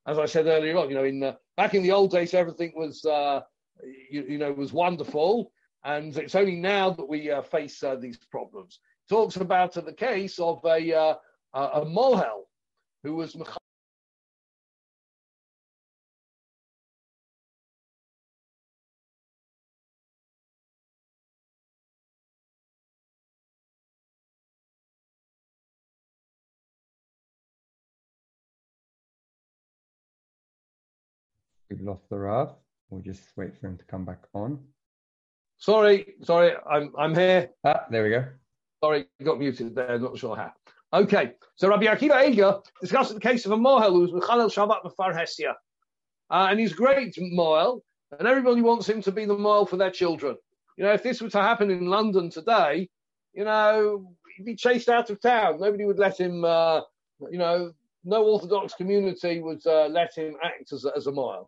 as 0.07 0.19
I 0.19 0.27
said 0.27 0.47
earlier 0.47 0.77
on, 0.77 0.89
you 0.89 0.95
know, 0.95 1.05
in 1.05 1.35
back 1.57 1.75
in 1.75 1.83
the 1.83 1.93
old 1.93 2.11
days, 2.11 2.35
everything 2.35 2.73
was, 2.75 3.05
uh, 3.05 3.41
you, 4.11 4.25
you, 4.29 4.39
know, 4.39 4.53
was 4.53 4.73
wonderful. 4.73 5.53
And 5.85 6.17
it's 6.17 6.35
only 6.35 6.57
now 6.57 6.91
that 6.91 7.09
we 7.09 7.31
uh, 7.31 7.43
face 7.43 7.83
these 8.01 8.19
problems. 8.31 8.81
Talks 9.09 9.37
about 9.37 9.75
the 9.75 9.93
case 9.93 10.39
of 10.39 10.61
a 10.65 10.95
uh, 10.95 11.15
a 11.55 11.85
Mohel 11.85 12.43
who 13.03 13.17
was 13.17 13.37
We've 31.73 31.81
lost 31.81 32.11
the 32.11 32.19
Rav. 32.19 32.55
We'll 32.91 33.01
just 33.01 33.23
wait 33.35 33.59
for 33.59 33.69
him 33.69 33.79
to 33.79 33.85
come 33.87 34.05
back 34.05 34.19
on. 34.35 34.63
Sorry, 35.57 36.17
sorry, 36.23 36.53
I'm 36.71 36.93
I'm 36.99 37.15
here. 37.15 37.49
Ah, 37.65 37.87
there 37.91 38.05
we 38.05 38.11
go. 38.11 38.27
Sorry, 38.85 39.07
got 39.25 39.39
muted 39.39 39.75
there. 39.75 39.99
Not 39.99 40.19
sure 40.19 40.37
how. 40.37 40.53
Okay, 40.93 41.33
so 41.55 41.71
Rabbi 41.71 41.87
Akiva 41.87 42.13
Eiger 42.13 42.59
discusses 42.83 43.15
the 43.15 43.21
case 43.21 43.47
of 43.47 43.53
a 43.53 43.57
Mohel 43.57 43.93
who's 43.93 44.11
Mechalel 44.11 44.53
Shabbat 44.53 44.85
Mefar 44.85 45.15
Hesia. 45.15 45.55
Uh, 46.29 46.49
and 46.51 46.61
he's 46.61 46.75
great 46.75 47.17
Mohel, 47.17 47.81
and 48.19 48.29
everybody 48.29 48.61
wants 48.61 48.87
him 48.87 49.01
to 49.01 49.11
be 49.11 49.25
the 49.25 49.35
Mohel 49.35 49.67
for 49.67 49.79
their 49.79 49.91
children. 49.91 50.37
You 50.77 50.85
know, 50.85 50.93
if 50.93 51.03
this 51.03 51.23
were 51.23 51.31
to 51.31 51.41
happen 51.41 51.71
in 51.71 51.87
London 51.87 52.29
today, 52.29 52.91
you 53.33 53.45
know, 53.47 54.15
he'd 54.37 54.45
be 54.45 54.57
chased 54.57 54.91
out 54.91 55.09
of 55.09 55.23
town. 55.23 55.59
Nobody 55.59 55.87
would 55.87 55.99
let 55.99 56.21
him, 56.21 56.45
uh, 56.45 56.83
you 57.31 57.39
know, 57.39 57.73
no 58.05 58.25
Orthodox 58.27 58.75
community 58.75 59.41
would 59.41 59.67
uh, 59.67 59.87
let 59.87 60.15
him 60.15 60.37
act 60.45 60.71
as 60.75 60.85
a, 60.85 60.93
as 60.95 61.07
a 61.07 61.11
Mohel. 61.13 61.47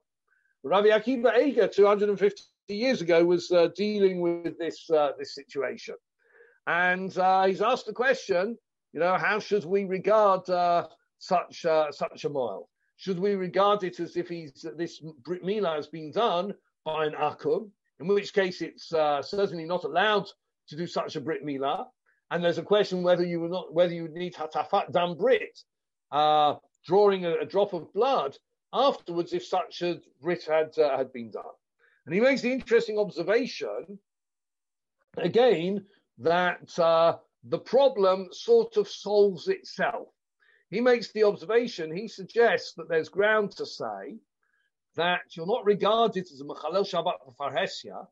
Rabbi 0.64 0.88
Akiva 0.88 1.30
Eiger, 1.30 1.68
250 1.68 2.42
years 2.68 3.02
ago, 3.02 3.22
was 3.22 3.50
uh, 3.50 3.68
dealing 3.76 4.20
with 4.20 4.58
this, 4.58 4.88
uh, 4.88 5.12
this 5.18 5.34
situation. 5.34 5.94
And 6.66 7.16
uh, 7.18 7.44
he's 7.44 7.60
asked 7.60 7.84
the 7.84 7.92
question, 7.92 8.56
you 8.94 9.00
know, 9.00 9.18
how 9.18 9.38
should 9.38 9.66
we 9.66 9.84
regard 9.84 10.48
uh, 10.48 10.88
such 11.18 11.66
uh, 11.66 11.92
such 11.92 12.24
a 12.24 12.30
mohel? 12.30 12.68
Should 12.96 13.18
we 13.18 13.34
regard 13.34 13.84
it 13.84 14.00
as 14.00 14.16
if 14.16 14.28
he's 14.28 14.64
this 14.76 15.02
Brit 15.24 15.42
Milah 15.42 15.76
has 15.76 15.88
been 15.88 16.10
done 16.10 16.54
by 16.86 17.04
an 17.04 17.12
akum, 17.12 17.68
in 18.00 18.06
which 18.06 18.32
case 18.32 18.62
it's 18.62 18.88
certainly 18.88 19.66
not 19.66 19.84
allowed 19.84 20.28
to 20.68 20.76
do 20.76 20.86
such 20.86 21.16
a 21.16 21.20
Brit 21.20 21.44
Milah, 21.44 21.86
and 22.30 22.42
there's 22.42 22.58
a 22.58 22.62
question 22.62 23.02
whether 23.02 23.24
you 23.24 23.40
would 23.40 23.50
not 23.50 23.74
whether 23.74 23.92
you 23.92 24.02
would 24.02 24.14
need 24.14 24.34
hatafat 24.34 24.92
dam 24.92 25.14
Brit, 25.16 25.58
uh, 26.10 26.54
drawing 26.86 27.26
a, 27.26 27.34
a, 27.38 27.44
drop 27.44 27.74
of 27.74 27.92
blood 27.92 28.36
afterwards 28.74 29.32
if 29.32 29.44
such 29.46 29.80
a 29.82 30.00
writ 30.20 30.44
had 30.44 30.76
uh, 30.78 30.98
had 30.98 31.12
been 31.12 31.30
done. 31.30 31.44
And 32.04 32.14
he 32.14 32.20
makes 32.20 32.42
the 32.42 32.52
interesting 32.52 32.98
observation 32.98 33.98
again 35.16 35.86
that 36.18 36.78
uh, 36.78 37.16
the 37.44 37.58
problem 37.58 38.28
sort 38.32 38.76
of 38.76 38.88
solves 38.88 39.48
itself. 39.48 40.08
He 40.70 40.80
makes 40.80 41.12
the 41.12 41.22
observation, 41.22 41.94
he 41.94 42.08
suggests 42.08 42.74
that 42.74 42.88
there's 42.88 43.08
ground 43.08 43.52
to 43.52 43.64
say 43.64 44.18
that 44.96 45.20
you're 45.30 45.46
not 45.46 45.64
regarded 45.64 46.24
as 46.24 46.40
a 46.40 46.44
Mechalel 46.44 46.84
Shabbat 46.84 47.24
for 47.24 47.34
Parhesia 47.38 48.06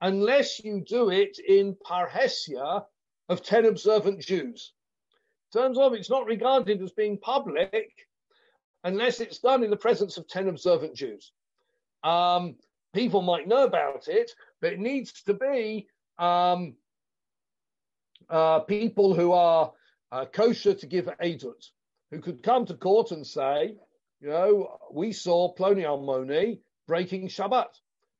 unless 0.00 0.62
you 0.62 0.82
do 0.86 1.10
it 1.10 1.38
in 1.38 1.76
Parhesia 1.86 2.84
of 3.28 3.42
10 3.42 3.66
observant 3.66 4.20
Jews. 4.20 4.72
In 5.52 5.60
terms 5.60 5.78
of 5.78 5.94
it's 5.94 6.10
not 6.10 6.26
regarded 6.26 6.82
as 6.82 6.92
being 6.92 7.18
public 7.18 8.05
unless 8.86 9.18
it's 9.18 9.40
done 9.40 9.64
in 9.64 9.70
the 9.70 9.76
presence 9.76 10.16
of 10.16 10.28
10 10.28 10.46
observant 10.46 10.94
Jews. 10.94 11.32
Um, 12.04 12.54
people 12.94 13.20
might 13.20 13.48
know 13.48 13.64
about 13.64 14.06
it, 14.06 14.30
but 14.60 14.72
it 14.72 14.78
needs 14.78 15.24
to 15.24 15.34
be 15.34 15.88
um, 16.18 16.76
uh, 18.30 18.60
people 18.60 19.12
who 19.12 19.32
are 19.32 19.72
uh, 20.12 20.24
kosher 20.26 20.72
to 20.72 20.86
give 20.86 21.06
edut, 21.20 21.66
who 22.12 22.20
could 22.20 22.44
come 22.44 22.64
to 22.66 22.74
court 22.74 23.10
and 23.10 23.26
say, 23.26 23.74
you 24.20 24.28
know, 24.28 24.78
we 24.92 25.12
saw 25.12 25.52
Ploni 25.52 25.82
Almoni 25.82 26.60
breaking 26.86 27.26
Shabbat. 27.26 27.74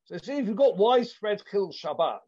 So 0.07 0.19
see, 0.19 0.39
if 0.39 0.49
you've 0.49 0.57
got 0.57 0.77
widespread 0.77 1.43
kill 1.49 1.71
Shabbat, 1.73 2.19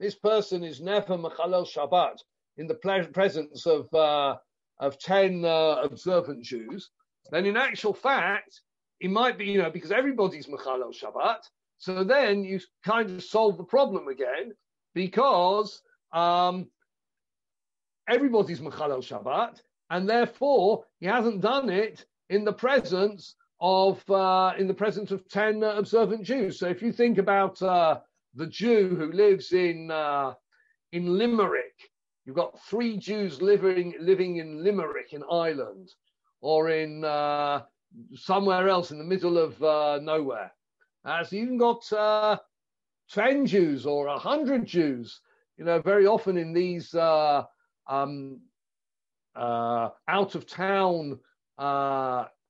this 0.00 0.16
person 0.16 0.64
is 0.64 0.80
never 0.80 1.16
Mechalel 1.16 1.72
Shabbat 1.72 2.18
in 2.56 2.66
the 2.66 2.74
presence 2.74 3.64
of 3.64 3.94
uh, 3.94 4.36
of 4.80 4.98
ten 4.98 5.44
uh, 5.44 5.76
observant 5.82 6.42
Jews, 6.42 6.90
then 7.30 7.46
in 7.46 7.56
actual 7.56 7.94
fact, 7.94 8.60
it 9.00 9.10
might 9.10 9.38
be, 9.38 9.46
you 9.46 9.62
know, 9.62 9.70
because 9.70 9.92
everybody's 9.92 10.46
Mechalel 10.46 10.94
Shabbat. 10.94 11.40
So 11.78 12.04
then 12.04 12.44
you 12.44 12.60
kind 12.84 13.10
of 13.10 13.22
solve 13.22 13.58
the 13.58 13.64
problem 13.64 14.08
again 14.08 14.52
because 14.94 15.82
um, 16.12 16.66
everybody's 18.08 18.60
Mechalel 18.60 19.02
Shabbat, 19.02 19.60
and 19.90 20.08
therefore 20.08 20.84
he 21.00 21.06
hasn't 21.06 21.42
done 21.42 21.68
it 21.68 22.06
in 22.30 22.44
the 22.44 22.52
presence 22.52 23.36
of 23.60 24.08
uh, 24.10 24.52
in 24.58 24.66
the 24.68 24.74
presence 24.74 25.10
of 25.10 25.28
10 25.28 25.62
uh, 25.62 25.74
observant 25.76 26.22
Jews. 26.24 26.58
So 26.58 26.68
if 26.68 26.82
you 26.82 26.92
think 26.92 27.18
about 27.18 27.60
uh, 27.62 28.00
the 28.34 28.46
Jew 28.46 28.96
who 28.96 29.12
lives 29.12 29.52
in 29.52 29.90
uh, 29.90 30.34
in 30.92 31.18
Limerick, 31.18 31.90
you've 32.24 32.36
got 32.36 32.60
three 32.68 32.96
Jews 32.96 33.40
living 33.40 33.94
living 34.00 34.36
in 34.36 34.62
Limerick 34.62 35.12
in 35.12 35.22
Ireland, 35.30 35.90
or 36.40 36.70
in 36.70 37.04
uh, 37.04 37.62
somewhere 38.14 38.68
else 38.68 38.90
in 38.90 38.98
the 38.98 39.04
middle 39.04 39.38
of 39.38 39.62
uh, 39.62 39.98
nowhere. 40.02 40.52
so 41.04 41.26
you've 41.30 41.58
got 41.58 42.40
10 43.10 43.46
Jews 43.46 43.86
or 43.86 44.06
100 44.06 44.66
Jews. 44.66 45.20
You 45.56 45.64
know, 45.64 45.80
very 45.80 46.06
often 46.06 46.36
in 46.36 46.52
these 46.52 46.94
um, 46.94 48.40
out 49.36 50.34
of 50.34 50.46
town 50.46 51.18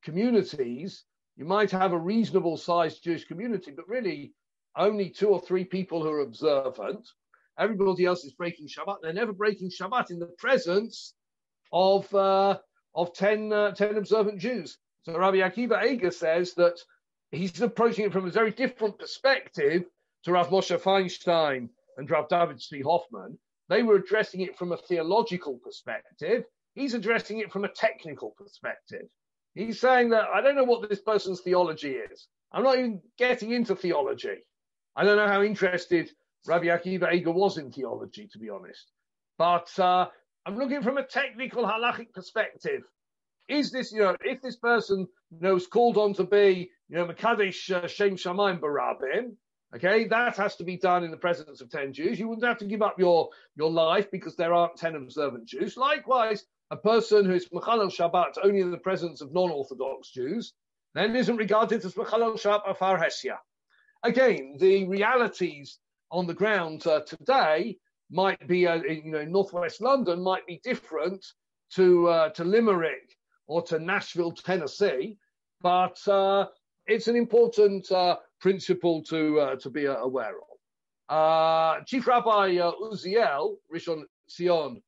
communities, 0.03 1.05
you 1.37 1.45
might 1.45 1.71
have 1.71 1.93
a 1.93 1.99
reasonable 1.99 2.57
sized 2.57 3.05
Jewish 3.05 3.27
community, 3.27 3.71
but 3.71 3.89
really 3.89 4.33
only 4.77 5.11
two 5.11 5.29
or 5.29 5.41
three 5.41 5.65
people 5.65 6.03
who 6.03 6.11
are 6.11 6.21
observant. 6.21 7.07
Everybody 7.59 8.05
else 8.05 8.25
is 8.25 8.35
breaking 8.35 8.69
Shabbat. 8.69 8.99
They're 9.03 9.13
never 9.13 9.33
breaking 9.33 9.71
Shabbat 9.71 10.11
in 10.11 10.19
the 10.19 10.35
presence 10.39 11.15
of 11.73 12.13
uh, 12.15 12.59
of 12.97 13.13
10, 13.13 13.53
uh, 13.53 13.71
10 13.73 13.97
observant 13.97 14.41
Jews. 14.41 14.79
So 15.05 15.17
Rabbi 15.17 15.37
Akiva 15.37 15.77
Eiger 15.77 16.11
says 16.11 16.55
that 16.55 16.81
he's 17.31 17.61
approaching 17.61 18.07
it 18.07 18.13
from 18.13 18.27
a 18.27 18.31
very 18.31 18.51
different 18.51 18.99
perspective 18.99 19.85
to 20.25 20.33
Rav 20.33 20.49
Moshe 20.49 20.77
Feinstein 20.81 21.69
and 21.99 22.11
Rav 22.11 22.29
David 22.29 22.57
Tzvi 22.57 22.83
Hoffman. 22.83 23.39
They 23.69 23.83
were 23.83 23.97
addressing 23.97 24.41
it 24.41 24.59
from 24.59 24.73
a 24.73 24.77
theological 24.77 25.59
perspective. 25.63 26.45
He's 26.75 26.95
addressing 26.95 27.39
it 27.39 27.53
from 27.53 27.65
a 27.65 27.69
technical 27.69 28.35
perspective. 28.37 29.07
He's 29.55 29.81
saying 29.81 30.11
that 30.11 30.29
I 30.35 30.41
don't 30.41 30.57
know 30.57 30.65
what 30.65 30.89
this 30.89 31.01
person's 31.01 31.41
theology 31.41 31.93
is. 31.93 32.29
I'm 32.53 32.63
not 32.63 32.79
even 32.79 33.01
getting 33.19 33.53
into 33.53 33.75
theology. 33.77 34.39
I 34.95 35.05
don't 35.05 35.17
know 35.17 35.29
how 35.29 35.43
interested 35.43 36.11
Rabbi 36.47 36.67
Akiva 36.67 37.05
Eiger 37.05 37.33
was 37.33 37.59
in 37.59 37.71
theology, 37.71 38.29
to 38.33 38.39
be 38.39 38.51
honest. 38.51 38.91
But 39.39 39.69
uh, 39.79 40.07
I'm 40.47 40.57
looking 40.57 40.83
from 40.83 40.97
a 40.97 41.03
technical 41.03 41.65
halachic 41.65 42.13
perspective. 42.15 42.83
Is 43.49 43.73
this, 43.73 43.91
you 43.91 44.03
know, 44.03 44.17
if 44.21 44.41
this 44.41 44.55
person, 44.55 45.09
you 45.31 45.41
know, 45.41 45.57
is 45.57 45.67
called 45.67 45.97
on 45.97 46.15
to 46.15 46.25
be, 46.25 46.71
you 46.89 46.97
know, 46.97 47.07
Makadesh 47.07 47.73
uh, 47.73 47.89
Shem 47.89 48.17
Shamayim 48.17 48.61
Barabim, 48.61 49.33
okay, 49.75 50.07
that 50.07 50.37
has 50.37 50.55
to 50.57 50.65
be 50.65 50.77
done 50.77 51.03
in 51.03 51.11
the 51.11 51.17
presence 51.17 51.61
of 51.61 51.71
10 51.71 51.93
Jews. 51.93 52.21
You 52.21 52.29
wouldn't 52.29 52.47
have 52.47 52.59
to 52.59 52.65
give 52.65 52.81
up 52.81 52.97
your, 52.97 53.31
your 53.57 53.73
life 53.73 54.09
because 54.13 54.37
there 54.37 54.55
aren't 54.55 54.77
10 54.77 54.95
observant 54.95 55.47
Jews. 55.47 55.77
Likewise, 55.77 56.45
a 56.71 56.77
person 56.77 57.25
who 57.25 57.35
is 57.35 57.49
Mechalel 57.49 57.93
Shabbat 57.93 58.35
only 58.43 58.61
in 58.61 58.71
the 58.71 58.79
presence 58.79 59.21
of 59.21 59.33
non-Orthodox 59.33 60.11
Jews, 60.11 60.53
then 60.95 61.17
isn't 61.17 61.37
regarded 61.37 61.85
as 61.85 61.95
Mechalel 61.95 62.41
Shabbat 62.41 62.71
Afar 62.71 62.99
Hesia. 62.99 63.39
Again, 64.05 64.57
the 64.61 64.87
realities 64.87 65.79
on 66.13 66.29
the 66.29 66.35
ground 66.35 66.87
uh, 66.87 67.01
today 67.01 67.79
might 68.11 68.47
be, 68.47 68.67
uh, 68.67 68.77
you 68.83 69.11
know, 69.11 69.25
northwest 69.25 69.81
London 69.81 70.23
might 70.23 70.47
be 70.47 70.61
different 70.63 71.25
to 71.75 72.09
uh, 72.09 72.29
to 72.31 72.45
Limerick 72.45 73.17
or 73.47 73.63
to 73.63 73.79
Nashville, 73.79 74.33
Tennessee, 74.33 75.19
but 75.61 75.97
uh, 76.09 76.47
it's 76.87 77.09
an 77.09 77.17
important 77.17 77.91
uh, 77.91 78.17
principle 78.41 79.03
to 79.05 79.41
uh, 79.41 79.57
to 79.57 79.71
be 79.71 79.87
aware 79.87 80.35
of. 80.37 81.87
Chief 81.87 82.07
Rabbi 82.07 82.57
Uziel 82.57 83.57
Rishon 83.73 84.03
Sion 84.29 84.83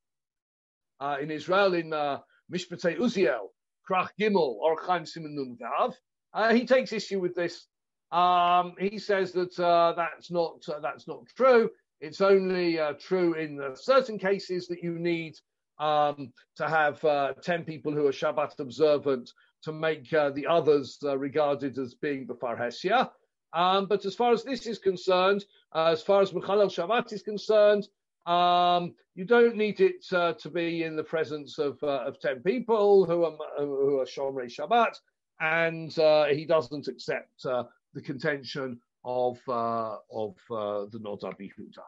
uh, 0.99 1.17
in 1.21 1.31
Israel 1.31 1.73
in 1.73 1.93
uh, 1.93 2.19
Mishpatei 2.51 2.97
Uziel, 2.97 3.47
Krach 3.89 4.09
Gimel, 4.19 4.55
or 4.55 4.77
Chaim 4.81 5.05
Simon 5.05 5.35
Nun. 5.35 5.93
Uh, 6.33 6.53
he 6.53 6.65
takes 6.65 6.93
issue 6.93 7.19
with 7.19 7.35
this. 7.35 7.65
Um, 8.11 8.73
he 8.79 8.97
says 8.99 9.31
that 9.33 9.57
uh, 9.59 9.93
that's 9.95 10.31
not 10.31 10.67
uh, 10.67 10.79
that's 10.79 11.07
not 11.07 11.25
true. 11.35 11.69
It's 12.01 12.21
only 12.21 12.79
uh, 12.79 12.93
true 12.93 13.33
in 13.33 13.61
certain 13.75 14.17
cases 14.17 14.67
that 14.67 14.83
you 14.83 14.97
need 14.99 15.35
um, 15.79 16.31
to 16.57 16.67
have 16.67 17.01
ten 17.41 17.63
people 17.63 17.91
who 17.91 18.07
are 18.07 18.11
Shabbat 18.11 18.59
observant 18.59 19.31
to 19.63 19.71
make 19.71 20.09
the 20.09 20.45
others 20.49 20.99
regarded 21.03 21.77
as 21.77 21.95
being 21.95 22.25
Bafar 22.25 22.57
Hesia. 22.57 23.09
Um, 23.53 23.87
but 23.87 24.05
as 24.05 24.15
far 24.15 24.31
as 24.31 24.43
this 24.43 24.67
is 24.67 24.77
concerned, 24.77 25.45
as 25.73 26.01
far 26.01 26.21
as 26.21 26.31
Mechalel 26.31 26.69
Shabbat 26.69 27.11
is 27.13 27.23
concerned, 27.23 27.87
um, 28.25 28.93
you 29.15 29.25
don't 29.25 29.55
need 29.55 29.81
it 29.81 30.05
uh, 30.11 30.33
to 30.33 30.49
be 30.49 30.83
in 30.83 30.95
the 30.95 31.03
presence 31.03 31.57
of, 31.57 31.81
uh, 31.81 32.03
of 32.05 32.19
10 32.19 32.41
people 32.41 33.05
who 33.05 33.23
are, 33.23 33.35
who 33.57 33.99
are 33.99 34.05
Shomrei 34.05 34.45
Shabbat, 34.45 34.95
and 35.39 35.97
uh, 35.97 36.25
he 36.25 36.45
doesn't 36.45 36.87
accept 36.87 37.45
uh, 37.45 37.63
the 37.93 38.01
contention 38.01 38.79
of, 39.03 39.39
uh, 39.47 39.97
of 40.11 40.35
uh, 40.51 40.85
the 40.91 40.99
Noda 40.99 41.33
Bihuda. 41.37 41.83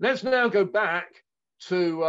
Let's 0.00 0.24
now 0.24 0.48
go 0.48 0.64
back 0.64 1.06
to, 1.68 2.00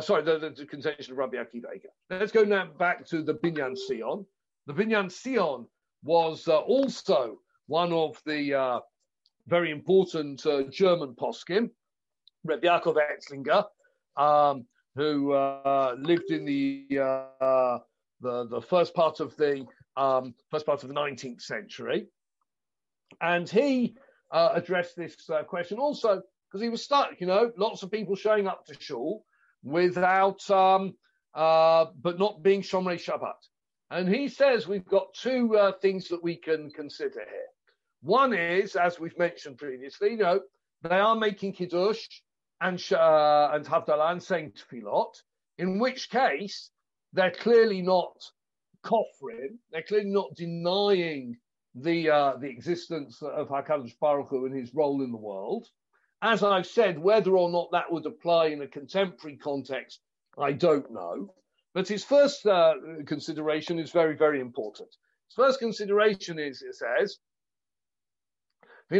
sorry, 0.00 0.22
the, 0.22 0.38
the, 0.38 0.50
the, 0.50 0.66
contention 0.66 1.12
of 1.12 1.18
Rabbi 1.18 1.36
Akiva 1.36 1.66
Let's 2.10 2.32
go 2.32 2.42
now 2.42 2.66
back 2.78 3.06
to 3.06 3.22
the 3.22 3.34
Binyan 3.34 3.76
Sion. 3.76 4.26
The 4.66 4.72
Binyan 4.72 5.10
Sion 5.10 5.66
was 6.02 6.48
also 6.48 7.38
one 7.66 7.92
of 7.92 8.20
the 8.26 8.82
very 9.46 9.70
important 9.70 10.44
German 10.70 11.14
poskim 11.14 11.70
Rabbi 12.46 12.66
Yaakov 12.66 12.96
Ettlinger, 12.96 13.64
um, 14.16 14.66
who 14.94 15.32
uh, 15.32 15.94
lived 15.98 16.30
in 16.30 16.44
the, 16.44 16.86
uh, 17.40 17.78
the 18.20 18.46
the 18.48 18.60
first 18.60 18.94
part 18.94 19.20
of 19.20 19.36
the 19.36 19.66
um, 19.96 20.34
first 20.50 20.66
part 20.66 20.82
of 20.82 20.88
the 20.88 20.94
19th 20.94 21.42
century, 21.42 22.06
and 23.20 23.48
he 23.48 23.96
uh, 24.30 24.50
addressed 24.54 24.96
this 24.96 25.16
uh, 25.30 25.42
question 25.42 25.78
also 25.78 26.22
because 26.48 26.62
he 26.62 26.68
was 26.68 26.82
stuck. 26.82 27.20
You 27.20 27.26
know, 27.26 27.52
lots 27.56 27.82
of 27.82 27.90
people 27.90 28.16
showing 28.16 28.46
up 28.46 28.66
to 28.66 28.74
shul 28.78 29.24
without, 29.62 30.48
um, 30.50 30.94
uh, 31.34 31.86
but 32.00 32.18
not 32.18 32.42
being 32.42 32.62
shomrei 32.62 32.96
Shabbat. 32.96 33.34
And 33.90 34.08
he 34.08 34.28
says 34.28 34.66
we've 34.66 34.86
got 34.86 35.14
two 35.14 35.56
uh, 35.56 35.72
things 35.80 36.08
that 36.08 36.22
we 36.22 36.36
can 36.36 36.70
consider 36.70 37.20
here. 37.20 37.48
One 38.02 38.34
is, 38.34 38.76
as 38.76 38.98
we've 38.98 39.18
mentioned 39.18 39.58
previously, 39.58 40.12
you 40.12 40.18
know, 40.18 40.40
they 40.82 40.96
are 40.96 41.16
making 41.16 41.52
kiddush 41.52 42.06
and 42.60 42.82
uh, 42.92 43.50
and 43.52 43.64
Havdalah 43.64 44.12
and 44.12 44.22
saying 44.22 44.52
tefillot, 44.52 45.14
in 45.58 45.78
which 45.78 46.10
case 46.10 46.70
they're 47.12 47.30
clearly 47.30 47.82
not 47.82 48.16
kofrim, 48.84 49.58
they're 49.70 49.82
clearly 49.82 50.10
not 50.10 50.34
denying 50.36 51.36
the 51.76 52.10
uh, 52.10 52.36
the 52.36 52.48
existence 52.48 53.20
of 53.22 53.48
Hakadosh 53.48 53.98
Baruch 54.00 54.28
Hu 54.28 54.46
and 54.46 54.56
his 54.56 54.74
role 54.74 55.02
in 55.02 55.12
the 55.12 55.18
world. 55.18 55.68
As 56.22 56.42
I've 56.42 56.66
said, 56.66 56.98
whether 56.98 57.36
or 57.36 57.50
not 57.50 57.70
that 57.72 57.92
would 57.92 58.06
apply 58.06 58.46
in 58.46 58.62
a 58.62 58.66
contemporary 58.66 59.36
context, 59.36 60.00
I 60.38 60.52
don't 60.52 60.90
know. 60.90 61.34
But 61.74 61.86
his 61.86 62.02
first 62.02 62.46
uh, 62.46 62.74
consideration 63.06 63.78
is 63.78 63.90
very, 63.90 64.16
very 64.16 64.40
important. 64.40 64.88
His 65.28 65.34
first 65.34 65.58
consideration 65.58 66.38
is, 66.38 66.62
it 66.62 66.74
says, 66.74 67.18
he 68.88 68.98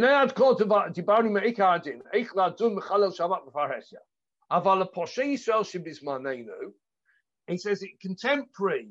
says 7.57 7.81
it 7.81 7.99
contemporary 7.99 8.89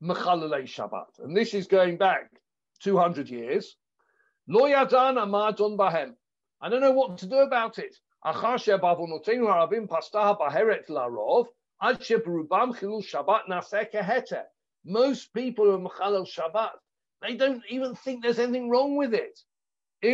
Shabbat. 0.00 1.18
And 1.18 1.36
this 1.36 1.52
is 1.52 1.66
going 1.66 1.98
back 1.98 2.30
200 2.78 3.28
years. 3.28 3.76
Bahem. 4.48 6.14
I 6.60 6.68
don't 6.68 6.80
know 6.80 6.92
what 6.92 7.18
to 7.18 7.26
do 7.26 7.36
about 7.36 7.78
it. 7.78 7.96
Most 14.84 15.34
people 15.34 15.64
who 15.64 15.72
are 15.72 15.78
Mechalel 15.78 16.26
Shabbat, 16.26 16.70
they 17.22 17.36
don't 17.36 17.62
even 17.68 17.94
think 17.94 18.22
there's 18.22 18.38
anything 18.38 18.70
wrong 18.70 18.96
with 18.96 19.14
it. 19.14 19.38
Uh, 20.02 20.08
uh, 20.08 20.12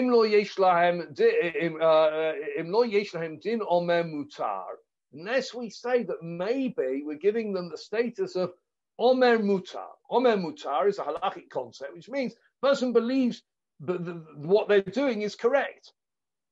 omer 3.68 4.04
mutar. 4.04 4.64
Unless 5.12 5.54
we 5.54 5.70
say 5.70 6.04
that 6.04 6.22
maybe 6.22 7.02
we're 7.04 7.18
giving 7.18 7.52
them 7.52 7.68
the 7.68 7.76
status 7.76 8.36
of 8.36 8.52
omer 8.98 9.38
mutar. 9.38 9.88
Omer 10.10 10.36
mutar 10.36 10.88
is 10.88 10.98
a 10.98 11.02
halachic 11.02 11.50
concept, 11.50 11.94
which 11.94 12.08
means 12.08 12.34
person 12.61 12.93
believes 12.93 13.43
that 13.81 14.03
the, 14.03 14.23
what 14.35 14.67
they're 14.67 14.81
doing 14.81 15.21
is 15.21 15.35
correct. 15.35 15.91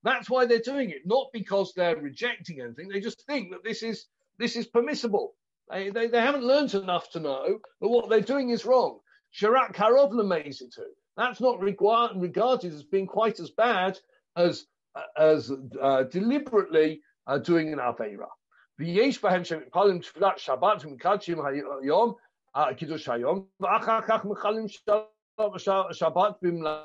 That's 0.04 0.30
why 0.30 0.46
they're 0.46 0.60
doing 0.60 0.92
it, 0.92 1.02
not 1.06 1.28
because 1.34 1.74
they're 1.74 1.98
rejecting 1.98 2.62
anything. 2.62 2.90
They 2.90 3.00
just 3.00 3.26
think 3.26 3.52
that 3.52 3.64
this 3.64 3.82
is 3.82 4.06
this 4.38 4.56
is 4.56 4.68
permissible. 4.68 5.34
They, 5.70 5.90
they, 5.90 6.08
they 6.08 6.20
haven't 6.20 6.44
learned 6.44 6.76
enough 6.76 7.10
to 7.12 7.20
know 7.20 7.60
that 7.82 7.88
what 7.88 8.10
they're 8.10 8.22
doing 8.22 8.50
is 8.50 8.66
wrong. 8.66 9.00
Sharak 9.34 9.74
karov 9.74 10.12
lemesitu. 10.12 10.86
That's 11.18 11.42
not 11.42 11.60
regarded 11.60 12.74
as 12.74 12.84
being 12.84 13.08
quite 13.08 13.40
as 13.40 13.50
bad 13.50 13.98
as 14.36 14.66
as 15.18 15.52
uh, 15.82 16.04
deliberately 16.04 17.02
uh, 17.28 17.40
doing 17.40 17.74
an 17.74 17.80
avera. 17.80 18.30
ויש 18.80 19.22
בהם 19.22 19.44
שמתפללים 19.44 20.00
תפילת 20.00 20.38
שבת 20.38 20.86
ומקדשים 20.86 21.46
היום, 21.46 22.14
קידוש 22.78 23.10
היום, 23.10 23.46
ואחר 23.60 24.00
כך 24.08 24.26
מחללים 24.26 24.68
Shabbat 25.41 26.37
bimla. 26.43 26.85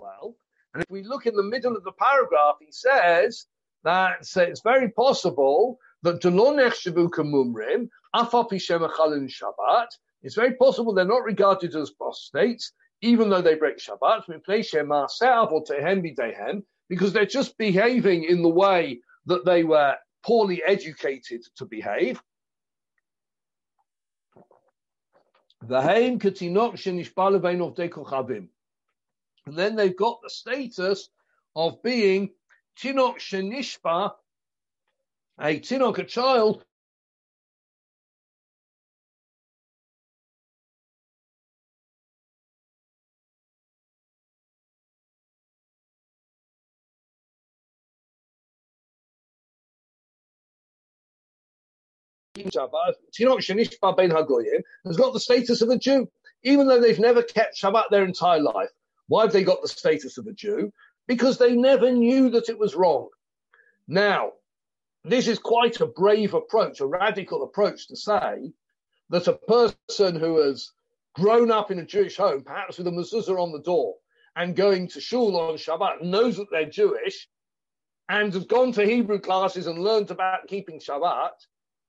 Well, 0.00 0.34
and 0.74 0.82
if 0.82 0.90
we 0.90 1.04
look 1.04 1.26
in 1.26 1.36
the 1.36 1.42
middle 1.44 1.76
of 1.76 1.84
the 1.84 1.92
paragraph, 1.92 2.56
he 2.60 2.72
says 2.72 3.46
that 3.84 4.26
it's 4.36 4.62
very 4.62 4.90
possible 4.90 5.78
that 6.02 6.20
Mumrim, 7.22 7.88
Shabbat, 9.28 9.86
it's 10.24 10.34
very 10.34 10.54
possible 10.54 10.94
they're 10.94 11.04
not 11.04 11.22
regarded 11.22 11.76
as 11.76 11.90
apostates, 11.90 12.72
even 13.02 13.28
though 13.28 13.42
they 13.42 13.56
break 13.56 13.76
Shabbat, 13.76 14.26
or 15.52 15.64
Tehem 15.64 16.62
because 16.88 17.12
they're 17.12 17.26
just 17.26 17.58
behaving 17.58 18.24
in 18.24 18.42
the 18.42 18.48
way 18.48 19.00
that 19.26 19.44
they 19.44 19.64
were 19.64 19.96
poorly 20.24 20.62
educated 20.66 21.42
to 21.56 21.66
behave. 21.66 22.20
And 25.60 25.70
then 29.46 29.76
they've 29.76 29.96
got 29.96 30.22
the 30.22 30.30
status 30.30 31.08
of 31.54 31.82
being 31.82 32.30
tinok 32.80 33.16
shenishpa, 33.18 34.12
a 35.40 35.60
tinok, 35.60 35.98
a 35.98 36.04
child 36.04 36.64
Shabbat, 52.50 52.94
has 54.84 54.96
got 54.96 55.12
the 55.12 55.20
status 55.20 55.62
of 55.62 55.68
a 55.68 55.78
Jew, 55.78 56.08
even 56.42 56.66
though 56.66 56.80
they've 56.80 56.98
never 56.98 57.22
kept 57.22 57.56
Shabbat 57.56 57.90
their 57.90 58.04
entire 58.04 58.40
life. 58.40 58.70
Why 59.08 59.22
have 59.22 59.32
they 59.32 59.44
got 59.44 59.62
the 59.62 59.68
status 59.68 60.18
of 60.18 60.26
a 60.26 60.32
Jew? 60.32 60.72
Because 61.06 61.38
they 61.38 61.54
never 61.54 61.90
knew 61.90 62.30
that 62.30 62.48
it 62.48 62.58
was 62.58 62.74
wrong. 62.74 63.08
Now, 63.86 64.32
this 65.04 65.28
is 65.28 65.38
quite 65.38 65.80
a 65.80 65.86
brave 65.86 66.32
approach, 66.34 66.80
a 66.80 66.86
radical 66.86 67.42
approach 67.42 67.88
to 67.88 67.96
say 67.96 68.52
that 69.10 69.28
a 69.28 69.34
person 69.34 70.16
who 70.16 70.38
has 70.38 70.72
grown 71.14 71.50
up 71.50 71.70
in 71.70 71.78
a 71.78 71.84
Jewish 71.84 72.16
home, 72.16 72.42
perhaps 72.42 72.78
with 72.78 72.86
a 72.86 72.90
mezuzah 72.90 73.38
on 73.38 73.52
the 73.52 73.60
door, 73.60 73.94
and 74.36 74.56
going 74.56 74.88
to 74.88 75.00
shul 75.00 75.36
on 75.36 75.56
Shabbat, 75.56 76.02
knows 76.02 76.36
that 76.38 76.50
they're 76.50 76.64
Jewish, 76.64 77.28
and 78.08 78.32
has 78.32 78.44
gone 78.44 78.72
to 78.72 78.84
Hebrew 78.84 79.18
classes 79.18 79.66
and 79.66 79.78
learned 79.78 80.10
about 80.10 80.48
keeping 80.48 80.80
Shabbat, 80.80 81.32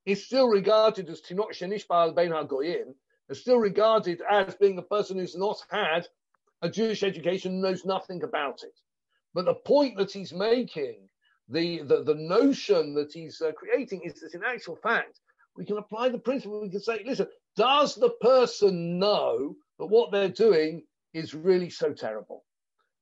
is 0.06 0.26
still 0.26 0.48
regarded 0.48 1.10
as 1.10 1.22
Tinok 1.22 1.52
Shenishbal 1.52 2.16
Ben 2.16 2.32
HaGoyim, 2.32 2.94
is 3.30 3.42
still 3.42 3.58
regarded 3.58 4.22
as 4.30 4.56
being 4.56 4.78
a 4.78 4.84
person 4.84 5.18
who's 5.18 5.36
not 5.36 5.58
had 5.70 6.08
a 6.62 6.70
Jewish 6.70 7.04
education, 7.04 7.62
knows 7.62 7.86
nothing 7.86 8.24
about 8.24 8.64
it. 8.64 8.80
But 9.34 9.46
the 9.46 9.56
point 9.56 9.98
that 9.98 10.12
he's 10.12 10.34
making, 10.34 11.10
the, 11.50 11.82
the, 11.84 12.04
the 12.04 12.16
notion 12.16 12.94
that 12.96 13.12
he's 13.12 13.42
uh, 13.42 13.52
creating 13.52 14.02
is 14.04 14.22
that 14.22 14.34
in 14.34 14.44
actual 14.44 14.76
fact, 14.76 15.20
we 15.58 15.66
can 15.66 15.78
apply 15.78 16.10
the 16.10 16.18
principle. 16.18 16.62
We 16.62 16.70
can 16.70 16.82
say, 16.82 17.02
listen, 17.06 17.28
does 17.56 17.96
the 17.96 18.12
person 18.22 19.00
know 19.00 19.56
that 19.80 19.86
what 19.88 20.12
they're 20.12 20.30
doing 20.30 20.84
is 21.14 21.34
really 21.34 21.70
so 21.70 21.94
terrible? 21.94 22.44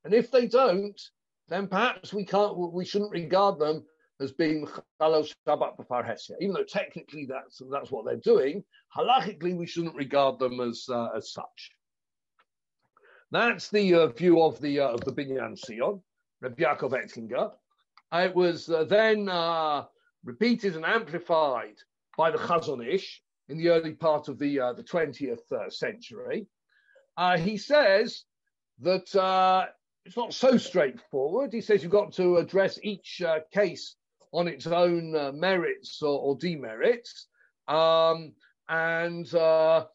And 0.05 0.13
if 0.13 0.31
they 0.31 0.47
don't, 0.47 0.99
then 1.49 1.67
perhaps 1.67 2.13
we 2.13 2.25
can't, 2.25 2.57
we 2.57 2.85
shouldn't 2.85 3.11
regard 3.11 3.59
them 3.59 3.85
as 4.24 4.32
being 4.32 4.67
Chalal 5.01 5.32
Shabbat 5.47 5.78
B'far 5.78 6.05
Hesia. 6.05 6.32
Even 6.39 6.53
though 6.53 6.63
technically 6.63 7.26
that's 7.26 7.61
that's 7.69 7.91
what 7.91 8.05
they're 8.05 8.15
doing, 8.15 8.63
halachically 8.95 9.55
we 9.55 9.67
shouldn't 9.67 9.95
regard 9.95 10.39
them 10.39 10.59
as 10.59 10.86
uh, 10.89 11.09
as 11.15 11.32
such. 11.32 11.71
That's 13.32 13.69
the 13.69 13.93
uh, 13.95 14.07
view 14.07 14.41
of 14.41 14.59
the 14.61 14.80
uh, 14.80 14.89
of 14.89 15.01
the 15.01 15.11
Binyan 15.11 15.57
Sion, 15.57 16.01
Rabbi 16.41 16.63
Yaakov 16.63 16.91
Ettlinger. 16.91 17.51
It 18.13 18.36
was 18.36 18.69
uh, 18.69 18.84
then 18.86 19.28
uh, 19.28 19.86
repeated 20.24 20.76
and 20.76 20.86
amplified 20.86 21.76
by 22.17 22.32
the 22.32 22.38
Chazon 22.38 22.88
Ish 22.88 23.21
in 23.49 23.57
the 23.57 23.69
early 23.69 23.93
part 23.93 24.30
of 24.30 24.39
the 24.39 24.59
uh, 24.59 24.74
the 24.74 24.84
20th 24.84 25.74
century. 25.74 26.47
he 27.39 27.57
says 27.57 28.24
that 28.80 29.74
it's 30.05 30.17
not 30.17 30.34
so 30.34 30.57
straightforward. 30.57 31.53
He 31.53 31.61
says 31.61 31.82
you've 31.82 31.91
got 31.91 32.13
to 32.13 32.38
address 32.38 32.80
each 32.84 33.21
uh, 33.21 33.39
case 33.51 33.95
on 34.34 34.47
its 34.47 34.65
own 34.67 35.15
uh, 35.15 35.31
merits 35.31 36.01
or, 36.01 36.19
or 36.19 36.36
demerits. 36.36 37.27
Um, 37.67 38.34
and 38.67 39.34
uh, 39.36 39.86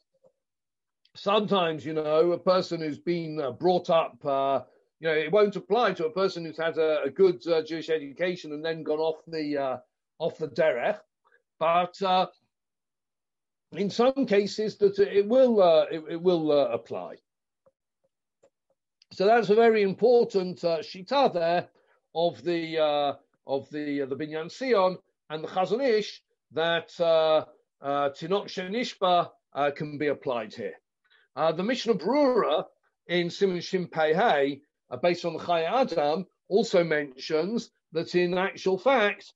sometimes, 1.14 1.84
you 1.84 1.92
know, 1.92 2.32
a 2.32 2.38
person 2.38 2.80
who's 2.80 3.00
been 3.00 3.40
uh, 3.40 3.50
brought 3.50 3.90
up, 3.90 4.24
uh, 4.24 4.60
you 5.00 5.08
know, 5.08 5.14
it 5.14 5.32
won't 5.32 5.56
apply 5.56 5.92
to 5.94 6.06
a 6.06 6.12
person 6.12 6.44
who's 6.44 6.56
had 6.56 6.78
a, 6.78 7.02
a 7.02 7.10
good 7.10 7.46
uh, 7.48 7.62
Jewish 7.62 7.90
education 7.90 8.52
and 8.52 8.64
then 8.64 8.84
gone 8.84 9.00
off 9.00 9.22
the 9.26 9.56
uh, 9.56 9.76
off 10.18 10.38
the 10.38 10.48
derech. 10.48 10.98
But 11.58 11.96
in 13.72 13.90
some 13.90 14.26
cases, 14.26 14.76
that 14.78 14.98
it 14.98 15.26
will 15.26 15.60
it, 15.90 16.02
it, 16.10 16.22
will 16.22 16.52
apply. 16.52 17.16
So 19.12 19.26
that's 19.26 19.50
a 19.50 19.54
very 19.54 19.82
important 19.82 20.60
shita 20.60 21.32
there 21.34 21.68
of 22.14 22.42
the 22.44 23.18
of 23.48 23.68
the 23.70 24.02
uh, 24.02 24.06
the 24.06 24.16
Binyan 24.16 24.52
Sion 24.52 24.98
and 25.30 25.42
the 25.42 25.48
Chazon 25.48 25.82
Ish 25.82 26.22
that 26.52 26.90
uh, 27.00 27.44
uh, 27.82 28.10
Tinok 28.10 28.46
Shenishba 28.46 29.30
uh, 29.54 29.70
can 29.74 29.98
be 29.98 30.08
applied 30.08 30.54
here. 30.54 30.74
Uh, 31.34 31.52
the 31.52 31.62
Mishnah 31.62 31.94
Brura 31.94 32.64
in 33.06 33.30
Simon 33.30 33.60
Shin 33.60 33.88
uh, 33.94 34.96
based 35.02 35.24
on 35.24 35.32
the 35.34 35.44
Chai 35.44 35.62
Adam, 35.62 36.26
also 36.48 36.84
mentions 36.84 37.70
that 37.92 38.14
in 38.14 38.36
actual 38.36 38.78
fact, 38.78 39.32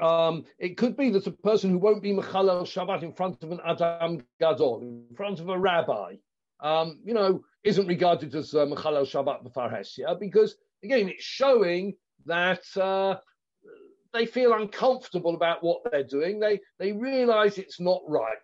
um, 0.00 0.44
it 0.58 0.76
could 0.76 0.96
be 0.96 1.10
that 1.10 1.26
a 1.26 1.30
person 1.30 1.70
who 1.70 1.78
won't 1.78 2.02
be 2.02 2.12
Mechalel 2.12 2.62
Shabbat 2.62 3.02
in 3.02 3.12
front 3.12 3.42
of 3.42 3.52
an 3.52 3.60
Adam 3.64 4.24
Gadol, 4.40 4.82
in 4.82 5.16
front 5.16 5.40
of 5.40 5.48
a 5.48 5.58
rabbi, 5.58 6.16
um, 6.60 7.00
you 7.04 7.14
know, 7.14 7.42
isn't 7.62 7.86
regarded 7.86 8.34
as 8.34 8.54
uh, 8.54 8.66
Mechalel 8.66 9.06
Shabbat 9.06 9.44
B'far 9.44 9.72
Hesia, 9.72 10.18
because 10.18 10.56
again, 10.82 11.08
it's 11.08 11.24
showing 11.24 11.94
that 12.26 12.62
uh, 12.76 13.16
they 14.12 14.26
feel 14.26 14.52
uncomfortable 14.54 15.34
about 15.34 15.62
what 15.62 15.80
they're 15.90 16.04
doing. 16.04 16.38
They 16.38 16.60
they 16.78 16.92
realise 16.92 17.58
it's 17.58 17.80
not 17.80 18.02
right. 18.06 18.36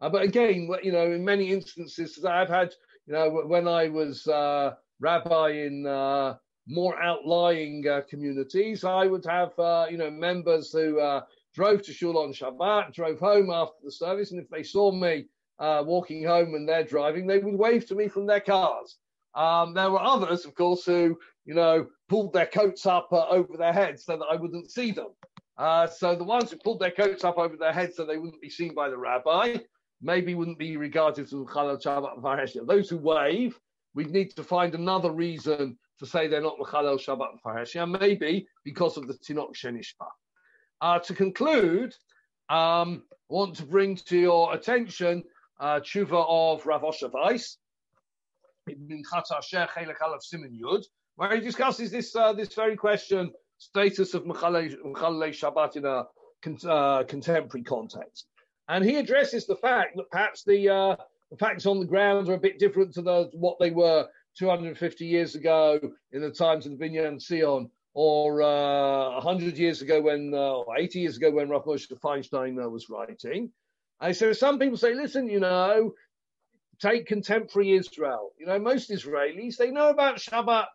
Uh, 0.00 0.08
but 0.08 0.22
again, 0.22 0.68
you 0.82 0.92
know, 0.92 1.10
in 1.10 1.24
many 1.24 1.50
instances, 1.50 2.24
I've 2.24 2.48
had, 2.48 2.72
you 3.06 3.14
know, 3.14 3.30
when 3.46 3.66
I 3.66 3.88
was 3.88 4.26
uh, 4.28 4.74
rabbi 5.00 5.50
in 5.50 5.86
uh, 5.86 6.36
more 6.68 7.00
outlying 7.02 7.84
uh, 7.88 8.02
communities, 8.08 8.84
I 8.84 9.06
would 9.06 9.24
have, 9.24 9.58
uh, 9.58 9.86
you 9.90 9.96
know, 9.96 10.10
members 10.10 10.70
who 10.72 11.20
drove 11.54 11.82
to 11.82 11.92
shul 11.92 12.18
on 12.18 12.32
Shabbat, 12.32 12.92
drove 12.92 13.18
home 13.18 13.50
after 13.50 13.78
the 13.82 13.90
service, 13.90 14.30
and 14.30 14.40
if 14.40 14.48
they 14.50 14.62
saw 14.62 14.92
me 14.92 15.26
walking 15.58 16.24
home 16.24 16.54
and 16.54 16.68
they're 16.68 16.84
driving, 16.84 17.26
they 17.26 17.38
would 17.38 17.58
wave 17.58 17.86
to 17.86 17.96
me 17.96 18.06
from 18.06 18.26
their 18.26 18.40
cars. 18.40 18.98
Um, 19.34 19.74
there 19.74 19.90
were 19.90 20.00
others, 20.00 20.44
of 20.44 20.54
course, 20.54 20.84
who 20.84 21.18
you 21.48 21.54
know, 21.54 21.86
pulled 22.10 22.34
their 22.34 22.46
coats 22.46 22.84
up 22.84 23.08
uh, 23.10 23.26
over 23.28 23.56
their 23.56 23.72
heads 23.72 24.04
so 24.04 24.18
that 24.18 24.26
I 24.30 24.36
wouldn't 24.36 24.70
see 24.70 24.90
them. 24.90 25.08
Uh, 25.56 25.86
so 25.86 26.14
the 26.14 26.22
ones 26.22 26.50
who 26.50 26.58
pulled 26.58 26.78
their 26.78 26.90
coats 26.90 27.24
up 27.24 27.38
over 27.38 27.56
their 27.56 27.72
heads 27.72 27.96
so 27.96 28.04
they 28.04 28.18
wouldn't 28.18 28.42
be 28.42 28.50
seen 28.50 28.74
by 28.74 28.90
the 28.90 28.98
rabbi, 28.98 29.56
maybe 30.02 30.34
wouldn't 30.34 30.58
be 30.58 30.76
regarded 30.76 31.24
as 31.24 31.32
Chalal 31.32 31.82
Shabbat 31.82 32.20
Farheshia. 32.20 32.66
Those 32.66 32.90
who 32.90 32.98
wave, 32.98 33.58
we'd 33.94 34.10
need 34.10 34.30
to 34.36 34.44
find 34.44 34.74
another 34.74 35.10
reason 35.10 35.78
to 36.00 36.06
say 36.06 36.28
they're 36.28 36.42
not 36.42 36.58
Chalal 36.58 37.00
Shabbat 37.00 37.40
Farheshia, 37.42 37.98
maybe 37.98 38.46
because 38.62 38.98
of 38.98 39.08
the 39.08 39.14
Tinok 39.14 39.56
Shenishba. 39.56 40.06
Uh, 40.82 40.98
to 40.98 41.14
conclude, 41.14 41.94
um, 42.50 43.04
I 43.10 43.34
want 43.34 43.56
to 43.56 43.64
bring 43.64 43.96
to 43.96 44.18
your 44.18 44.52
attention 44.52 45.24
uh, 45.58 45.80
tshuva 45.80 46.26
of 46.28 46.66
Rav 46.66 46.82
Osher 46.82 47.10
Weiss, 47.10 47.56
in 47.56 47.56
Chatzar 47.56 47.56
Shech 47.56 47.56
Chelek 47.56 47.86
Aleph 47.86 48.16
Siman 48.18 48.46
Yud, 48.48 48.57
where 51.16 51.34
he 51.34 51.40
discusses 51.40 51.90
this 51.90 52.14
uh, 52.14 52.32
this 52.32 52.54
very 52.54 52.76
question, 52.76 53.32
status 53.58 54.14
of 54.14 54.24
Mechalei 54.24 54.76
Shabbat 55.34 55.76
in 55.76 55.84
a 55.84 56.04
con- 56.42 56.58
uh, 56.68 57.02
contemporary 57.04 57.64
context. 57.64 58.26
And 58.68 58.84
he 58.84 58.96
addresses 58.96 59.46
the 59.46 59.56
fact 59.56 59.96
that 59.96 60.10
perhaps 60.10 60.44
the, 60.44 60.68
uh, 60.68 60.96
the 61.30 61.36
facts 61.36 61.66
on 61.66 61.80
the 61.80 61.86
ground 61.86 62.28
are 62.28 62.34
a 62.34 62.38
bit 62.38 62.58
different 62.58 62.94
to 62.94 63.02
the, 63.02 63.30
what 63.32 63.58
they 63.58 63.70
were 63.70 64.06
250 64.38 65.06
years 65.06 65.34
ago 65.34 65.80
in 66.12 66.20
the 66.20 66.30
times 66.30 66.66
of 66.66 66.78
the 66.78 66.84
Binyan 66.84 67.20
Sion, 67.20 67.70
or 67.94 68.42
uh, 68.42 69.14
100 69.14 69.58
years 69.58 69.82
ago 69.82 70.00
when, 70.00 70.32
uh, 70.32 70.52
or 70.52 70.78
80 70.78 71.00
years 71.00 71.16
ago 71.16 71.30
when 71.30 71.48
Rav 71.48 71.64
Moshe 71.64 71.90
Feinstein 71.98 72.70
was 72.70 72.88
writing. 72.88 73.50
And 74.00 74.14
so 74.14 74.32
some 74.32 74.60
people 74.60 74.76
say, 74.76 74.94
listen, 74.94 75.28
you 75.28 75.40
know, 75.40 75.94
take 76.80 77.06
contemporary 77.06 77.72
Israel. 77.72 78.32
You 78.38 78.46
know, 78.46 78.58
most 78.58 78.90
Israelis, 78.90 79.56
they 79.56 79.70
know 79.70 79.88
about 79.88 80.16
Shabbat. 80.16 80.66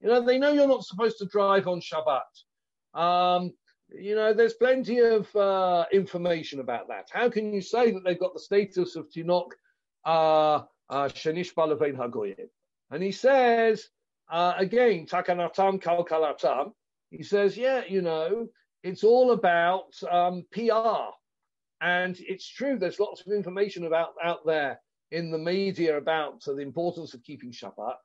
You 0.00 0.08
know, 0.08 0.20
they 0.24 0.38
know 0.38 0.52
you're 0.52 0.68
not 0.68 0.84
supposed 0.84 1.18
to 1.18 1.26
drive 1.26 1.66
on 1.66 1.80
Shabbat. 1.80 2.98
Um, 2.98 3.52
you 3.92 4.14
know, 4.14 4.32
there's 4.32 4.54
plenty 4.54 5.00
of 5.00 5.34
uh, 5.34 5.84
information 5.92 6.60
about 6.60 6.88
that. 6.88 7.08
How 7.12 7.28
can 7.28 7.52
you 7.52 7.60
say 7.60 7.90
that 7.90 8.04
they've 8.04 8.18
got 8.18 8.34
the 8.34 8.40
status 8.40 8.96
of 8.96 9.10
Tinok 9.10 9.50
uh, 10.04 10.62
uh, 10.88 11.08
Shenish 11.08 11.52
Hagoyim? 11.54 12.48
And 12.90 13.02
he 13.02 13.12
says, 13.12 13.88
uh, 14.30 14.54
again, 14.56 15.06
Takanatam 15.06 15.82
Kalkalatam, 15.82 16.72
he 17.10 17.22
says, 17.22 17.56
yeah, 17.56 17.82
you 17.88 18.02
know, 18.02 18.48
it's 18.82 19.04
all 19.04 19.32
about 19.32 19.92
um, 20.10 20.44
PR. 20.52 21.10
And 21.80 22.16
it's 22.20 22.46
true, 22.46 22.78
there's 22.78 23.00
lots 23.00 23.22
of 23.26 23.32
information 23.32 23.86
about 23.86 24.10
out 24.22 24.46
there 24.46 24.80
in 25.10 25.30
the 25.30 25.38
media 25.38 25.96
about 25.96 26.42
the 26.44 26.58
importance 26.58 27.14
of 27.14 27.22
keeping 27.22 27.50
Shabbat, 27.50 27.96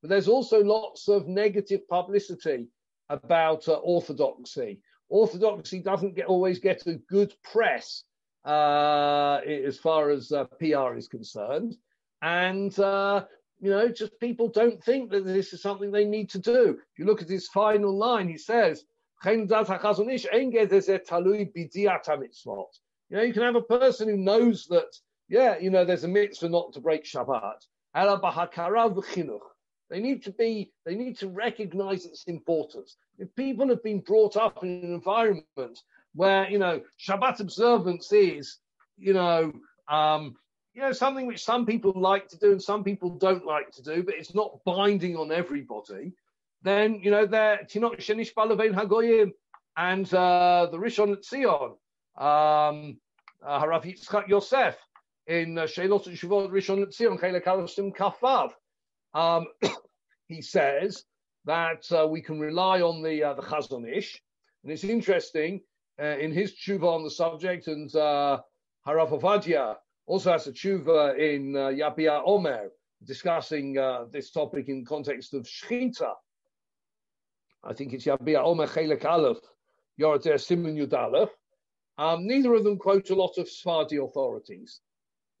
but 0.00 0.08
there's 0.08 0.28
also 0.28 0.62
lots 0.62 1.08
of 1.08 1.28
negative 1.28 1.86
publicity 1.88 2.68
about 3.08 3.68
uh, 3.68 3.74
orthodoxy. 3.74 4.80
Orthodoxy 5.08 5.80
doesn't 5.80 6.14
get, 6.14 6.26
always 6.26 6.58
get 6.58 6.86
a 6.86 6.94
good 6.94 7.34
press 7.42 8.04
uh, 8.44 9.40
as 9.46 9.78
far 9.78 10.10
as 10.10 10.32
uh, 10.32 10.44
PR 10.58 10.96
is 10.96 11.08
concerned, 11.08 11.76
and 12.22 12.78
uh, 12.78 13.24
you 13.62 13.70
know, 13.70 13.88
just 13.88 14.18
people 14.18 14.48
don't 14.48 14.82
think 14.82 15.10
that 15.10 15.24
this 15.24 15.52
is 15.52 15.62
something 15.62 15.92
they 15.92 16.04
need 16.04 16.28
to 16.30 16.40
do. 16.40 16.70
If 16.92 16.98
you 16.98 17.04
look 17.04 17.22
at 17.22 17.28
his 17.28 17.46
final 17.46 17.96
line, 17.96 18.28
he 18.28 18.36
says, 18.36 18.84
you 19.24 19.46
know, 23.16 23.22
you 23.22 23.32
can 23.32 23.42
have 23.42 23.54
a 23.54 23.62
person 23.62 24.08
who 24.08 24.16
knows 24.16 24.66
that, 24.66 24.96
yeah, 25.32 25.56
you 25.58 25.70
know, 25.70 25.82
there's 25.82 26.04
a 26.04 26.08
mitzvah 26.08 26.50
not 26.50 26.74
to 26.74 26.80
break 26.80 27.04
Shabbat. 27.04 27.64
They 29.90 30.00
need 30.00 30.24
to 30.24 30.30
be, 30.30 30.72
they 30.84 30.94
need 30.94 31.18
to 31.20 31.28
recognize 31.28 32.04
its 32.04 32.24
importance. 32.24 32.96
If 33.18 33.34
people 33.34 33.68
have 33.68 33.82
been 33.82 34.00
brought 34.00 34.36
up 34.36 34.62
in 34.62 34.68
an 34.84 34.92
environment 34.92 35.78
where, 36.14 36.50
you 36.50 36.58
know, 36.58 36.82
Shabbat 37.00 37.40
observance 37.40 38.12
is, 38.12 38.58
you 38.98 39.14
know, 39.14 39.52
um, 39.88 40.36
you 40.74 40.82
know, 40.82 40.92
something 40.92 41.26
which 41.26 41.42
some 41.42 41.64
people 41.64 41.94
like 41.96 42.28
to 42.28 42.38
do 42.38 42.52
and 42.52 42.62
some 42.62 42.84
people 42.84 43.08
don't 43.08 43.46
like 43.46 43.70
to 43.72 43.82
do, 43.82 44.02
but 44.02 44.14
it's 44.14 44.34
not 44.34 44.60
binding 44.66 45.16
on 45.16 45.32
everybody, 45.32 46.12
then, 46.60 47.00
you 47.02 47.10
know, 47.10 47.24
they're 47.24 47.60
Tinok 47.70 48.00
Shenish 48.00 48.34
Balavein 48.34 48.74
Hagoyim 48.74 49.30
and 49.78 50.12
uh, 50.12 50.68
the 50.70 50.76
Rishon 50.76 51.16
Tzion, 51.24 51.70
um, 52.22 52.98
uh, 53.42 53.62
Harav 53.62 53.84
Yitzchak 53.84 54.28
Yosef 54.28 54.76
in 55.26 55.58
uh, 55.58 55.62
Sheilot 55.62 56.06
and 56.06 56.16
Shuvot 56.16 56.50
Rishon 56.50 56.84
Tzion, 56.86 57.20
Chelek 57.20 57.44
Alashim 57.44 57.94
Kafav. 57.94 58.50
Um, 59.14 59.46
he 60.26 60.42
says 60.42 61.04
that 61.44 61.84
uh, 61.92 62.06
we 62.06 62.22
can 62.22 62.40
rely 62.40 62.80
on 62.80 63.02
the 63.02 63.22
uh, 63.24 63.34
the 63.34 63.42
Chazon 63.42 63.88
Ish, 63.88 64.20
and 64.62 64.72
it's 64.72 64.84
interesting 64.84 65.60
uh, 66.00 66.18
in 66.18 66.32
his 66.32 66.54
tshuva 66.54 66.84
on 66.84 67.04
the 67.04 67.10
subject, 67.10 67.66
and 67.66 67.94
uh, 67.94 68.40
Harav 68.86 69.10
Ovadia 69.10 69.76
also 70.06 70.32
has 70.32 70.46
a 70.46 70.52
tshuva 70.52 71.18
in 71.18 71.56
uh, 71.56 71.68
Yabia 71.68 72.22
Omer 72.24 72.70
discussing 73.04 73.78
uh, 73.78 74.04
this 74.10 74.30
topic 74.30 74.68
in 74.68 74.84
context 74.84 75.34
of 75.34 75.42
Shechita. 75.42 76.12
I 77.64 77.74
think 77.74 77.92
it's 77.92 78.06
Yabia 78.06 78.44
Omer 78.44 78.66
Chelek 78.66 79.04
Aleph, 79.04 79.38
Yorater 80.00 80.40
Simon 80.40 80.76
Yud. 80.76 81.28
Um, 81.98 82.26
neither 82.26 82.54
of 82.54 82.64
them 82.64 82.78
quote 82.78 83.10
a 83.10 83.14
lot 83.14 83.38
of 83.38 83.48
Sephardi 83.48 83.98
authorities. 83.98 84.80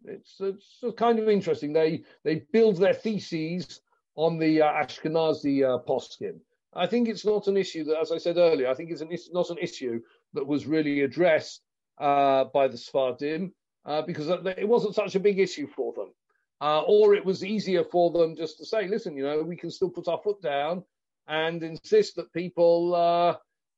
It's, 0.04 0.40
it's 0.40 0.84
kind 0.96 1.18
of 1.18 1.28
interesting. 1.28 1.72
They 1.72 2.04
they 2.24 2.46
build 2.52 2.78
their 2.78 2.94
theses 2.94 3.80
on 4.16 4.38
the 4.38 4.62
uh, 4.62 4.72
Ashkenazi 4.72 5.64
uh, 5.64 5.82
poskim. 5.88 6.40
I 6.74 6.86
think 6.86 7.08
it's 7.08 7.24
not 7.24 7.48
an 7.48 7.56
issue 7.56 7.84
that, 7.84 8.00
as 8.00 8.12
I 8.12 8.18
said 8.18 8.38
earlier, 8.38 8.68
I 8.68 8.74
think 8.74 8.90
it's, 8.90 9.02
an, 9.02 9.10
not 9.32 9.50
an 9.50 9.58
issue 9.58 10.00
that 10.32 10.46
was 10.46 10.66
really 10.66 11.02
addressed 11.02 11.60
uh, 11.98 12.44
by 12.44 12.68
the 12.68 12.78
Sephardim 12.78 13.52
uh, 13.84 14.02
because 14.02 14.28
it 14.28 14.68
wasn't 14.68 14.94
such 14.94 15.14
a 15.14 15.20
big 15.20 15.38
issue 15.38 15.66
for 15.66 15.92
them. 15.92 16.12
Uh, 16.60 16.80
or 16.86 17.14
it 17.14 17.24
was 17.24 17.44
easier 17.44 17.84
for 17.84 18.10
them 18.10 18.36
just 18.36 18.56
to 18.58 18.64
say, 18.64 18.86
listen, 18.88 19.16
you 19.16 19.24
know, 19.24 19.42
we 19.42 19.56
can 19.56 19.70
still 19.70 19.90
put 19.90 20.08
our 20.08 20.20
foot 20.22 20.40
down 20.40 20.82
and 21.26 21.62
insist 21.62 22.16
that 22.16 22.32
people 22.32 22.94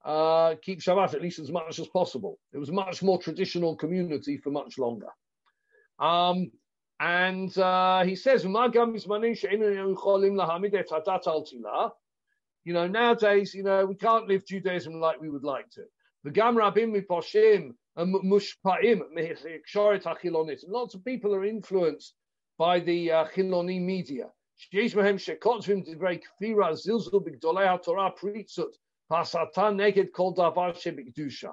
uh, 0.04 0.54
keep 0.62 0.80
Shabbat 0.80 1.14
at 1.14 1.22
least 1.22 1.38
as 1.38 1.50
much 1.50 1.78
as 1.78 1.88
possible. 1.88 2.38
It 2.52 2.58
was 2.58 2.68
a 2.68 2.72
much 2.72 3.02
more 3.02 3.18
traditional 3.18 3.74
community 3.74 4.36
for 4.36 4.50
much 4.50 4.78
longer. 4.78 5.08
Um, 5.99 6.51
and 6.99 7.57
uh, 7.57 8.03
he 8.03 8.15
says, 8.15 8.43
you 8.43 8.49
know, 12.73 12.87
nowadays, 12.87 13.53
you 13.53 13.63
know, 13.63 13.85
we 13.85 13.95
can't 13.95 14.27
live 14.27 14.45
Judaism 14.45 14.99
like 14.99 15.21
we 15.21 15.29
would 15.29 15.43
like 15.43 15.69
to. 15.71 15.83
The 16.23 16.31
Gam 16.31 16.55
Rabim 16.55 16.93
Miposhim 16.93 17.73
Mushpa'im 17.97 19.01
Lots 20.67 20.95
of 20.95 21.05
people 21.05 21.33
are 21.35 21.45
influenced 21.45 22.13
by 22.57 22.79
the 22.79 23.11
uh, 23.11 23.25
Chiloni 23.25 23.81
media. 23.81 24.29
שיש 24.59 24.95
מהם 24.95 25.17
שכותבים 25.17 25.81
דברי 25.81 26.19
כפירה, 26.19 26.73
זלזול 26.73 27.23
בגדולי 27.25 27.67
התורה, 27.67 28.09
פריצות, 28.11 28.77
והסתה 29.11 29.69
נגד 29.69 30.05
כל 30.11 30.31
דבר 30.35 30.73
שבקדושה. 30.73 31.51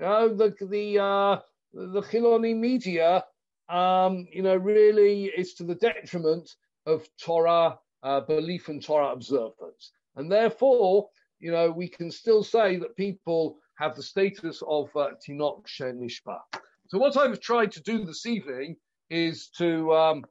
The, 0.00 0.52
the, 0.60 0.98
uh, 0.98 1.36
the 1.72 2.02
Chiloni 2.02 2.54
media, 2.54 3.22
um, 3.69 4.27
you 4.31 4.41
know, 4.41 4.55
really 4.55 5.25
is 5.25 5.53
to 5.55 5.63
the 5.63 5.75
detriment 5.75 6.55
of 6.85 7.07
Torah 7.21 7.77
uh, 8.03 8.21
belief 8.21 8.69
and 8.69 8.83
Torah 8.83 9.11
observance. 9.11 9.91
And 10.15 10.31
therefore, 10.31 11.09
you 11.39 11.51
know, 11.51 11.71
we 11.71 11.87
can 11.87 12.09
still 12.11 12.43
say 12.43 12.77
that 12.77 12.95
people 12.95 13.57
have 13.75 13.95
the 13.95 14.03
status 14.03 14.63
of 14.67 14.89
uh, 14.95 15.09
Shenishba. 15.27 16.39
So 16.87 16.97
what 16.97 17.17
I've 17.17 17.39
tried 17.39 17.71
to 17.73 17.83
do 17.83 18.05
this 18.05 18.25
evening 18.25 18.77
is 19.09 19.49
to 19.57 19.93
um, 19.93 20.23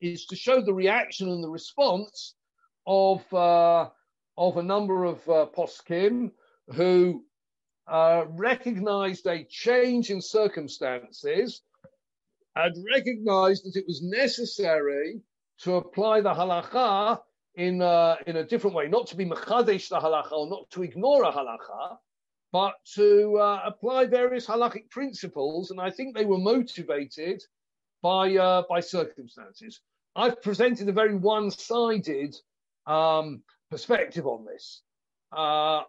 is 0.00 0.26
to 0.26 0.36
show 0.36 0.60
the 0.60 0.74
reaction 0.74 1.28
and 1.28 1.42
the 1.42 1.50
response 1.50 2.34
of 2.86 3.20
uh, 3.32 3.88
of 4.36 4.56
a 4.56 4.62
number 4.62 5.04
of 5.04 5.18
uh, 5.28 5.46
poskim 5.56 6.30
who 6.74 7.24
uh, 7.88 8.24
recognized 8.28 9.26
a 9.26 9.44
change 9.44 10.10
in 10.10 10.20
circumstances 10.20 11.62
and 12.56 12.86
recognized 12.94 13.64
that 13.64 13.78
it 13.78 13.86
was 13.86 14.02
necessary 14.02 15.20
to 15.58 15.76
apply 15.76 16.20
the 16.20 16.32
halacha 16.32 17.20
in 17.54 17.82
uh, 17.82 18.16
in 18.26 18.36
a 18.36 18.44
different 18.44 18.76
way, 18.76 18.88
not 18.88 19.06
to 19.08 19.16
be 19.16 19.24
mechadesh 19.24 19.88
the 19.88 20.00
halacha 20.00 20.32
or 20.32 20.48
not 20.48 20.70
to 20.70 20.82
ignore 20.82 21.24
a 21.24 21.32
halacha, 21.32 21.98
but 22.52 22.74
to 22.94 23.36
uh, 23.36 23.62
apply 23.64 24.06
various 24.06 24.46
halachic 24.46 24.90
principles. 24.90 25.70
And 25.70 25.80
I 25.80 25.90
think 25.90 26.16
they 26.16 26.24
were 26.24 26.38
motivated 26.38 27.42
by 28.02 28.36
uh, 28.36 28.62
by 28.68 28.80
circumstances. 28.80 29.80
I've 30.14 30.42
presented 30.42 30.88
a 30.88 30.92
very 30.92 31.14
one-sided 31.14 32.36
um, 32.86 33.42
perspective 33.70 34.26
on 34.26 34.44
this. 34.44 34.82
Uh, 35.34 35.82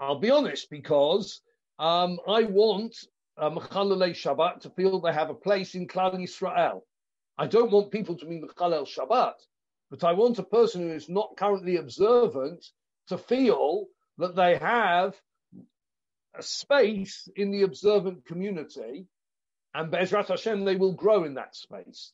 I'll 0.00 0.18
be 0.18 0.30
honest, 0.30 0.68
because 0.70 1.40
um, 1.78 2.18
I 2.26 2.42
want 2.42 2.96
uh, 3.38 3.50
Mechalelei 3.50 4.10
Shabbat 4.10 4.60
to 4.60 4.70
feel 4.70 5.00
they 5.00 5.12
have 5.12 5.30
a 5.30 5.34
place 5.34 5.74
in 5.74 5.86
Klal 5.86 6.14
Yisrael. 6.14 6.82
I 7.36 7.46
don't 7.46 7.70
want 7.70 7.92
people 7.92 8.16
to 8.16 8.26
be 8.26 8.40
Mechalel 8.40 8.86
Shabbat, 8.86 9.34
but 9.90 10.04
I 10.04 10.12
want 10.12 10.38
a 10.38 10.42
person 10.42 10.82
who 10.82 10.94
is 10.94 11.08
not 11.08 11.36
currently 11.36 11.76
observant 11.76 12.64
to 13.08 13.18
feel 13.18 13.86
that 14.18 14.34
they 14.34 14.56
have 14.56 15.14
a 16.34 16.42
space 16.42 17.28
in 17.36 17.50
the 17.50 17.62
observant 17.62 18.26
community, 18.26 19.06
and 19.74 19.92
Bezrat 19.92 20.28
Hashem, 20.28 20.64
they 20.64 20.76
will 20.76 20.92
grow 20.92 21.24
in 21.24 21.34
that 21.34 21.54
space. 21.54 22.12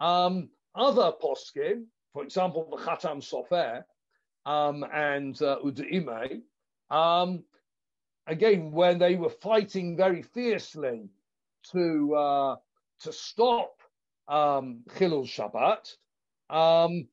Um, 0.00 0.50
other 0.74 1.12
poskim, 1.22 1.84
for 2.12 2.22
example, 2.22 2.68
the 2.70 2.82
Khatam 2.82 3.22
Sofer 3.22 3.82
um, 4.44 4.84
and 4.92 5.40
uh, 5.42 5.58
Udaime, 5.64 6.42
um, 6.90 7.44
again, 8.26 8.72
when 8.72 8.98
they 8.98 9.16
were 9.16 9.30
fighting 9.30 9.96
very 9.96 10.22
fiercely 10.22 11.08
to 11.72 12.14
uh, 12.14 12.56
to 13.00 13.12
stop 13.12 13.80
um, 14.28 14.82
Chilul 14.96 15.26
Shabbat, 15.26 15.96
um, 16.54 17.06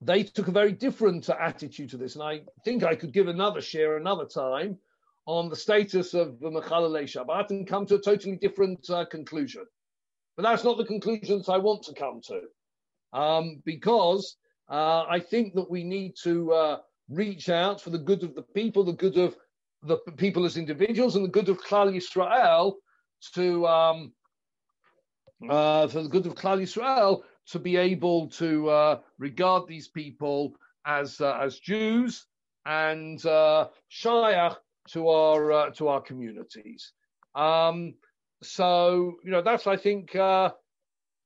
they 0.00 0.22
took 0.22 0.48
a 0.48 0.52
very 0.52 0.72
different 0.72 1.28
attitude 1.28 1.90
to 1.90 1.96
this. 1.96 2.14
And 2.14 2.24
I 2.24 2.42
think 2.64 2.84
I 2.84 2.94
could 2.94 3.12
give 3.12 3.28
another 3.28 3.60
shiur 3.60 3.96
another 3.96 4.26
time 4.26 4.78
on 5.26 5.48
the 5.48 5.56
status 5.56 6.14
of 6.14 6.38
the 6.38 6.50
Mechalale 6.50 7.02
Shabbat 7.04 7.50
and 7.50 7.66
come 7.66 7.86
to 7.86 7.96
a 7.96 8.00
totally 8.00 8.36
different 8.36 8.88
uh, 8.90 9.04
conclusion. 9.06 9.64
But 10.36 10.42
that's 10.42 10.64
not 10.64 10.76
the 10.76 10.84
conclusions 10.84 11.48
I 11.48 11.58
want 11.58 11.82
to 11.84 11.94
come 11.94 12.20
to, 12.26 13.18
um, 13.18 13.62
because 13.64 14.36
uh, 14.68 15.04
I 15.08 15.18
think 15.18 15.54
that 15.54 15.70
we 15.70 15.82
need 15.82 16.14
to 16.24 16.52
uh, 16.52 16.78
reach 17.08 17.48
out 17.48 17.80
for 17.80 17.90
the 17.90 17.98
good 17.98 18.22
of 18.22 18.34
the 18.34 18.42
people, 18.42 18.84
the 18.84 18.92
good 18.92 19.16
of 19.16 19.34
the 19.82 19.98
people 20.16 20.44
as 20.44 20.56
individuals, 20.56 21.16
and 21.16 21.24
the 21.24 21.30
good 21.30 21.48
of 21.48 21.58
Klal 21.58 21.94
Yisrael 21.94 22.74
to 23.34 23.66
um, 23.66 24.12
uh, 25.48 25.86
for 25.88 26.02
the 26.02 26.08
good 26.08 26.26
of 26.26 26.34
Klal 26.34 26.60
Yisrael, 26.60 27.22
to 27.48 27.58
be 27.58 27.76
able 27.76 28.28
to 28.28 28.68
uh, 28.68 29.00
regard 29.18 29.66
these 29.68 29.88
people 29.88 30.54
as 30.86 31.20
uh, 31.20 31.38
as 31.40 31.58
Jews 31.58 32.26
and 32.64 33.24
uh, 33.26 33.68
shayach 33.90 34.56
to 34.88 35.08
our 35.08 35.52
uh, 35.52 35.70
to 35.70 35.88
our 35.88 36.00
communities. 36.00 36.92
Um, 37.34 37.94
so 38.42 39.14
you 39.24 39.30
know 39.30 39.42
that's 39.42 39.66
I 39.66 39.76
think 39.76 40.14
uh, 40.16 40.50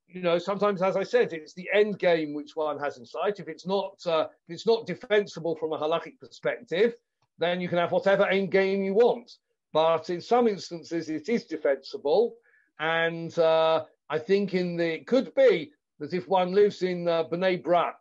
you 0.08 0.22
know 0.22 0.38
sometimes 0.38 0.82
as 0.82 0.96
I 0.96 1.02
said 1.02 1.32
it's 1.32 1.54
the 1.54 1.68
end 1.72 1.98
game 1.98 2.34
which 2.34 2.52
one 2.54 2.78
has 2.78 2.98
in 2.98 3.06
sight. 3.06 3.40
If 3.40 3.48
it's 3.48 3.66
not 3.66 3.96
uh, 4.06 4.26
if 4.48 4.54
it's 4.54 4.66
not 4.66 4.86
defensible 4.86 5.56
from 5.56 5.72
a 5.72 5.78
halachic 5.78 6.18
perspective, 6.20 6.94
then 7.40 7.60
you 7.60 7.68
can 7.68 7.78
have 7.78 7.90
whatever 7.90 8.26
end 8.26 8.52
game 8.52 8.84
you 8.84 8.94
want. 8.94 9.32
But 9.72 10.10
in 10.10 10.20
some 10.20 10.46
instances 10.46 11.08
it 11.08 11.28
is 11.28 11.46
defensible, 11.46 12.36
and 12.78 13.36
uh, 13.38 13.84
I 14.08 14.18
think 14.18 14.54
in 14.54 14.76
the 14.76 14.94
it 14.94 15.06
could 15.06 15.34
be 15.34 15.72
that 15.98 16.14
if 16.14 16.28
one 16.28 16.52
lives 16.52 16.82
in 16.82 17.08
uh, 17.08 17.24
Bnei 17.24 17.62
Brak 17.62 17.96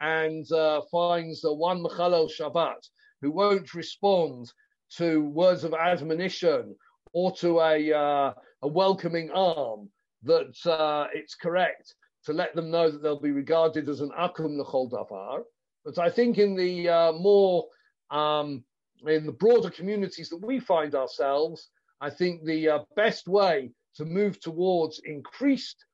and 0.00 0.50
uh, 0.52 0.80
finds 0.90 1.42
the 1.42 1.52
one 1.52 1.82
Mechalel 1.82 2.30
Shabbat 2.30 2.88
who 3.20 3.30
won't 3.30 3.74
respond 3.74 4.52
to 4.96 5.24
words 5.30 5.64
of 5.64 5.74
admonition 5.74 6.74
or 7.12 7.32
to 7.36 7.60
a, 7.60 7.92
uh, 7.92 8.32
a 8.62 8.68
welcoming 8.68 9.30
arm, 9.30 9.88
that 10.22 10.54
uh, 10.66 11.06
it's 11.14 11.34
correct 11.34 11.94
to 12.24 12.32
let 12.32 12.54
them 12.54 12.70
know 12.70 12.90
that 12.90 13.02
they'll 13.02 13.20
be 13.20 13.30
regarded 13.30 13.88
as 13.88 14.00
an 14.00 14.10
akum 14.18 14.58
l'chol 14.58 14.90
davar. 14.90 15.42
But 15.84 15.98
I 15.98 16.10
think 16.10 16.38
in 16.38 16.54
the 16.54 16.88
uh, 16.88 17.12
more 17.12 17.66
um, 18.10 18.64
in 19.06 19.26
the 19.26 19.32
broader 19.32 19.70
communities 19.70 20.28
that 20.30 20.44
we 20.44 20.60
find 20.60 20.94
ourselves, 20.94 21.68
I 22.00 22.10
think 22.10 22.44
the 22.44 22.68
uh, 22.68 22.78
best 22.96 23.28
way 23.28 23.70
to 23.96 24.04
move 24.04 24.40
towards 24.40 25.00
increased 25.04 25.84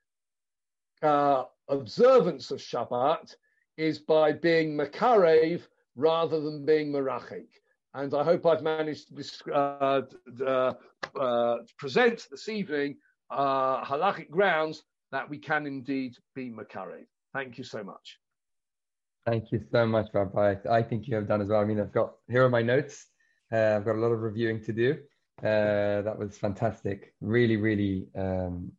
uh, 1.03 1.45
observance 1.69 2.51
of 2.51 2.59
Shabbat 2.59 3.35
is 3.77 3.99
by 3.99 4.33
being 4.33 4.77
makarev 4.77 5.63
rather 5.97 6.41
than 6.41 6.65
being 6.65 6.93
merachik. 6.93 7.49
And 7.95 8.13
I 8.15 8.25
hope 8.25 8.45
I've 8.47 8.63
managed 8.63 9.09
to 9.09 9.55
uh, 9.55 10.03
uh, 10.45 10.73
uh, 11.19 11.57
present 11.79 12.27
this 12.31 12.49
evening 12.49 12.97
uh, 13.31 13.85
halachic 13.85 14.31
grounds 14.31 14.83
that 15.13 15.29
we 15.29 15.39
can 15.39 15.67
indeed 15.67 16.17
be 16.35 16.51
makarev. 16.51 17.07
Thank 17.33 17.59
you 17.59 17.65
so 17.65 17.83
much. 17.83 18.19
Thank 19.27 19.53
you 19.53 19.65
so 19.73 19.87
much, 19.87 20.09
Rabbi. 20.13 20.57
I 20.71 20.83
think 20.83 21.09
you 21.09 21.15
have 21.15 21.27
done 21.27 21.41
as 21.41 21.49
well. 21.49 21.61
I 21.61 21.65
mean, 21.65 21.81
I've 21.81 21.93
got 21.93 22.15
here 22.29 22.45
are 22.45 22.51
my 22.51 22.63
notes. 22.63 23.07
Uh, 23.51 23.77
I've 23.77 23.85
got 23.85 23.97
a 23.97 23.99
lot 24.01 24.13
of 24.13 24.21
reviewing 24.21 24.63
to 24.65 24.73
do. 24.73 24.99
Uh, 25.39 26.03
that 26.03 26.17
was 26.19 26.37
fantastic. 26.37 27.15
Really, 27.21 27.57
really 27.57 28.09
um, 28.17 28.73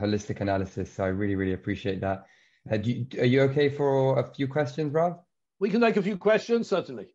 holistic 0.00 0.40
analysis. 0.40 0.92
So 0.92 1.04
I 1.04 1.08
really, 1.08 1.36
really 1.36 1.52
appreciate 1.52 2.00
that. 2.00 2.24
Uh, 2.70 2.76
you, 2.76 3.06
are 3.18 3.24
you 3.24 3.42
okay 3.42 3.68
for 3.68 4.18
a 4.18 4.34
few 4.34 4.48
questions, 4.48 4.92
Rav? 4.92 5.18
We 5.60 5.70
can 5.70 5.80
take 5.80 5.96
a 5.96 6.02
few 6.02 6.16
questions, 6.16 6.68
certainly. 6.68 7.06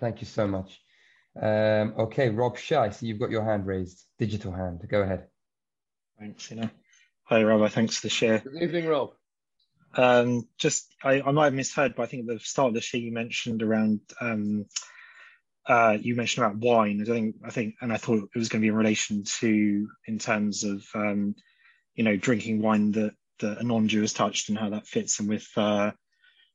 Thank 0.00 0.20
you 0.20 0.26
so 0.26 0.46
much. 0.46 0.80
Um, 1.40 1.94
okay, 1.98 2.30
Rob 2.30 2.58
Shah, 2.58 2.82
I 2.82 2.90
see 2.90 3.06
you've 3.06 3.20
got 3.20 3.30
your 3.30 3.44
hand 3.44 3.66
raised, 3.66 4.04
digital 4.18 4.52
hand. 4.52 4.80
Go 4.88 5.02
ahead. 5.02 5.26
Thanks, 6.18 6.50
you 6.50 6.56
know. 6.56 6.70
Hi, 7.24 7.42
Rob. 7.42 7.70
Thanks 7.70 7.98
for 7.98 8.08
the 8.08 8.10
shiur. 8.10 8.42
Good 8.42 8.62
evening, 8.62 8.86
Rob. 8.86 9.10
Um, 9.94 10.48
just, 10.58 10.92
I, 11.02 11.22
I 11.22 11.30
might 11.32 11.46
have 11.46 11.54
misheard, 11.54 11.94
but 11.96 12.02
I 12.02 12.06
think 12.06 12.28
at 12.28 12.34
the 12.34 12.40
start 12.40 12.68
of 12.68 12.74
the 12.74 12.80
shiur 12.80 13.02
you 13.02 13.12
mentioned 13.12 13.62
around, 13.62 14.00
um, 14.20 14.66
uh, 15.66 15.96
you 16.00 16.14
mentioned 16.14 16.44
about 16.44 16.58
wine. 16.58 17.00
I 17.02 17.04
think, 17.04 17.36
I 17.44 17.50
think, 17.50 17.76
and 17.80 17.92
I 17.92 17.96
thought 17.96 18.28
it 18.34 18.38
was 18.38 18.48
going 18.48 18.60
to 18.60 18.64
be 18.64 18.68
in 18.68 18.74
relation 18.74 19.24
to, 19.40 19.88
in 20.06 20.18
terms 20.18 20.64
of, 20.64 20.84
um, 20.94 21.34
you 21.94 22.04
know, 22.04 22.16
drinking 22.16 22.62
wine 22.62 22.92
that, 22.92 23.12
that 23.40 23.58
a 23.58 23.62
non-Jew 23.62 24.00
has 24.02 24.12
touched 24.12 24.48
and 24.48 24.58
how 24.58 24.70
that 24.70 24.86
fits 24.86 25.20
in 25.20 25.28
with, 25.28 25.48
uh, 25.56 25.92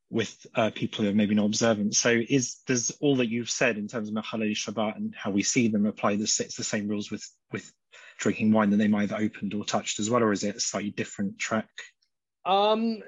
with 0.10 0.46
uh, 0.54 0.70
people 0.74 1.04
who 1.04 1.10
are 1.10 1.16
maybe 1.16 1.34
not 1.34 1.48
observant. 1.48 1.96
So 1.96 2.10
is 2.12 2.62
does 2.68 2.92
all 3.02 3.16
that 3.16 3.30
you've 3.30 3.50
said 3.50 3.78
in 3.78 3.88
terms 3.88 4.10
of 4.10 4.16
Machalei 4.16 4.52
Shabbat 4.52 4.96
and 4.96 5.16
how 5.16 5.32
we 5.32 5.42
see 5.42 5.70
them 5.70 5.88
apply 5.88 6.18
the, 6.18 6.26
the 6.58 6.64
same 6.64 6.88
rules 6.88 7.10
with 7.10 7.28
with 7.52 7.72
drinking 8.20 8.52
wine 8.52 8.70
that 8.70 8.78
they 8.78 8.88
might 8.88 9.10
have 9.10 9.20
opened 9.20 9.56
or 9.56 9.66
touched 9.66 10.00
as 10.00 10.12
well, 10.12 10.22
or 10.22 10.32
is 10.32 10.44
it 10.44 10.56
a 10.56 10.60
slightly 10.60 10.92
different 10.92 11.40
track? 11.40 11.70
Um, 12.46 13.02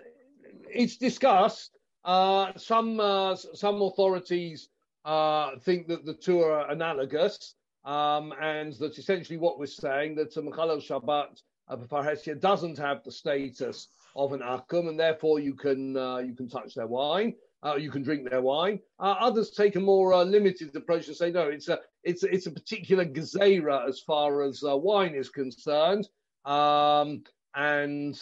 it's 0.76 0.98
discussed. 0.98 1.72
Uh, 2.04 2.52
some 2.56 3.00
uh, 3.00 3.36
some 3.36 3.82
authorities 3.82 4.70
uh, 5.06 5.58
think 5.64 5.88
that 5.88 6.06
the 6.06 6.14
two 6.14 6.42
are 6.42 6.70
analogous, 6.70 7.56
um, 7.84 8.34
and 8.42 8.74
that 8.74 8.98
essentially 8.98 9.38
what 9.38 9.58
we're 9.58 9.66
saying 9.66 10.16
that 10.16 10.36
Machalel 10.36 10.86
Shabbat 10.86 11.42
uh, 11.68 12.34
doesn't 12.40 12.78
have 12.78 13.04
the 13.04 13.12
status 13.12 13.88
of 14.16 14.34
an 14.34 14.42
akum, 14.42 14.88
and 14.90 15.00
therefore 15.00 15.40
you 15.40 15.56
can 15.56 15.98
uh, 15.98 16.18
you 16.18 16.36
can 16.36 16.48
touch 16.48 16.76
their 16.76 16.88
wine. 16.88 17.34
Uh, 17.64 17.76
you 17.76 17.90
can 17.90 18.04
drink 18.04 18.30
their 18.30 18.42
wine. 18.42 18.80
Others 19.00 19.50
take 19.50 19.76
a 19.76 19.80
more 19.80 20.24
limited 20.24 20.76
approach 20.76 21.08
and 21.08 21.18
say 21.18 21.32
no, 21.32 21.48
it's 21.48 21.70
a 21.70 21.80
it's 22.04 22.22
it's 22.24 22.46
a 22.46 22.52
particular 22.52 23.06
gezerah 23.06 23.88
as 23.90 24.00
far 24.00 24.44
as 24.44 24.62
wine 24.64 25.16
is 25.16 25.30
concerned, 25.30 26.08
um, 26.46 27.24
and 27.56 28.14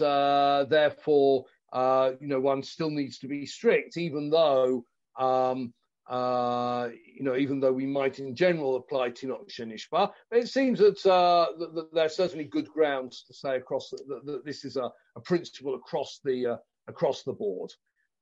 uh, 1.74 2.12
you 2.22 2.28
know 2.28 2.40
one 2.40 2.64
still 2.64 2.90
needs 2.90 3.20
to 3.20 3.28
be 3.28 3.46
strict, 3.46 3.98
even 3.98 4.30
though 4.30 4.86
um, 5.20 5.74
uh, 6.10 6.90
you 7.16 7.24
know, 7.24 7.36
even 7.36 7.60
though 7.60 7.72
we 7.72 7.86
might 7.86 8.20
in 8.20 8.36
general 8.36 8.76
apply 8.76 9.10
Tinok 9.10 9.50
Shenishba, 9.50 10.12
it 10.32 10.50
seems 10.50 10.80
that, 10.80 11.06
uh, 11.06 11.48
that, 11.58 11.74
that 11.74 11.94
there's 11.94 12.16
certainly 12.16 12.44
good 12.44 12.68
grounds 12.68 13.24
to 13.28 13.34
say 13.34 13.56
across 13.56 13.90
that, 13.90 14.22
that 14.26 14.46
this 14.46 14.66
is 14.66 14.76
a, 14.76 14.92
a, 15.16 15.22
principle 15.22 15.76
across 15.76 16.20
the 16.24 16.48
uh, 16.48 16.58
across 16.88 17.24
the 17.24 17.32
board. 17.32 17.72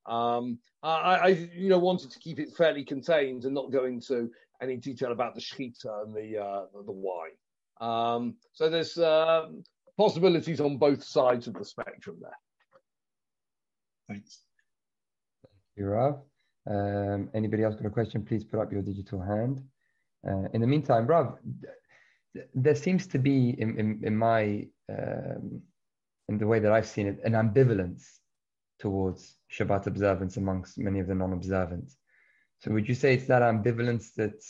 Um, 0.06 0.58
I, 0.82 1.16
I, 1.16 1.28
you 1.54 1.68
know, 1.68 1.78
wanted 1.78 2.10
to 2.12 2.18
keep 2.20 2.38
it 2.38 2.56
fairly 2.56 2.84
contained 2.84 3.44
and 3.44 3.54
not 3.54 3.72
go 3.72 3.84
into 3.84 4.30
any 4.60 4.76
detail 4.76 5.10
about 5.10 5.34
the 5.34 5.40
shechita 5.40 6.04
and 6.04 6.14
the 6.14 6.40
uh, 6.40 6.66
the 6.86 6.92
wine. 6.92 7.30
Um, 7.80 8.36
so 8.52 8.70
there's 8.70 8.96
um, 8.98 9.64
possibilities 9.96 10.60
on 10.60 10.78
both 10.78 11.02
sides 11.02 11.48
of 11.48 11.54
the 11.54 11.64
spectrum 11.64 12.18
there. 12.20 12.38
Thanks. 14.12 14.42
Thank 15.42 15.54
you, 15.76 15.86
Rav. 15.86 16.20
Um, 16.68 17.30
anybody 17.34 17.64
else 17.64 17.76
got 17.76 17.86
a 17.86 17.90
question? 17.90 18.24
Please 18.24 18.44
put 18.44 18.60
up 18.60 18.70
your 18.70 18.82
digital 18.82 19.20
hand. 19.22 19.62
Uh, 20.28 20.48
in 20.52 20.60
the 20.60 20.66
meantime, 20.66 21.06
Rav, 21.06 21.38
there 22.54 22.74
seems 22.74 23.06
to 23.08 23.18
be 23.18 23.50
in, 23.58 23.78
in, 23.78 24.00
in 24.04 24.16
my 24.16 24.66
um, 24.90 25.62
in 26.28 26.38
the 26.38 26.46
way 26.46 26.58
that 26.58 26.72
I've 26.72 26.86
seen 26.86 27.06
it 27.08 27.20
an 27.24 27.32
ambivalence 27.32 28.04
towards 28.78 29.36
Shabbat 29.50 29.86
observance 29.86 30.36
amongst 30.36 30.78
many 30.78 31.00
of 31.00 31.06
the 31.06 31.14
non-observant. 31.14 31.90
So 32.60 32.70
would 32.70 32.88
you 32.88 32.94
say 32.94 33.14
it's 33.14 33.26
that 33.26 33.42
ambivalence 33.42 34.14
that 34.14 34.42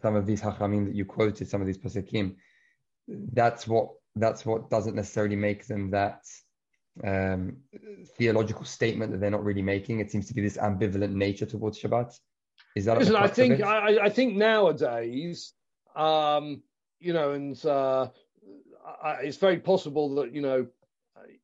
some 0.00 0.16
of 0.16 0.26
these 0.26 0.40
hachamim 0.40 0.86
that 0.86 0.94
you 0.94 1.04
quoted, 1.04 1.48
some 1.48 1.60
of 1.60 1.66
these 1.66 1.78
pasakim, 1.78 2.36
that's 3.32 3.68
what 3.68 3.90
that's 4.16 4.46
what 4.46 4.70
doesn't 4.70 4.96
necessarily 4.96 5.36
make 5.36 5.66
them 5.66 5.90
that 5.90 6.22
um, 7.04 7.56
theological 8.16 8.64
statement 8.64 9.12
that 9.12 9.20
they're 9.20 9.30
not 9.30 9.44
really 9.44 9.62
making. 9.62 10.00
It 10.00 10.10
seems 10.10 10.26
to 10.28 10.34
be 10.34 10.42
this 10.42 10.56
ambivalent 10.56 11.12
nature 11.12 11.46
towards 11.46 11.80
Shabbat. 11.80 12.18
Is 12.76 12.84
that? 12.84 12.98
Listen, 12.98 13.16
I 13.16 13.26
think 13.26 13.62
I, 13.62 13.98
I, 14.04 14.08
think 14.10 14.36
nowadays, 14.36 15.54
um, 15.96 16.62
you 17.00 17.12
know, 17.12 17.32
and 17.32 17.64
uh, 17.64 18.08
I, 19.02 19.12
it's 19.22 19.38
very 19.38 19.58
possible 19.58 20.14
that 20.16 20.32
you 20.32 20.42
know, 20.42 20.66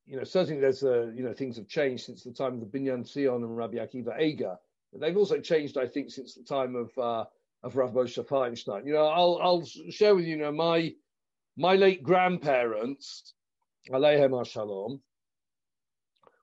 you 0.06 0.16
know, 0.16 0.24
certainly 0.24 0.60
there's 0.60 0.84
uh, 0.84 1.06
you 1.14 1.24
know 1.24 1.32
things 1.32 1.56
have 1.56 1.68
changed 1.68 2.04
since 2.04 2.22
the 2.22 2.32
time 2.32 2.54
of 2.54 2.60
the 2.60 2.66
Binyan 2.66 3.04
Tzion 3.04 3.36
and 3.36 3.56
Rabbi 3.56 3.78
Akiva 3.78 4.14
Eiger. 4.20 4.56
But 4.92 5.00
they've 5.00 5.16
also 5.16 5.40
changed, 5.40 5.76
I 5.78 5.88
think, 5.88 6.10
since 6.10 6.34
the 6.34 6.44
time 6.44 6.76
of 6.76 6.96
uh, 6.96 7.24
of 7.62 7.76
Rav 7.76 7.92
Moshe 7.92 8.24
Feinstein. 8.24 8.86
You 8.86 8.92
know, 8.92 9.06
I'll 9.06 9.38
I'll 9.42 9.64
share 9.90 10.14
with 10.14 10.24
you, 10.24 10.36
you 10.36 10.42
know 10.42 10.52
my 10.52 10.94
my 11.56 11.74
late 11.74 12.02
grandparents, 12.02 13.34
Aleihem 13.90 14.46
Shalom, 14.46 15.00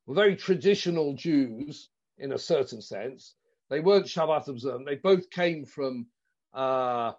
were 0.05 0.15
very 0.15 0.35
traditional 0.35 1.13
Jews 1.13 1.89
in 2.17 2.33
a 2.33 2.37
certain 2.37 2.81
sense. 2.81 3.35
They 3.69 3.79
weren't 3.79 4.05
Shabbat 4.05 4.47
observant. 4.47 4.85
They 4.85 4.95
both 4.95 5.29
came 5.29 5.65
from, 5.65 6.07
uh, 6.53 7.13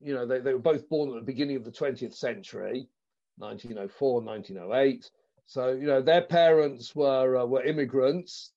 you 0.00 0.14
know, 0.14 0.26
they, 0.26 0.40
they 0.40 0.54
were 0.54 0.58
both 0.58 0.88
born 0.88 1.10
at 1.10 1.14
the 1.14 1.20
beginning 1.20 1.56
of 1.56 1.64
the 1.64 1.70
20th 1.70 2.14
century, 2.14 2.88
1904, 3.38 4.22
1908. 4.22 5.10
So, 5.46 5.72
you 5.72 5.86
know, 5.86 6.00
their 6.00 6.22
parents 6.22 6.94
were 6.94 7.36
uh, 7.36 7.44
were 7.44 7.64
immigrants, 7.64 8.52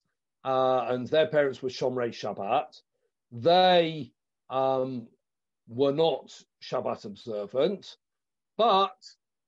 uh, 0.46 0.86
and 0.90 1.08
their 1.08 1.28
parents 1.28 1.62
were 1.62 1.70
Shomrei 1.70 2.10
Shabbat. 2.10 2.82
They 3.32 4.12
um, 4.50 5.08
were 5.68 5.92
not 5.92 6.32
Shabbat 6.62 7.06
observant, 7.06 7.98
but 8.58 8.96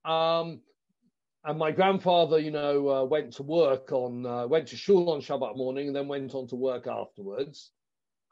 um, 0.04 0.60
and 1.46 1.58
my 1.58 1.70
grandfather, 1.70 2.38
you 2.40 2.50
know, 2.50 2.88
uh, 2.88 3.04
went 3.04 3.32
to 3.34 3.44
work 3.44 3.92
on, 3.92 4.26
uh, 4.26 4.46
went 4.48 4.68
to 4.68 4.76
shul 4.76 5.10
on 5.10 5.20
Shabbat 5.20 5.56
morning 5.56 5.86
and 5.86 5.96
then 5.96 6.08
went 6.08 6.34
on 6.34 6.48
to 6.48 6.56
work 6.56 6.88
afterwards. 6.88 7.70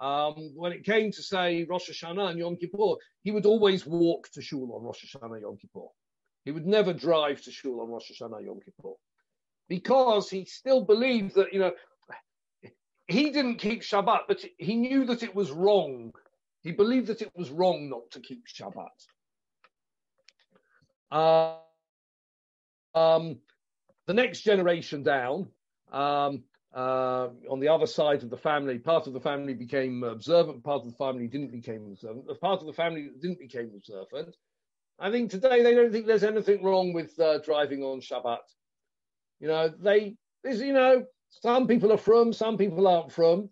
Um, 0.00 0.52
when 0.56 0.72
it 0.72 0.84
came 0.84 1.12
to 1.12 1.22
say 1.22 1.64
Rosh 1.64 1.88
Hashanah 1.88 2.30
and 2.30 2.38
Yom 2.40 2.56
Kippur, 2.56 2.96
he 3.22 3.30
would 3.30 3.46
always 3.46 3.86
walk 3.86 4.28
to 4.32 4.42
shul 4.42 4.72
on 4.74 4.82
Rosh 4.82 5.04
Hashanah 5.04 5.40
Yom 5.40 5.56
Kippur. 5.56 5.86
He 6.44 6.50
would 6.50 6.66
never 6.66 6.92
drive 6.92 7.40
to 7.42 7.52
shul 7.52 7.80
on 7.80 7.88
Rosh 7.88 8.10
Hashanah 8.10 8.44
Yom 8.44 8.60
Kippur. 8.64 8.94
because 9.68 10.28
he 10.28 10.44
still 10.44 10.84
believed 10.84 11.34
that, 11.36 11.52
you 11.52 11.60
know, 11.60 11.72
he 13.06 13.30
didn't 13.30 13.56
keep 13.58 13.82
Shabbat, 13.82 14.22
but 14.28 14.44
he 14.58 14.76
knew 14.76 15.04
that 15.06 15.22
it 15.22 15.34
was 15.34 15.50
wrong. 15.50 16.12
He 16.62 16.72
believed 16.72 17.08
that 17.08 17.22
it 17.22 17.32
was 17.36 17.50
wrong 17.50 17.88
not 17.90 18.10
to 18.12 18.20
keep 18.20 18.44
Shabbat. 18.46 18.88
Uh, 21.10 21.56
um, 22.94 23.38
the 24.06 24.14
next 24.14 24.40
generation 24.40 25.02
down, 25.02 25.48
um, 25.92 26.44
uh, 26.74 27.28
on 27.50 27.60
the 27.60 27.68
other 27.68 27.86
side 27.86 28.22
of 28.22 28.30
the 28.30 28.36
family, 28.36 28.78
part 28.78 29.06
of 29.06 29.12
the 29.12 29.20
family 29.20 29.54
became 29.54 30.02
observant, 30.02 30.64
part 30.64 30.82
of 30.84 30.90
the 30.90 30.96
family 30.96 31.28
didn't 31.28 31.52
become 31.52 31.86
observant. 31.92 32.26
The 32.26 32.34
part 32.34 32.60
of 32.60 32.66
the 32.66 32.72
family 32.72 33.10
didn't 33.20 33.38
become 33.38 33.70
observant, 33.76 34.36
I 34.98 35.10
think 35.10 35.30
today 35.30 35.62
they 35.62 35.74
don't 35.74 35.92
think 35.92 36.06
there's 36.06 36.24
anything 36.24 36.62
wrong 36.62 36.92
with 36.92 37.18
uh, 37.18 37.38
driving 37.38 37.82
on 37.82 38.00
Shabbat. 38.00 38.38
You 39.40 39.48
know, 39.48 39.68
they, 39.68 40.16
there's, 40.42 40.60
you 40.60 40.72
know, 40.72 41.04
some 41.30 41.66
people 41.66 41.92
are 41.92 41.98
from, 41.98 42.32
some 42.32 42.56
people 42.56 42.86
aren't 42.86 43.12
frum, 43.12 43.50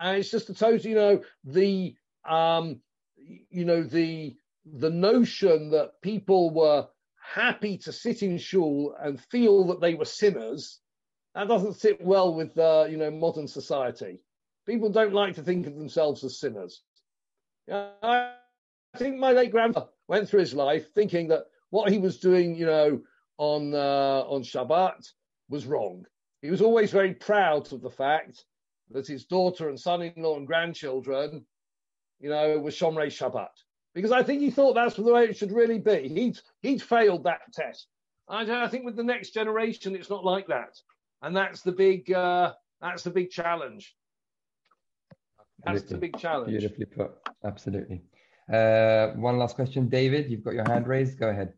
and 0.00 0.18
it's 0.18 0.30
just 0.30 0.50
a 0.50 0.54
total, 0.54 0.86
you 0.86 0.94
know, 0.94 1.22
the, 1.44 1.96
um, 2.28 2.80
you 3.16 3.64
know, 3.64 3.82
the 3.82 4.36
the 4.66 4.90
notion 4.90 5.70
that 5.70 6.00
people 6.02 6.50
were 6.50 6.86
happy 7.24 7.78
to 7.78 7.92
sit 7.92 8.22
in 8.22 8.36
shul 8.38 8.94
and 9.00 9.20
feel 9.20 9.64
that 9.64 9.80
they 9.80 9.94
were 9.94 10.04
sinners, 10.04 10.80
that 11.34 11.48
doesn't 11.48 11.74
sit 11.74 12.00
well 12.04 12.34
with 12.34 12.56
uh, 12.58 12.86
you 12.88 12.96
know 12.96 13.10
modern 13.10 13.48
society. 13.48 14.20
People 14.66 14.90
don't 14.90 15.14
like 15.14 15.34
to 15.34 15.42
think 15.42 15.66
of 15.66 15.76
themselves 15.76 16.22
as 16.22 16.38
sinners. 16.38 16.82
I 17.70 18.34
think 18.96 19.16
my 19.18 19.32
late 19.32 19.50
grandfather 19.50 19.88
went 20.06 20.28
through 20.28 20.40
his 20.40 20.54
life 20.54 20.92
thinking 20.94 21.28
that 21.28 21.44
what 21.70 21.90
he 21.90 21.98
was 21.98 22.18
doing, 22.18 22.54
you 22.54 22.66
know, 22.66 23.00
on 23.38 23.74
uh, 23.74 24.24
on 24.28 24.42
Shabbat 24.42 25.10
was 25.48 25.66
wrong. 25.66 26.04
He 26.42 26.50
was 26.50 26.60
always 26.60 26.90
very 26.90 27.14
proud 27.14 27.72
of 27.72 27.80
the 27.80 27.90
fact 27.90 28.44
that 28.90 29.06
his 29.06 29.24
daughter 29.24 29.70
and 29.70 29.80
son-in-law 29.80 30.36
and 30.36 30.46
grandchildren, 30.46 31.46
you 32.20 32.28
know, 32.28 32.58
were 32.58 32.70
Shomrei 32.70 33.06
Shabbat 33.06 33.48
because 33.94 34.12
I 34.12 34.22
think 34.22 34.40
he 34.40 34.50
thought 34.50 34.74
that's 34.74 34.96
the 34.96 35.02
way 35.02 35.24
it 35.24 35.36
should 35.36 35.52
really 35.52 35.78
be. 35.78 36.08
He'd 36.08 36.38
he'd 36.62 36.82
failed 36.82 37.24
that 37.24 37.40
test. 37.52 37.86
I, 38.28 38.64
I 38.64 38.68
think 38.68 38.84
with 38.84 38.96
the 38.96 39.04
next 39.04 39.30
generation, 39.30 39.94
it's 39.94 40.10
not 40.10 40.24
like 40.24 40.46
that, 40.48 40.76
and 41.22 41.36
that's 41.36 41.62
the 41.62 41.72
big 41.72 42.10
uh, 42.12 42.52
that's 42.80 43.02
the 43.02 43.10
big 43.10 43.30
challenge. 43.30 43.94
That's 45.64 45.82
the 45.82 45.96
big 45.96 46.18
challenge. 46.18 46.50
Beautifully 46.50 46.86
put. 46.86 47.12
Absolutely. 47.44 48.02
Uh, 48.52 49.08
one 49.12 49.38
last 49.38 49.56
question, 49.56 49.88
David. 49.88 50.30
You've 50.30 50.44
got 50.44 50.54
your 50.54 50.68
hand 50.68 50.86
raised. 50.86 51.18
Go 51.18 51.30
ahead. 51.30 51.54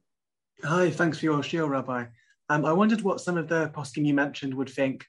Hi. 0.63 0.91
Thanks 0.91 1.19
for 1.19 1.25
your 1.25 1.43
show, 1.43 1.67
Rabbi. 1.67 2.05
Um, 2.49 2.65
I 2.65 2.73
wondered 2.73 3.03
what 3.03 3.21
some 3.21 3.37
of 3.37 3.49
the 3.49 3.71
poskim 3.71 4.07
you 4.07 4.15
mentioned 4.15 4.55
would 4.55 4.71
think 4.71 5.05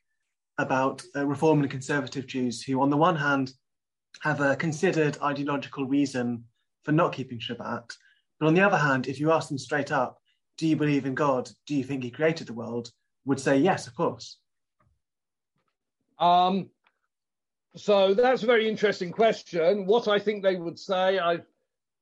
about 0.57 1.03
uh, 1.15 1.27
Reform 1.27 1.61
and 1.61 1.69
Conservative 1.69 2.25
Jews, 2.25 2.63
who, 2.63 2.81
on 2.81 2.89
the 2.89 2.97
one 2.97 3.15
hand, 3.15 3.51
have 4.21 4.41
a 4.41 4.55
considered 4.55 5.17
ideological 5.21 5.85
reason 5.85 6.43
for 6.87 6.93
not 6.93 7.11
keeping 7.11 7.37
Shabbat. 7.37 7.93
But 8.39 8.47
on 8.47 8.53
the 8.53 8.61
other 8.61 8.77
hand, 8.77 9.07
if 9.07 9.19
you 9.19 9.33
ask 9.33 9.49
them 9.49 9.57
straight 9.57 9.91
up, 9.91 10.21
do 10.57 10.65
you 10.65 10.77
believe 10.77 11.05
in 11.05 11.15
God? 11.15 11.49
Do 11.65 11.75
you 11.75 11.83
think 11.83 12.01
He 12.01 12.09
created 12.09 12.47
the 12.47 12.53
world? 12.53 12.91
Would 13.25 13.41
say 13.41 13.57
yes, 13.57 13.87
of 13.87 13.93
course. 13.93 14.37
Um, 16.17 16.69
so 17.75 18.13
that's 18.13 18.43
a 18.43 18.45
very 18.45 18.69
interesting 18.69 19.11
question. 19.11 19.85
What 19.85 20.07
I 20.07 20.17
think 20.17 20.43
they 20.43 20.55
would 20.55 20.79
say, 20.79 21.19
I've 21.19 21.45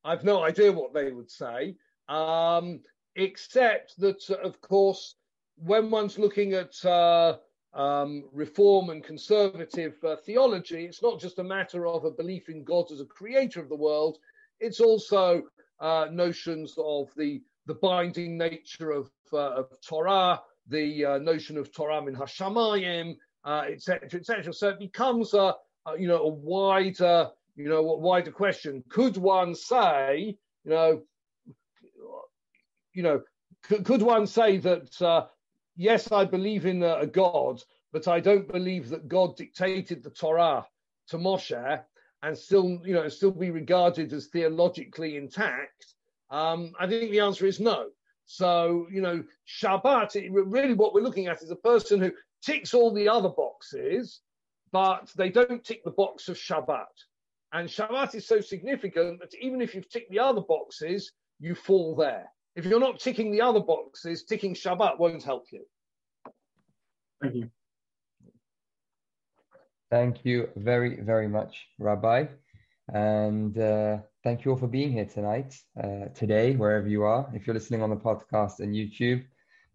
I've 0.03 0.23
no 0.23 0.43
idea 0.43 0.71
what 0.71 0.93
they 0.93 1.11
would 1.11 1.31
say, 1.31 1.77
um, 2.07 2.81
except 3.15 3.99
that, 4.01 4.29
of 4.29 4.61
course, 4.61 5.15
when 5.55 5.89
one's 5.89 6.19
looking 6.19 6.53
at 6.53 6.85
uh, 6.85 7.37
um, 7.73 8.25
reform 8.31 8.91
and 8.91 9.03
conservative 9.03 9.95
uh, 10.03 10.17
theology, 10.17 10.85
it's 10.85 11.01
not 11.01 11.19
just 11.19 11.39
a 11.39 11.43
matter 11.43 11.87
of 11.87 12.05
a 12.05 12.11
belief 12.11 12.49
in 12.49 12.63
God 12.63 12.91
as 12.91 13.01
a 13.01 13.05
creator 13.05 13.59
of 13.59 13.69
the 13.69 13.75
world. 13.75 14.19
It's 14.59 14.79
also 14.79 15.43
uh, 15.79 16.07
notions 16.11 16.75
of 16.77 17.09
the 17.17 17.41
the 17.67 17.75
binding 17.75 18.37
nature 18.37 18.91
of, 18.91 19.09
uh, 19.33 19.37
of 19.37 19.81
Torah, 19.81 20.39
the 20.67 21.03
uh, 21.03 21.17
notion 21.17 21.57
of 21.57 21.73
Torah 21.73 21.99
min 22.03 22.15
hashamayim, 22.15 23.15
etc., 23.45 24.07
uh, 24.13 24.17
etc. 24.17 24.53
So 24.53 24.69
it 24.69 24.79
becomes 24.79 25.33
a, 25.33 25.55
a, 25.85 25.97
you 25.97 26.07
know 26.07 26.21
a 26.21 26.29
wider 26.29 27.29
you 27.55 27.69
know 27.69 27.81
wider 27.81 28.31
question. 28.31 28.83
Could 28.89 29.17
one 29.17 29.55
say 29.55 30.37
you 30.63 30.71
know 30.71 31.01
you 32.93 33.03
know 33.03 33.21
could, 33.63 33.83
could 33.83 34.01
one 34.01 34.27
say 34.27 34.57
that 34.57 35.01
uh, 35.01 35.25
yes 35.75 36.11
I 36.11 36.25
believe 36.25 36.65
in 36.65 36.83
a, 36.83 36.99
a 36.99 37.07
God, 37.07 37.63
but 37.91 38.07
I 38.07 38.19
don't 38.19 38.51
believe 38.51 38.89
that 38.89 39.07
God 39.07 39.35
dictated 39.35 40.03
the 40.03 40.11
Torah 40.11 40.65
to 41.07 41.17
Moshe 41.17 41.83
and 42.23 42.37
still, 42.37 42.79
you 42.83 42.93
know, 42.93 43.07
still 43.07 43.31
be 43.31 43.51
regarded 43.51 44.13
as 44.13 44.27
theologically 44.27 45.17
intact? 45.17 45.93
Um, 46.29 46.73
I 46.79 46.87
think 46.87 47.11
the 47.11 47.19
answer 47.19 47.45
is 47.45 47.59
no. 47.59 47.87
So, 48.25 48.87
you 48.91 49.01
know, 49.01 49.23
Shabbat, 49.47 50.29
really 50.31 50.73
what 50.73 50.93
we're 50.93 51.01
looking 51.01 51.27
at 51.27 51.43
is 51.43 51.51
a 51.51 51.55
person 51.55 51.99
who 51.99 52.11
ticks 52.41 52.73
all 52.73 52.93
the 52.93 53.07
other 53.07 53.29
boxes, 53.29 54.21
but 54.71 55.11
they 55.15 55.29
don't 55.29 55.63
tick 55.63 55.83
the 55.83 55.91
box 55.91 56.27
of 56.27 56.37
Shabbat. 56.37 56.85
And 57.53 57.69
Shabbat 57.69 58.15
is 58.15 58.27
so 58.27 58.41
significant 58.41 59.19
that 59.19 59.33
even 59.39 59.61
if 59.61 59.75
you've 59.75 59.89
ticked 59.89 60.11
the 60.11 60.19
other 60.19 60.41
boxes, 60.41 61.11
you 61.39 61.55
fall 61.55 61.95
there. 61.95 62.27
If 62.55 62.65
you're 62.65 62.79
not 62.79 62.99
ticking 62.99 63.31
the 63.31 63.41
other 63.41 63.59
boxes, 63.59 64.23
ticking 64.23 64.55
Shabbat 64.55 64.97
won't 64.97 65.23
help 65.23 65.45
you. 65.51 65.65
Thank 67.21 67.35
you. 67.35 67.49
Thank 69.95 70.25
you 70.25 70.49
very, 70.57 70.99
very 70.99 71.29
much, 71.29 71.53
Rabbi. 71.79 72.25
And 72.93 73.57
uh, 73.57 73.99
thank 74.25 74.43
you 74.43 74.51
all 74.51 74.57
for 74.57 74.67
being 74.67 74.91
here 74.91 75.05
tonight, 75.05 75.55
uh, 75.81 76.07
today, 76.13 76.53
wherever 76.57 76.89
you 76.89 77.03
are. 77.03 77.31
If 77.33 77.47
you're 77.47 77.53
listening 77.53 77.81
on 77.81 77.91
the 77.91 77.95
podcast 78.09 78.59
and 78.59 78.75
YouTube, 78.75 79.23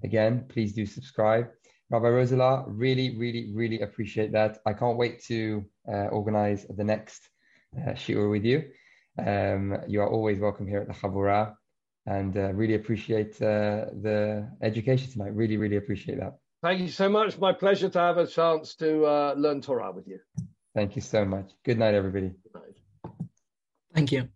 again, 0.05 0.45
please 0.51 0.75
do 0.75 0.85
subscribe. 0.85 1.49
Rabbi 1.89 2.09
Roselaar, 2.09 2.66
really, 2.68 3.16
really, 3.16 3.51
really 3.55 3.81
appreciate 3.81 4.31
that. 4.33 4.59
I 4.66 4.75
can't 4.75 4.99
wait 4.99 5.25
to 5.29 5.64
uh, 5.91 6.09
organize 6.18 6.66
the 6.68 6.85
next 6.85 7.23
uh, 7.79 7.93
shiur 7.93 8.31
with 8.31 8.45
you. 8.45 8.59
Um, 9.16 9.75
you 9.89 10.03
are 10.03 10.11
always 10.11 10.39
welcome 10.39 10.66
here 10.68 10.83
at 10.83 10.89
the 10.89 10.93
Habura 11.01 11.55
and 12.05 12.37
uh, 12.37 12.53
really 12.53 12.75
appreciate 12.75 13.41
uh, 13.41 13.87
the 14.07 14.47
education 14.61 15.11
tonight. 15.11 15.34
Really, 15.34 15.57
really 15.57 15.76
appreciate 15.76 16.18
that. 16.21 16.34
Thank 16.62 16.80
you 16.80 16.88
so 16.88 17.08
much. 17.08 17.38
My 17.38 17.53
pleasure 17.53 17.88
to 17.88 17.99
have 17.99 18.18
a 18.18 18.26
chance 18.26 18.74
to 18.76 19.04
uh, 19.07 19.34
learn 19.37 19.62
Torah 19.62 19.92
with 19.92 20.07
you. 20.07 20.20
Thank 20.74 20.95
you 20.95 21.03
so 21.03 21.24
much. 21.24 21.50
Good 21.64 21.78
night, 21.78 21.95
everybody. 21.95 22.32
Good 22.42 22.54
night. 22.54 23.14
Thank 23.95 24.12
you. 24.12 24.28